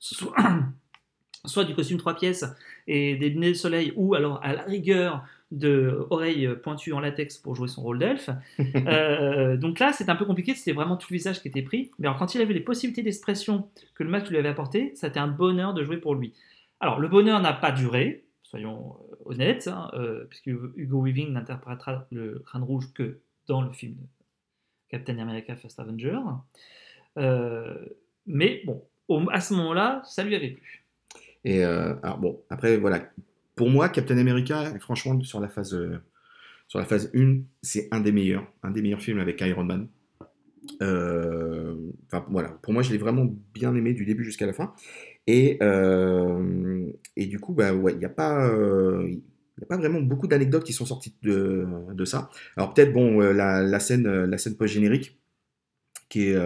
soit, 1.47 1.63
du 1.65 1.73
costume 1.75 1.97
trois 1.97 2.15
pièces 2.15 2.45
et 2.87 3.15
des 3.15 3.29
lunettes 3.29 3.53
de 3.53 3.57
soleil, 3.57 3.93
ou 3.95 4.15
alors, 4.15 4.39
à 4.43 4.53
la 4.53 4.63
rigueur, 4.63 5.23
de 5.51 6.05
oreilles 6.09 6.49
pointues 6.63 6.91
en 6.93 6.99
latex 6.99 7.37
pour 7.37 7.55
jouer 7.55 7.67
son 7.67 7.81
rôle 7.83 7.99
d'elfe. 7.99 8.29
Euh, 8.87 9.57
donc 9.57 9.79
là, 9.79 9.93
c'était 9.93 10.09
un 10.09 10.15
peu 10.15 10.25
compliqué, 10.25 10.53
c'était 10.55 10.73
vraiment 10.73 10.97
tout 10.97 11.07
le 11.11 11.17
visage 11.17 11.41
qui 11.41 11.47
était 11.47 11.61
pris. 11.61 11.91
Mais 11.99 12.07
alors, 12.07 12.17
quand 12.19 12.33
il 12.35 12.41
avait 12.41 12.53
les 12.53 12.59
possibilités 12.59 13.03
d'expression 13.03 13.69
que 13.93 14.03
le 14.03 14.09
match 14.09 14.29
lui 14.29 14.37
avait 14.37 14.49
apporté, 14.49 14.91
c'était 14.95 15.19
un 15.19 15.27
bonheur 15.27 15.73
de 15.73 15.83
jouer 15.83 15.97
pour 15.97 16.15
lui. 16.15 16.33
Alors, 16.79 16.99
le 16.99 17.07
bonheur 17.07 17.39
n'a 17.41 17.53
pas 17.53 17.71
duré, 17.71 18.25
soyons 18.43 18.97
euh, 19.11 19.15
honnêtes, 19.25 19.67
hein, 19.67 19.89
euh, 19.93 20.25
puisque 20.29 20.47
Hugo 20.47 21.01
Weaving 21.03 21.31
n'interprétera 21.33 22.05
le 22.11 22.39
crâne 22.45 22.63
rouge 22.63 22.91
que 22.93 23.19
dans 23.47 23.61
le 23.61 23.71
film 23.71 23.95
Captain 24.89 25.17
America 25.19 25.55
First 25.55 25.79
Avenger. 25.79 26.17
Euh, 27.17 27.75
mais 28.25 28.61
bon, 28.65 28.83
au- 29.07 29.29
à 29.31 29.39
ce 29.39 29.53
moment-là, 29.53 30.01
ça 30.05 30.23
lui 30.23 30.35
avait 30.35 30.49
plu. 30.51 30.84
Et 31.45 31.63
euh, 31.63 31.93
alors 32.03 32.17
bon, 32.17 32.41
après 32.49 32.77
voilà, 32.77 33.07
pour 33.55 33.69
moi, 33.69 33.87
Captain 33.89 34.17
America, 34.17 34.73
franchement, 34.79 35.21
sur 35.21 35.39
la 35.39 35.47
phase, 35.47 35.73
euh, 35.75 35.99
sur 36.67 36.79
la 36.79 36.85
phase 36.85 37.11
1, 37.15 37.41
c'est 37.61 37.87
un 37.91 38.01
des 38.01 38.11
meilleurs, 38.11 38.51
un 38.63 38.71
des 38.71 38.81
meilleurs 38.81 39.01
films 39.01 39.19
avec 39.19 39.39
Iron 39.41 39.63
Man. 39.63 39.87
Euh, 40.81 41.75
Enfin 42.07 42.25
voilà, 42.29 42.49
pour 42.61 42.73
moi, 42.73 42.81
je 42.81 42.91
l'ai 42.91 42.97
vraiment 42.97 43.27
bien 43.53 43.75
aimé 43.75 43.93
du 43.93 44.05
début 44.05 44.23
jusqu'à 44.23 44.47
la 44.47 44.53
fin. 44.53 44.73
Et, 45.27 45.59
et 47.15 47.25
du 47.27 47.39
coup, 47.39 47.53
bah 47.53 47.71
il 47.73 47.97
n'y 47.97 48.05
a 48.05 48.09
pas, 48.09 48.47
euh, 48.49 49.07
y 49.09 49.63
a 49.63 49.67
pas 49.67 49.77
vraiment 49.77 50.01
beaucoup 50.01 50.27
d'anecdotes 50.27 50.63
qui 50.63 50.73
sont 50.73 50.85
sorties 50.85 51.15
de, 51.23 51.65
de 51.93 52.05
ça. 52.05 52.29
Alors 52.57 52.73
peut-être 52.73 52.93
bon, 52.93 53.19
la, 53.19 53.79
scène, 53.79 54.25
la 54.25 54.37
scène 54.37 54.55
post 54.55 54.73
générique, 54.73 55.19
qui 56.09 56.29
est 56.29 56.37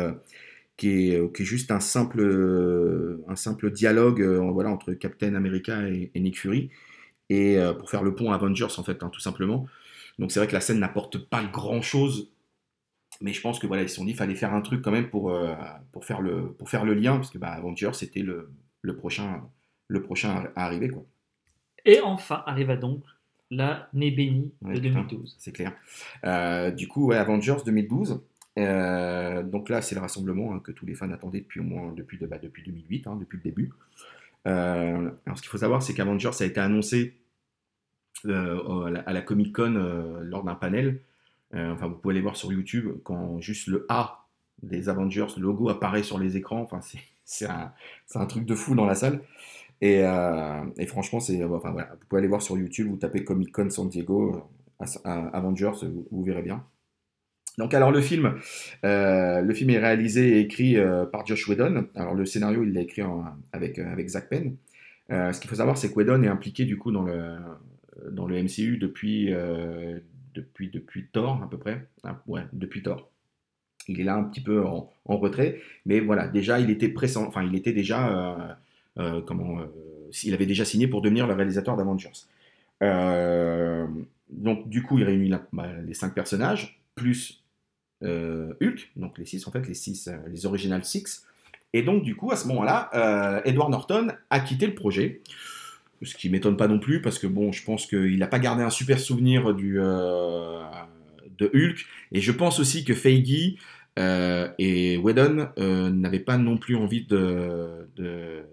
qui 0.79 1.11
est, 1.11 1.33
qui 1.35 1.41
est 1.43 1.45
juste 1.45 1.71
un 1.71 1.81
simple, 1.81 2.21
euh, 2.21 3.23
un 3.27 3.35
simple 3.35 3.69
dialogue 3.69 4.21
euh, 4.21 4.39
voilà, 4.51 4.69
entre 4.71 4.93
Captain 4.93 5.35
America 5.35 5.87
et, 5.89 6.09
et 6.15 6.19
Nick 6.19 6.39
Fury, 6.39 6.69
et 7.29 7.57
euh, 7.57 7.73
pour 7.73 7.89
faire 7.89 8.01
le 8.01 8.15
pont 8.15 8.31
Avengers, 8.31 8.67
en 8.77 8.83
fait, 8.83 9.03
hein, 9.03 9.09
tout 9.09 9.19
simplement. 9.19 9.67
Donc 10.17 10.31
c'est 10.31 10.39
vrai 10.39 10.47
que 10.47 10.53
la 10.53 10.61
scène 10.61 10.79
n'apporte 10.79 11.17
pas 11.17 11.43
grand-chose, 11.43 12.31
mais 13.21 13.33
je 13.33 13.41
pense 13.41 13.59
que 13.59 13.67
voilà, 13.67 13.83
ils 13.83 13.89
se 13.89 13.95
sont 13.95 14.05
dit 14.05 14.11
qu'il 14.11 14.17
fallait 14.17 14.35
faire 14.35 14.53
un 14.53 14.61
truc 14.61 14.81
quand 14.81 14.91
même 14.91 15.09
pour, 15.09 15.31
euh, 15.31 15.53
pour, 15.91 16.05
faire, 16.05 16.21
le, 16.21 16.53
pour 16.53 16.69
faire 16.69 16.85
le 16.85 16.93
lien, 16.93 17.17
parce 17.17 17.29
que 17.29 17.37
bah, 17.37 17.49
Avengers, 17.49 17.91
c'était 17.93 18.21
le, 18.21 18.49
le, 18.81 18.95
prochain, 18.95 19.43
le 19.87 20.01
prochain 20.01 20.49
à 20.55 20.65
arriver, 20.65 20.89
quoi. 20.89 21.05
Et 21.85 21.99
enfin, 22.01 22.43
arriva 22.45 22.75
donc 22.77 23.03
bénie 23.51 24.53
Ouais, 24.61 24.75
de 24.75 24.79
putain. 24.79 25.01
2012. 25.01 25.35
C'est 25.39 25.51
clair. 25.51 25.73
Euh, 26.25 26.71
du 26.71 26.87
coup, 26.87 27.07
ouais, 27.07 27.17
Avengers 27.17 27.57
2012. 27.65 28.21
Euh, 28.59 29.43
donc 29.43 29.69
là, 29.69 29.81
c'est 29.81 29.95
le 29.95 30.01
rassemblement 30.01 30.53
hein, 30.53 30.59
que 30.59 30.71
tous 30.71 30.85
les 30.85 30.95
fans 30.95 31.11
attendaient 31.11 31.41
depuis 31.41 31.59
au 31.59 31.63
moins 31.63 31.93
depuis, 31.93 32.17
de- 32.17 32.27
bah, 32.27 32.37
depuis 32.41 32.63
2008, 32.63 33.07
hein, 33.07 33.15
depuis 33.19 33.37
le 33.37 33.43
début. 33.43 33.71
Euh, 34.47 35.09
ce 35.35 35.41
qu'il 35.41 35.49
faut 35.49 35.57
savoir, 35.57 35.81
c'est 35.83 35.93
qu'Avengers 35.93 36.31
a 36.39 36.45
été 36.45 36.59
annoncé 36.59 37.15
euh, 38.25 39.01
à 39.05 39.13
la, 39.13 39.21
Comic 39.21 39.55
Con 39.55 39.73
lors 40.23 40.43
d'un 40.43 40.55
panel. 40.55 41.01
Enfin, 41.53 41.87
vous 41.87 41.95
pouvez 41.95 42.13
aller 42.13 42.21
voir 42.21 42.35
sur 42.35 42.51
YouTube 42.51 42.97
quand 43.03 43.39
juste 43.41 43.67
le 43.67 43.85
A 43.89 44.25
des 44.61 44.89
Avengers, 44.89 45.27
le 45.37 45.43
logo 45.43 45.69
apparaît 45.69 46.03
sur 46.03 46.19
les 46.19 46.37
écrans. 46.37 46.61
Enfin, 46.61 46.79
c'est 47.25 47.47
un, 47.47 47.71
un 48.15 48.25
truc 48.25 48.45
de 48.45 48.55
fou 48.55 48.75
dans 48.75 48.85
la 48.85 48.95
salle. 48.95 49.21
Et, 49.81 50.01
et 50.77 50.85
franchement, 50.85 51.19
enfin, 51.19 51.71
voilà, 51.71 51.89
vous 51.99 52.05
pouvez 52.07 52.19
aller 52.19 52.27
voir 52.27 52.41
sur 52.41 52.57
YouTube, 52.57 52.89
vous 52.89 52.97
tapez 52.97 53.23
Comic 53.23 53.51
Con 53.51 53.69
San 53.69 53.89
Diego, 53.89 54.43
Avengers, 55.05 55.71
vous 56.11 56.23
verrez 56.23 56.43
bien. 56.43 56.63
Donc 57.59 57.73
alors 57.73 57.91
le 57.91 57.99
film, 57.99 58.39
euh, 58.85 59.41
le 59.41 59.53
film 59.53 59.69
est 59.71 59.79
réalisé 59.79 60.37
et 60.37 60.39
écrit 60.39 60.77
euh, 60.77 61.05
par 61.05 61.27
Josh 61.27 61.45
Whedon. 61.45 61.87
Alors 61.93 62.15
le 62.15 62.25
scénario, 62.25 62.63
il 62.63 62.71
l'a 62.71 62.79
écrit 62.79 63.01
euh, 63.01 63.07
avec 63.51 64.09
Zach 64.09 64.29
Penn. 64.29 64.55
Ce 65.09 65.39
qu'il 65.41 65.49
faut 65.49 65.57
savoir, 65.57 65.77
c'est 65.77 65.89
que 65.89 65.95
Whedon 65.95 66.23
est 66.23 66.29
impliqué 66.29 66.63
du 66.63 66.77
coup 66.77 66.91
dans 66.91 67.03
le, 67.03 68.43
MCU 68.43 68.77
depuis, 68.77 69.33
depuis, 70.33 70.69
depuis 70.69 71.07
Thor 71.11 71.41
à 71.43 71.49
peu 71.49 71.57
près. 71.57 71.85
Ah, 72.03 72.21
ouais, 72.27 72.43
depuis 72.53 72.81
Thor. 72.81 73.11
Il 73.89 73.99
est 73.99 74.03
là 74.05 74.15
un 74.15 74.23
petit 74.23 74.41
peu 74.41 74.63
en, 74.63 74.89
retrait, 75.05 75.59
mais 75.85 75.99
voilà, 75.99 76.27
déjà 76.27 76.59
il 76.59 76.69
était 76.69 76.89
pressant, 76.89 77.25
enfin 77.27 77.43
il 77.43 77.55
était 77.55 77.73
déjà, 77.73 78.55
comment, 79.25 79.57
il 80.23 80.33
avait 80.33 80.45
déjà 80.45 80.63
signé 80.63 80.87
pour 80.87 81.01
devenir 81.01 81.27
le 81.27 81.33
réalisateur 81.33 81.75
d'Avengers. 81.75 82.27
Donc 84.29 84.69
du 84.69 84.83
coup, 84.83 84.99
il 84.99 85.03
réunit 85.03 85.33
bah, 85.51 85.67
les 85.85 85.95
cinq 85.95 86.13
personnages 86.13 86.79
plus 86.93 87.38
Hulk, 88.01 88.91
donc 88.95 89.17
les 89.17 89.25
six 89.25 89.47
en 89.47 89.51
fait, 89.51 89.67
les 89.67 89.73
six, 89.73 90.07
euh, 90.07 90.17
les 90.29 90.45
original 90.45 90.83
six. 90.85 91.25
Et 91.73 91.83
donc 91.83 92.03
du 92.03 92.15
coup, 92.15 92.31
à 92.31 92.35
ce 92.35 92.47
moment-là, 92.47 92.89
euh, 92.93 93.41
Edward 93.45 93.69
Norton 93.69 94.07
a 94.29 94.39
quitté 94.39 94.67
le 94.67 94.75
projet. 94.75 95.21
Ce 96.01 96.15
qui 96.15 96.29
m'étonne 96.29 96.55
pas 96.55 96.69
non 96.69 96.79
plus, 96.79 97.01
parce 97.01 97.19
que 97.19 97.27
bon, 97.27 97.51
je 97.51 97.63
pense 97.63 97.85
qu'il 97.85 98.17
n'a 98.19 98.27
pas 98.27 98.39
gardé 98.39 98.63
un 98.63 98.69
super 98.69 98.99
souvenir 98.99 99.53
du, 99.53 99.79
euh, 99.81 100.63
de 101.37 101.51
Hulk. 101.53 101.85
Et 102.13 102.21
je 102.21 102.31
pense 102.31 102.59
aussi 102.61 102.85
que 102.85 102.93
Feige 102.93 103.57
euh, 103.97 104.49
et 104.57 104.95
Whedon 104.95 105.49
euh, 105.57 105.89
n'avaient 105.89 106.19
pas 106.21 106.37
non 106.37 106.57
plus 106.57 106.77
envie 106.77 107.05
de, 107.05 107.89
de, 107.97 108.45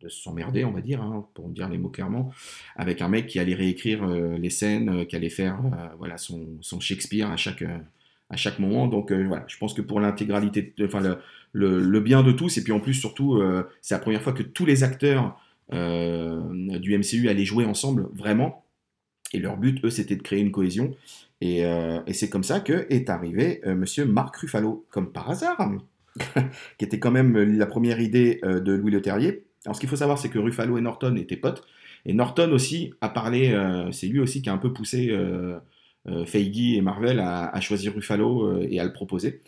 de 0.00 0.08
s'emmerder, 0.08 0.64
on 0.64 0.72
va 0.72 0.80
dire, 0.80 1.02
hein, 1.02 1.26
pour 1.34 1.50
dire 1.50 1.68
les 1.68 1.76
mots 1.76 1.90
clairement, 1.90 2.32
avec 2.76 3.02
un 3.02 3.08
mec 3.08 3.26
qui 3.26 3.38
allait 3.38 3.54
réécrire 3.54 4.02
euh, 4.04 4.38
les 4.38 4.50
scènes, 4.50 4.88
euh, 4.88 5.04
qui 5.04 5.16
allait 5.16 5.28
faire 5.28 5.60
euh, 5.66 5.88
voilà, 5.98 6.16
son, 6.16 6.46
son 6.62 6.80
Shakespeare 6.80 7.30
à 7.30 7.36
chaque, 7.36 7.60
euh, 7.60 7.78
à 8.30 8.36
chaque 8.36 8.58
moment. 8.58 8.86
Donc 8.86 9.10
euh, 9.10 9.24
voilà, 9.26 9.44
je 9.48 9.56
pense 9.58 9.74
que 9.74 9.82
pour 9.82 10.00
l'intégralité, 10.00 10.74
enfin 10.82 11.00
le, 11.52 12.00
bien 12.00 12.22
de 12.22 12.32
tous, 12.32 12.58
et 12.58 12.64
puis 12.64 12.72
en 12.72 12.80
plus 12.80 12.94
surtout, 12.94 13.36
euh, 13.36 13.64
c'est 13.80 13.94
la 13.94 14.00
première 14.00 14.22
fois 14.22 14.32
que 14.32 14.42
tous 14.42 14.66
les 14.66 14.84
acteurs 14.84 15.38
euh, 15.72 16.78
du 16.78 16.96
MCU 16.96 17.28
allaient 17.28 17.44
jouer 17.44 17.64
ensemble, 17.64 18.08
vraiment. 18.14 18.64
Et 19.32 19.38
leur 19.38 19.56
but, 19.56 19.84
eux, 19.84 19.90
c'était 19.90 20.16
de 20.16 20.22
créer 20.22 20.40
une 20.40 20.52
cohésion. 20.52 20.94
Et, 21.40 21.64
c'est 22.12 22.30
comme 22.30 22.44
ça 22.44 22.60
que 22.60 22.86
est 22.88 23.10
arrivé 23.10 23.60
Monsieur 23.66 24.06
Marc 24.06 24.36
Ruffalo, 24.36 24.86
comme 24.90 25.12
par 25.12 25.28
hasard, 25.28 25.58
qui 26.78 26.84
était 26.84 26.98
quand 26.98 27.10
même 27.10 27.36
la 27.36 27.66
première 27.66 28.00
idée 28.00 28.40
de 28.42 28.72
Louis 28.72 28.92
Leterrier. 28.92 29.44
Alors 29.64 29.74
ce 29.74 29.80
qu'il 29.80 29.88
faut 29.88 29.96
savoir, 29.96 30.18
c'est 30.18 30.28
que 30.28 30.38
Ruffalo 30.38 30.78
et 30.78 30.80
Norton 30.80 31.16
étaient 31.16 31.36
potes. 31.36 31.66
Et 32.06 32.14
Norton 32.14 32.52
aussi 32.52 32.94
a 33.00 33.08
parlé, 33.08 33.54
c'est 33.90 34.06
lui 34.06 34.20
aussi 34.20 34.40
qui 34.40 34.48
a 34.48 34.52
un 34.52 34.58
peu 34.58 34.72
poussé 34.72 35.12
Feige 36.26 36.76
et 36.76 36.80
Marvel 36.80 37.18
à, 37.20 37.48
à 37.48 37.60
choisir 37.60 37.94
Ruffalo 37.94 38.44
euh, 38.44 38.66
et 38.70 38.78
à 38.80 38.84
le 38.84 38.92
proposer. 38.92 39.42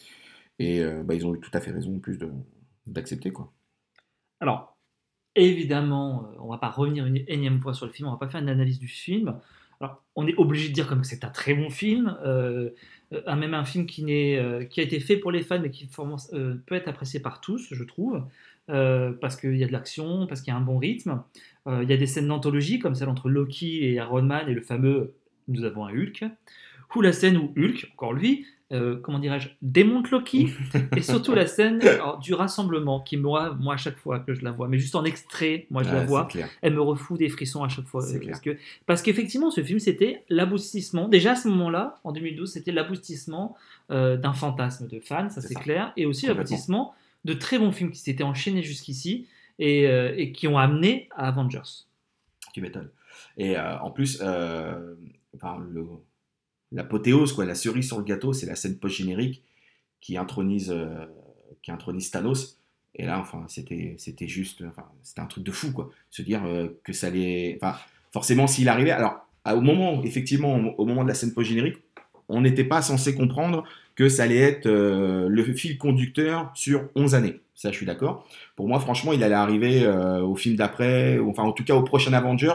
Et 0.58 0.82
euh, 0.82 1.02
bah, 1.04 1.14
ils 1.14 1.26
ont 1.26 1.34
eu 1.34 1.40
tout 1.40 1.50
à 1.52 1.60
fait 1.60 1.70
raison 1.70 1.96
en 1.96 2.00
plus 2.00 2.18
d'accepter 2.86 3.30
quoi. 3.30 3.52
Alors, 4.40 4.76
évidemment, 5.36 6.24
euh, 6.24 6.36
on 6.40 6.48
va 6.48 6.58
pas 6.58 6.70
revenir 6.70 7.06
une 7.06 7.22
énième 7.28 7.60
fois 7.60 7.74
sur 7.74 7.86
le 7.86 7.92
film, 7.92 8.08
on 8.08 8.12
va 8.12 8.18
pas 8.18 8.28
faire 8.28 8.40
une 8.40 8.48
analyse 8.48 8.78
du 8.78 8.88
film. 8.88 9.38
Alors, 9.80 10.02
on 10.16 10.26
est 10.26 10.34
obligé 10.36 10.68
de 10.68 10.74
dire 10.74 10.88
comme 10.88 11.04
c'est 11.04 11.24
un 11.24 11.30
très 11.30 11.54
bon 11.54 11.70
film, 11.70 12.16
euh, 12.24 12.70
euh, 13.12 13.36
même 13.36 13.54
un 13.54 13.64
film 13.64 13.86
qui, 13.86 14.04
euh, 14.10 14.64
qui 14.64 14.80
a 14.80 14.82
été 14.82 14.98
fait 14.98 15.16
pour 15.16 15.30
les 15.30 15.42
fans, 15.42 15.60
mais 15.60 15.70
qui 15.70 15.88
euh, 16.32 16.56
peut 16.66 16.74
être 16.74 16.88
apprécié 16.88 17.20
par 17.20 17.40
tous, 17.40 17.72
je 17.72 17.84
trouve, 17.84 18.24
euh, 18.70 19.12
parce 19.12 19.36
qu'il 19.36 19.56
y 19.56 19.62
a 19.62 19.68
de 19.68 19.72
l'action, 19.72 20.26
parce 20.26 20.40
qu'il 20.40 20.52
y 20.52 20.54
a 20.54 20.58
un 20.58 20.62
bon 20.62 20.78
rythme. 20.78 21.22
Euh, 21.68 21.84
il 21.84 21.88
y 21.88 21.92
a 21.92 21.96
des 21.96 22.06
scènes 22.06 22.26
d'anthologie, 22.26 22.80
comme 22.80 22.96
celle 22.96 23.08
entre 23.08 23.28
Loki 23.28 23.84
et 23.84 23.92
Iron 23.94 24.22
Man, 24.22 24.48
et 24.48 24.54
le 24.54 24.62
fameux 24.62 25.14
«Nous 25.48 25.64
avons 25.64 25.86
un 25.86 25.92
Hulk», 25.92 26.24
ou 26.94 27.00
la 27.00 27.12
scène 27.12 27.36
où 27.36 27.52
Hulk, 27.56 27.90
encore 27.92 28.12
lui, 28.12 28.46
euh, 28.70 28.98
comment 29.00 29.18
dirais-je, 29.18 29.48
démonte 29.62 30.10
Loki, 30.10 30.52
et 30.96 31.02
surtout 31.02 31.34
la 31.34 31.46
scène 31.46 31.80
alors, 31.82 32.18
du 32.18 32.34
rassemblement, 32.34 33.00
qui 33.00 33.16
moi, 33.16 33.56
moi, 33.58 33.74
à 33.74 33.76
chaque 33.76 33.96
fois 33.96 34.20
que 34.20 34.34
je 34.34 34.42
la 34.42 34.50
vois, 34.50 34.68
mais 34.68 34.78
juste 34.78 34.94
en 34.94 35.04
extrait, 35.04 35.66
moi 35.70 35.82
je 35.82 35.88
la 35.90 36.00
Ouais, 36.00 36.06
vois, 36.06 36.28
elle 36.60 36.74
me 36.74 36.80
refout 36.80 37.18
des 37.18 37.28
frissons 37.28 37.62
à 37.62 37.68
chaque 37.68 37.86
fois. 37.86 38.04
Euh. 38.04 38.20
Parce 38.26 38.40
que 38.40 38.56
parce 38.86 39.02
qu'effectivement, 39.02 39.50
ce 39.50 39.62
film, 39.62 39.78
c'était 39.78 40.24
l'aboutissement. 40.28 41.08
Déjà 41.08 41.32
à 41.32 41.36
ce 41.36 41.48
moment-là, 41.48 41.98
en 42.04 42.12
2012, 42.12 42.52
c'était 42.52 42.72
l'aboutissement 42.72 43.56
euh, 43.90 44.16
d'un 44.16 44.34
fantasme 44.34 44.86
de 44.86 45.00
fans, 45.00 45.30
ça 45.30 45.40
C'est 45.40 45.54
clair, 45.54 45.92
et 45.96 46.04
aussi 46.04 46.26
l'aboutissement 46.26 46.94
de 47.24 47.32
très 47.32 47.58
bons 47.58 47.72
films 47.72 47.90
qui 47.90 48.00
s'étaient 48.00 48.22
enchaînés 48.22 48.62
jusqu'ici. 48.62 49.26
et, 49.58 49.84
et 49.84 50.30
qui 50.32 50.46
ont 50.46 50.58
amené 50.58 51.08
à 51.16 51.28
Avengers. 51.28 51.86
Tu 52.52 52.60
m'étonnes. 52.60 52.90
Et 53.36 53.56
euh, 53.56 53.78
en 53.78 53.90
plus, 53.90 54.18
euh, 54.22 54.94
enfin, 55.34 55.58
l'apothéose, 56.72 57.32
quoi, 57.32 57.44
la 57.44 57.54
cerise 57.54 57.86
sur 57.86 57.98
le 57.98 58.04
gâteau, 58.04 58.32
c'est 58.32 58.46
la 58.46 58.56
scène 58.56 58.78
post-générique 58.78 59.42
qui 60.00 60.16
intronise, 60.16 60.70
euh, 60.70 61.06
qui 61.62 61.70
intronise 61.70 62.10
Thanos. 62.10 62.58
Et 62.94 63.06
là, 63.06 63.18
enfin, 63.18 63.44
c'était, 63.48 63.94
c'était 63.98 64.28
juste, 64.28 64.64
enfin, 64.66 64.84
c'était 65.02 65.20
un 65.20 65.26
truc 65.26 65.44
de 65.44 65.52
fou, 65.52 65.72
quoi. 65.72 65.90
Se 66.10 66.22
dire 66.22 66.44
euh, 66.44 66.68
que 66.84 66.92
ça 66.92 67.08
allait, 67.08 67.58
enfin, 67.60 67.78
forcément, 68.12 68.46
s'il 68.46 68.68
arrivait, 68.68 68.90
alors, 68.90 69.26
au 69.46 69.60
moment, 69.60 70.02
effectivement, 70.02 70.56
au 70.76 70.84
moment 70.84 71.04
de 71.04 71.08
la 71.08 71.14
scène 71.14 71.32
post-générique, 71.32 71.78
on 72.28 72.42
n'était 72.42 72.64
pas 72.64 72.82
censé 72.82 73.14
comprendre 73.14 73.64
que 73.94 74.08
ça 74.08 74.24
allait 74.24 74.38
être 74.38 74.66
euh, 74.66 75.28
le 75.28 75.42
fil 75.54 75.78
conducteur 75.78 76.50
sur 76.54 76.88
11 76.94 77.14
années. 77.14 77.40
Ça, 77.54 77.72
je 77.72 77.76
suis 77.76 77.86
d'accord. 77.86 78.26
Pour 78.54 78.68
moi, 78.68 78.78
franchement, 78.78 79.12
il 79.12 79.22
allait 79.24 79.34
arriver 79.34 79.84
euh, 79.84 80.22
au 80.22 80.36
film 80.36 80.54
d'après, 80.56 81.18
enfin, 81.18 81.42
en 81.42 81.52
tout 81.52 81.64
cas, 81.64 81.74
au 81.74 81.82
prochain 81.82 82.12
Avengers. 82.12 82.54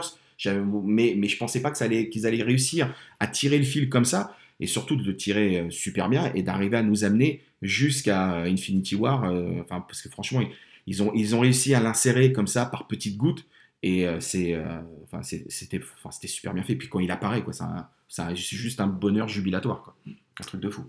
Mais, 0.84 1.14
mais 1.16 1.28
je 1.28 1.36
pensais 1.36 1.62
pas 1.62 1.70
ça 1.78 1.84
allait, 1.86 2.08
qu'ils 2.08 2.26
allaient 2.26 2.42
réussir 2.42 2.94
à 3.20 3.26
tirer 3.26 3.58
le 3.58 3.64
fil 3.64 3.88
comme 3.88 4.04
ça, 4.04 4.36
et 4.60 4.66
surtout 4.66 4.96
de 4.96 5.04
le 5.04 5.16
tirer 5.16 5.60
euh, 5.60 5.70
super 5.70 6.08
bien, 6.08 6.32
et 6.34 6.42
d'arriver 6.42 6.76
à 6.76 6.82
nous 6.82 7.04
amener 7.04 7.42
jusqu'à 7.62 8.36
euh, 8.36 8.44
Infinity 8.44 8.94
War. 8.94 9.24
euh, 9.24 9.60
Enfin, 9.62 9.80
parce 9.80 10.00
que 10.02 10.08
franchement, 10.08 10.40
ils, 10.40 10.50
ils 10.86 11.02
ont, 11.02 11.12
ils 11.14 11.34
ont 11.34 11.40
réussi 11.40 11.74
à 11.74 11.80
l'insérer 11.80 12.32
comme 12.32 12.46
ça 12.46 12.66
par 12.66 12.86
petites 12.86 13.16
gouttes, 13.16 13.46
et 13.82 14.06
c'est, 14.18 14.56
enfin, 15.04 15.22
c'était, 15.22 15.78
enfin, 16.02 16.10
super 16.26 16.54
bien 16.54 16.62
fait. 16.62 16.74
Puis 16.74 16.88
quand 16.88 17.00
il 17.00 17.10
apparaît, 17.10 17.44
c'est 17.50 17.64
c'est 18.08 18.56
juste 18.56 18.80
un 18.80 18.86
bonheur 18.86 19.28
jubilatoire, 19.28 19.82
quoi. 19.82 19.94
Un 20.06 20.44
truc 20.44 20.62
de 20.62 20.70
fou. 20.70 20.84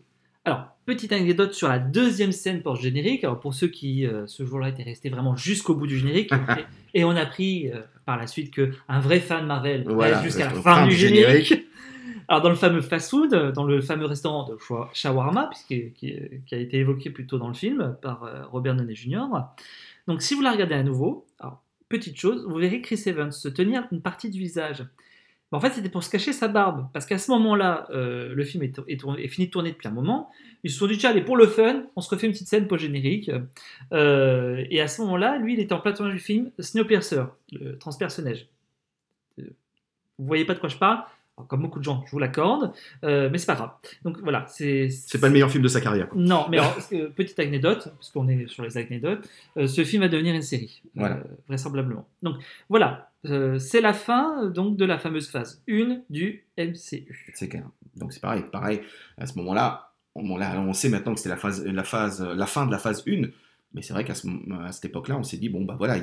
Alors, 0.46 0.68
petite 0.86 1.12
anecdote 1.12 1.54
sur 1.54 1.68
la 1.68 1.80
deuxième 1.80 2.32
scène 2.32 2.62
post-générique. 2.62 3.24
Alors, 3.24 3.40
pour 3.40 3.54
ceux 3.56 3.68
qui, 3.68 4.06
euh, 4.06 4.28
ce 4.28 4.46
jour-là, 4.46 4.70
étaient 4.70 4.84
restés 4.84 5.10
vraiment 5.10 5.36
jusqu'au 5.36 5.76
bout 5.76 5.88
du 5.88 5.98
générique, 5.98 6.32
et, 6.94 7.02
et 7.02 7.04
on 7.04 7.10
a 7.12 7.22
appris 7.22 7.72
euh, 7.72 7.82
par 8.06 8.18
la 8.18 8.28
suite 8.28 8.54
qu'un 8.54 9.00
vrai 9.00 9.20
fan 9.20 9.48
Marvel 9.48 9.84
Voilà, 9.88 10.20
reste 10.20 10.26
jusqu'à 10.26 10.46
la 10.46 10.62
fin, 10.62 10.86
du 10.88 10.94
générique. 10.94 11.48
générique. 11.48 11.68
Alors, 12.28 12.42
dans 12.42 12.50
le 12.50 12.56
fameux 12.56 12.82
fast-food, 12.82 13.54
dans 13.54 13.66
le 13.66 13.82
fameux 13.82 14.06
restaurant 14.06 14.48
de 14.48 14.58
Shawarma, 14.94 15.50
puisque, 15.50 15.94
qui, 15.94 16.16
qui 16.46 16.56
a 16.56 16.58
été 16.58 16.78
évoqué 16.78 17.10
plus 17.10 17.28
tôt 17.28 17.38
dans 17.38 17.48
le 17.48 17.54
film 17.54 17.98
par 18.02 18.24
euh, 18.24 18.46
Robert 18.52 18.76
Downey 18.76 18.96
Jr. 18.96 19.26
Donc, 20.08 20.22
si 20.22 20.36
vous 20.36 20.42
la 20.42 20.52
regardez 20.52 20.76
à 20.76 20.84
nouveau, 20.84 21.26
alors, 21.40 21.62
petite 21.90 22.18
chose, 22.20 22.46
vous 22.48 22.56
verrez 22.56 22.82
Chris 22.82 23.02
Evans 23.08 23.32
se 23.32 23.48
tenir 23.48 23.88
une 23.92 24.02
partie 24.02 24.30
du 24.30 24.40
visage. 24.40 24.86
En 25.56 25.60
fait, 25.62 25.72
c'était 25.72 25.90
pour 25.90 26.04
se 26.04 26.10
cacher 26.10 26.34
sa 26.34 26.48
barbe. 26.48 26.88
Parce 26.94 27.06
qu'à 27.06 27.18
ce 27.18 27.32
moment-là, 27.32 27.88
euh, 27.92 28.34
le 28.36 28.44
film 28.44 28.64
est, 28.64 28.76
tour- 28.76 28.86
est 28.88 29.00
tourné- 29.00 29.24
est 29.24 29.28
fini 29.28 29.48
de 29.48 29.52
tourner 29.52 29.72
depuis 29.72 29.88
un 29.88 29.92
moment. 29.92 30.30
Ils 30.64 30.72
se 30.72 30.78
sont 30.80 30.88
dit, 30.88 30.98
tiens, 30.98 31.12
allez, 31.12 31.22
pour 31.22 31.38
le 31.38 31.48
fun, 31.48 31.84
on 31.96 32.02
se 32.02 32.10
refait 32.10 32.28
une 32.28 32.34
petite 32.34 32.48
scène 32.48 32.68
post-générique. 32.68 33.32
Euh, 33.94 34.64
et 34.70 34.82
à 34.82 34.88
ce 34.88 35.02
moment-là, 35.04 35.38
lui, 35.38 35.54
il 35.54 35.60
était 35.60 35.74
en 35.74 35.80
plein 35.80 35.94
tournage 35.94 36.16
du 36.16 36.20
film 36.22 36.52
Snowpiercer, 36.60 37.24
le 37.52 37.78
transpersonnage. 37.78 38.48
Euh, 39.40 39.44
Vous 40.18 40.26
voyez 40.28 40.46
pas 40.46 40.54
de 40.54 40.60
quoi 40.60 40.70
je 40.70 40.78
parle? 40.78 41.04
Alors, 41.38 41.48
Comme 41.50 41.62
beaucoup 41.64 41.80
de 41.80 41.84
gens, 41.84 42.02
je 42.06 42.12
vous 42.12 42.20
l'accorde. 42.20 42.72
Euh, 43.04 43.30
mais 43.30 43.38
c'est 43.38 43.46
pas 43.46 43.56
grave. 43.56 43.72
Donc 44.04 44.20
voilà, 44.22 44.46
c'est. 44.48 44.90
C'est 44.90 45.20
pas 45.20 45.28
le 45.28 45.34
meilleur 45.34 45.52
film 45.52 45.62
de 45.64 45.68
sa 45.68 45.82
carrière. 45.82 46.08
quoi. 46.08 46.20
Non, 46.22 46.46
mais 46.50 46.58
alors, 46.60 46.76
petite 47.16 47.38
anecdote, 47.40 47.90
parce 47.94 48.10
qu'on 48.12 48.28
est 48.30 48.48
sur 48.48 48.64
les 48.64 48.78
anecdotes, 48.78 49.28
ce 49.58 49.84
film 49.84 50.02
va 50.04 50.08
devenir 50.08 50.34
une 50.34 50.42
série, 50.42 50.82
Voilà. 50.96 51.20
vraisemblablement. 51.48 52.08
Donc 52.24 52.38
voilà, 52.70 53.12
euh, 53.30 53.60
c'est 53.60 53.82
la 53.82 53.94
fin 53.94 54.44
euh, 54.44 54.50
donc 54.50 54.78
de 54.78 54.86
la 54.86 54.98
fameuse 54.98 55.30
phase 55.30 55.64
1 55.70 56.02
du 56.10 56.46
MCU. 56.58 57.32
C'est 57.34 57.50
clair. 57.50 57.70
Donc 57.96 58.14
c'est 58.14 58.22
pareil, 58.22 58.44
pareil. 58.52 58.82
À 59.18 59.26
ce 59.26 59.38
moment-là, 59.40 59.94
on, 60.16 60.74
sait 60.74 60.90
maintenant 60.90 61.14
que 61.14 61.20
c'était 61.20 61.30
la 61.30 61.38
phase, 61.38 61.66
la 61.66 61.84
phase, 61.84 62.22
la 62.22 62.46
fin 62.46 62.66
de 62.66 62.72
la 62.72 62.78
phase 62.78 63.04
1. 63.08 63.28
Mais 63.74 63.82
c'est 63.82 63.94
vrai 63.94 64.06
qu'à 64.06 64.14
cette 64.16 64.86
époque-là, 64.86 65.18
on 65.18 65.24
s'est 65.24 65.38
dit 65.38 65.50
bon 65.50 65.66
bah 65.66 65.76
voilà, 65.78 65.98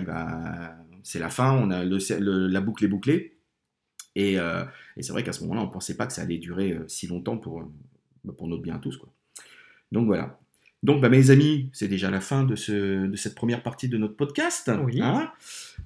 c'est 1.02 1.18
la 1.18 1.30
fin. 1.30 1.52
On 1.52 1.70
a 1.70 1.84
la 1.84 2.60
boucle 2.60 2.84
est 2.84 2.88
bouclée. 2.88 3.38
Et, 4.14 4.38
euh, 4.38 4.64
et 4.96 5.02
c'est 5.02 5.12
vrai 5.12 5.22
qu'à 5.22 5.32
ce 5.32 5.42
moment-là, 5.42 5.62
on 5.62 5.68
pensait 5.68 5.96
pas 5.96 6.06
que 6.06 6.12
ça 6.12 6.22
allait 6.22 6.36
durer 6.36 6.78
si 6.86 7.06
longtemps 7.06 7.38
pour, 7.38 7.64
pour 8.36 8.46
notre 8.46 8.62
bien 8.62 8.76
à 8.76 8.78
tous. 8.78 8.98
Donc 9.90 10.06
voilà. 10.06 10.38
Donc 10.82 11.00
bah, 11.00 11.08
mes 11.08 11.30
amis, 11.30 11.68
c'est 11.72 11.86
déjà 11.86 12.10
la 12.10 12.20
fin 12.20 12.42
de, 12.42 12.56
ce, 12.56 13.06
de 13.06 13.16
cette 13.16 13.34
première 13.36 13.62
partie 13.62 13.88
de 13.88 13.96
notre 13.98 14.16
podcast. 14.16 14.70
Oui. 14.84 15.00
hein. 15.00 15.30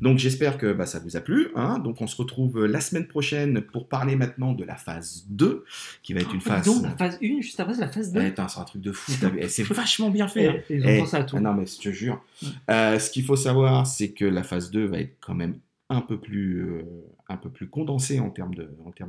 Donc 0.01 0.19
j'espère 0.19 0.57
que 0.57 0.73
bah, 0.73 0.87
ça 0.87 0.99
vous 1.01 1.17
a 1.17 1.21
plu. 1.21 1.49
hein. 1.55 1.79
Donc 1.79 2.01
on 2.01 2.07
se 2.07 2.17
retrouve 2.17 2.65
la 2.65 2.81
semaine 2.81 3.07
prochaine 3.07 3.61
pour 3.61 3.89
parler 3.89 4.17
maintenant 4.17 4.53
de 4.53 4.65
la 4.65 4.77
phase 4.77 5.25
2, 5.29 5.65
qui 6.03 6.15
va 6.15 6.21
être 6.21 6.33
une 6.33 6.41
Oh, 6.45 6.49
phase... 6.49 6.65
Donc 6.65 6.83
la 6.83 6.97
phase 6.97 7.19
1, 7.23 7.41
juste 7.43 7.61
après, 7.61 7.75
c'est 7.75 7.81
la 7.83 7.89
phase 7.89 8.13
2. 8.13 8.21
Eh, 8.21 8.29
putain, 8.31 8.49
c'est 8.49 8.61
un 8.61 8.65
truc 8.65 8.81
de 8.83 8.93
fou. 8.93 9.13
vu. 9.13 9.39
Eh, 9.39 9.49
c'est 9.49 9.63
vachement 9.65 10.09
bien 10.11 10.29
fait. 10.29 10.49
hein. 10.49 10.55
Et, 10.71 10.97
et 10.97 10.99
pensé 10.99 11.17
à 11.17 11.25
tout. 11.25 11.37
ah 11.37 11.41
non, 11.41 11.53
mais 11.55 11.67
je 11.67 11.79
te 11.79 11.91
jure. 11.93 12.23
Euh, 12.71 12.99
ce 12.99 13.11
qu'il 13.11 13.25
faut 13.25 13.37
savoir, 13.37 13.87
c'est 13.87 14.13
que 14.13 14.25
la 14.25 14.43
phase 14.43 14.71
2 14.71 14.87
va 14.87 15.01
être 15.01 15.17
quand 15.21 15.35
même 15.35 15.59
un 15.91 16.01
peu 16.01 16.19
plus, 16.19 16.63
euh, 16.63 16.83
un 17.29 17.37
peu 17.37 17.51
plus 17.51 17.69
condensée 17.69 18.21
en 18.21 18.31
termes 18.31 18.55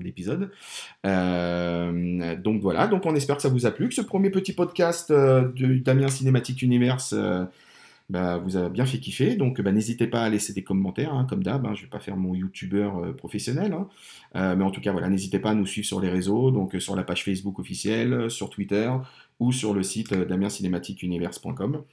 d'épisodes. 0.04 0.50
Euh, 1.06 2.36
donc 2.36 2.62
voilà, 2.62 2.88
donc 2.88 3.06
on 3.06 3.16
espère 3.16 3.36
que 3.36 3.42
ça 3.42 3.50
vous 3.50 3.66
a 3.66 3.72
plu, 3.72 3.90
que 3.90 3.96
ce 3.96 4.02
premier 4.02 4.30
petit 4.30 4.54
podcast 4.54 5.12
euh, 5.12 5.52
de 5.56 5.78
Damien 5.78 6.08
Cinématique 6.08 6.62
Universe 6.62 7.14
euh, 7.18 7.46
bah, 8.10 8.38
vous 8.38 8.58
a 8.58 8.70
bien 8.70 8.86
fait 8.86 9.00
kiffer. 9.00 9.36
Donc 9.36 9.62
bah, 9.62 9.72
n'hésitez 9.72 10.08
pas 10.08 10.24
à 10.24 10.30
laisser 10.30 10.54
des 10.54 10.64
commentaires, 10.64 11.14
hein, 11.14 11.26
comme 11.30 11.44
d'hab. 11.44 11.66
hein, 11.66 11.74
je 11.76 11.84
vais 11.84 11.90
pas 11.90 12.00
faire 12.00 12.18
mon 12.18 12.34
youtubeur 12.34 13.16
professionnel. 13.16 13.74
hein. 13.74 14.56
Mais 14.56 14.64
en 14.64 14.72
tout 14.72 14.82
cas, 14.82 14.92
voilà, 14.92 15.10
n'hésitez 15.10 15.40
pas 15.40 15.52
à 15.52 15.56
nous 15.56 15.66
suivre 15.66 15.88
sur 15.88 16.00
les 16.00 16.10
réseaux, 16.10 16.52
donc 16.52 16.76
sur 16.80 16.96
la 16.96 17.04
page 17.04 17.24
Facebook 17.24 17.60
officielle, 17.60 18.30
sur 18.30 18.50
Twitter 18.50 18.92
ou 19.40 19.52
sur 19.52 19.74
le 19.74 19.84
site 19.84 20.14
damiencinématiqueuniverse.com. 20.14 21.84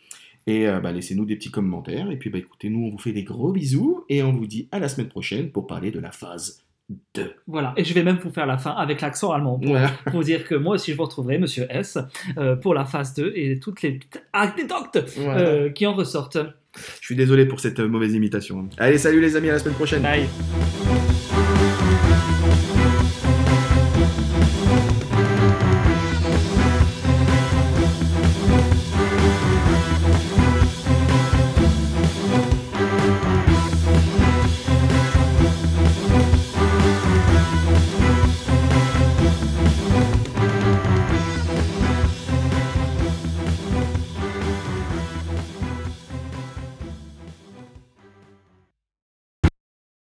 Et 0.47 0.69
euh, 0.69 0.81
bah, 0.81 0.93
laissez-nous 0.93 1.25
des 1.25 1.37
petits 1.37 1.51
commentaires. 1.51 2.11
Et 2.11 2.17
puis 2.17 2.31
bah, 2.31 2.39
écoutez, 2.39 2.69
nous 2.71 2.87
on 2.87 2.91
vous 2.91 2.99
fait 2.99 3.13
des 3.13 3.23
gros 3.25 3.53
bisous 3.53 4.05
et 4.09 4.23
on 4.23 4.33
vous 4.33 4.47
dit 4.47 4.69
à 4.73 4.79
la 4.79 4.89
semaine 4.89 5.09
prochaine 5.09 5.51
pour 5.51 5.67
parler 5.67 5.91
de 5.91 5.99
la 6.01 6.11
phase 6.13 6.61
2. 7.15 7.33
Voilà, 7.47 7.73
et 7.79 7.85
je 7.85 7.95
vais 7.95 8.03
même 8.03 8.19
vous 8.23 8.31
faire 8.31 8.45
la 8.47 8.59
fin 8.59 8.73
avec 8.73 9.01
l'accent 9.01 9.33
allemand 9.33 9.59
pour, 9.59 9.71
Voilà. 9.71 9.89
pour 10.05 10.17
vous 10.17 10.25
dire 10.25 10.47
que 10.47 10.55
moi 10.55 10.75
aussi 10.75 10.91
je 10.93 10.97
vous 10.99 11.05
retrouverai, 11.05 11.39
monsieur 11.39 11.67
S, 11.71 11.97
euh, 12.37 12.57
pour 12.57 12.75
la 12.75 12.85
phase 12.85 13.15
2 13.15 13.33
et 13.35 13.59
toutes 13.59 13.81
les 13.81 13.93
petites 13.93 14.23
anecdotes 14.35 14.99
Voilà. 15.17 15.41
euh, 15.41 15.71
qui 15.71 15.87
en 15.87 15.95
ressortent. 15.95 16.37
Je 17.01 17.07
suis 17.07 17.17
désolé 17.17 17.47
pour 17.47 17.61
cette 17.61 17.81
euh, 17.81 17.89
mauvaise 17.89 18.13
imitation. 18.15 18.69
Allez, 18.77 18.99
salut 18.99 19.21
les 19.23 19.35
amis, 19.37 19.49
à 19.49 19.53
la 19.55 19.59
semaine 19.61 19.77
prochaine. 19.77 20.03
Bye. 20.03 20.27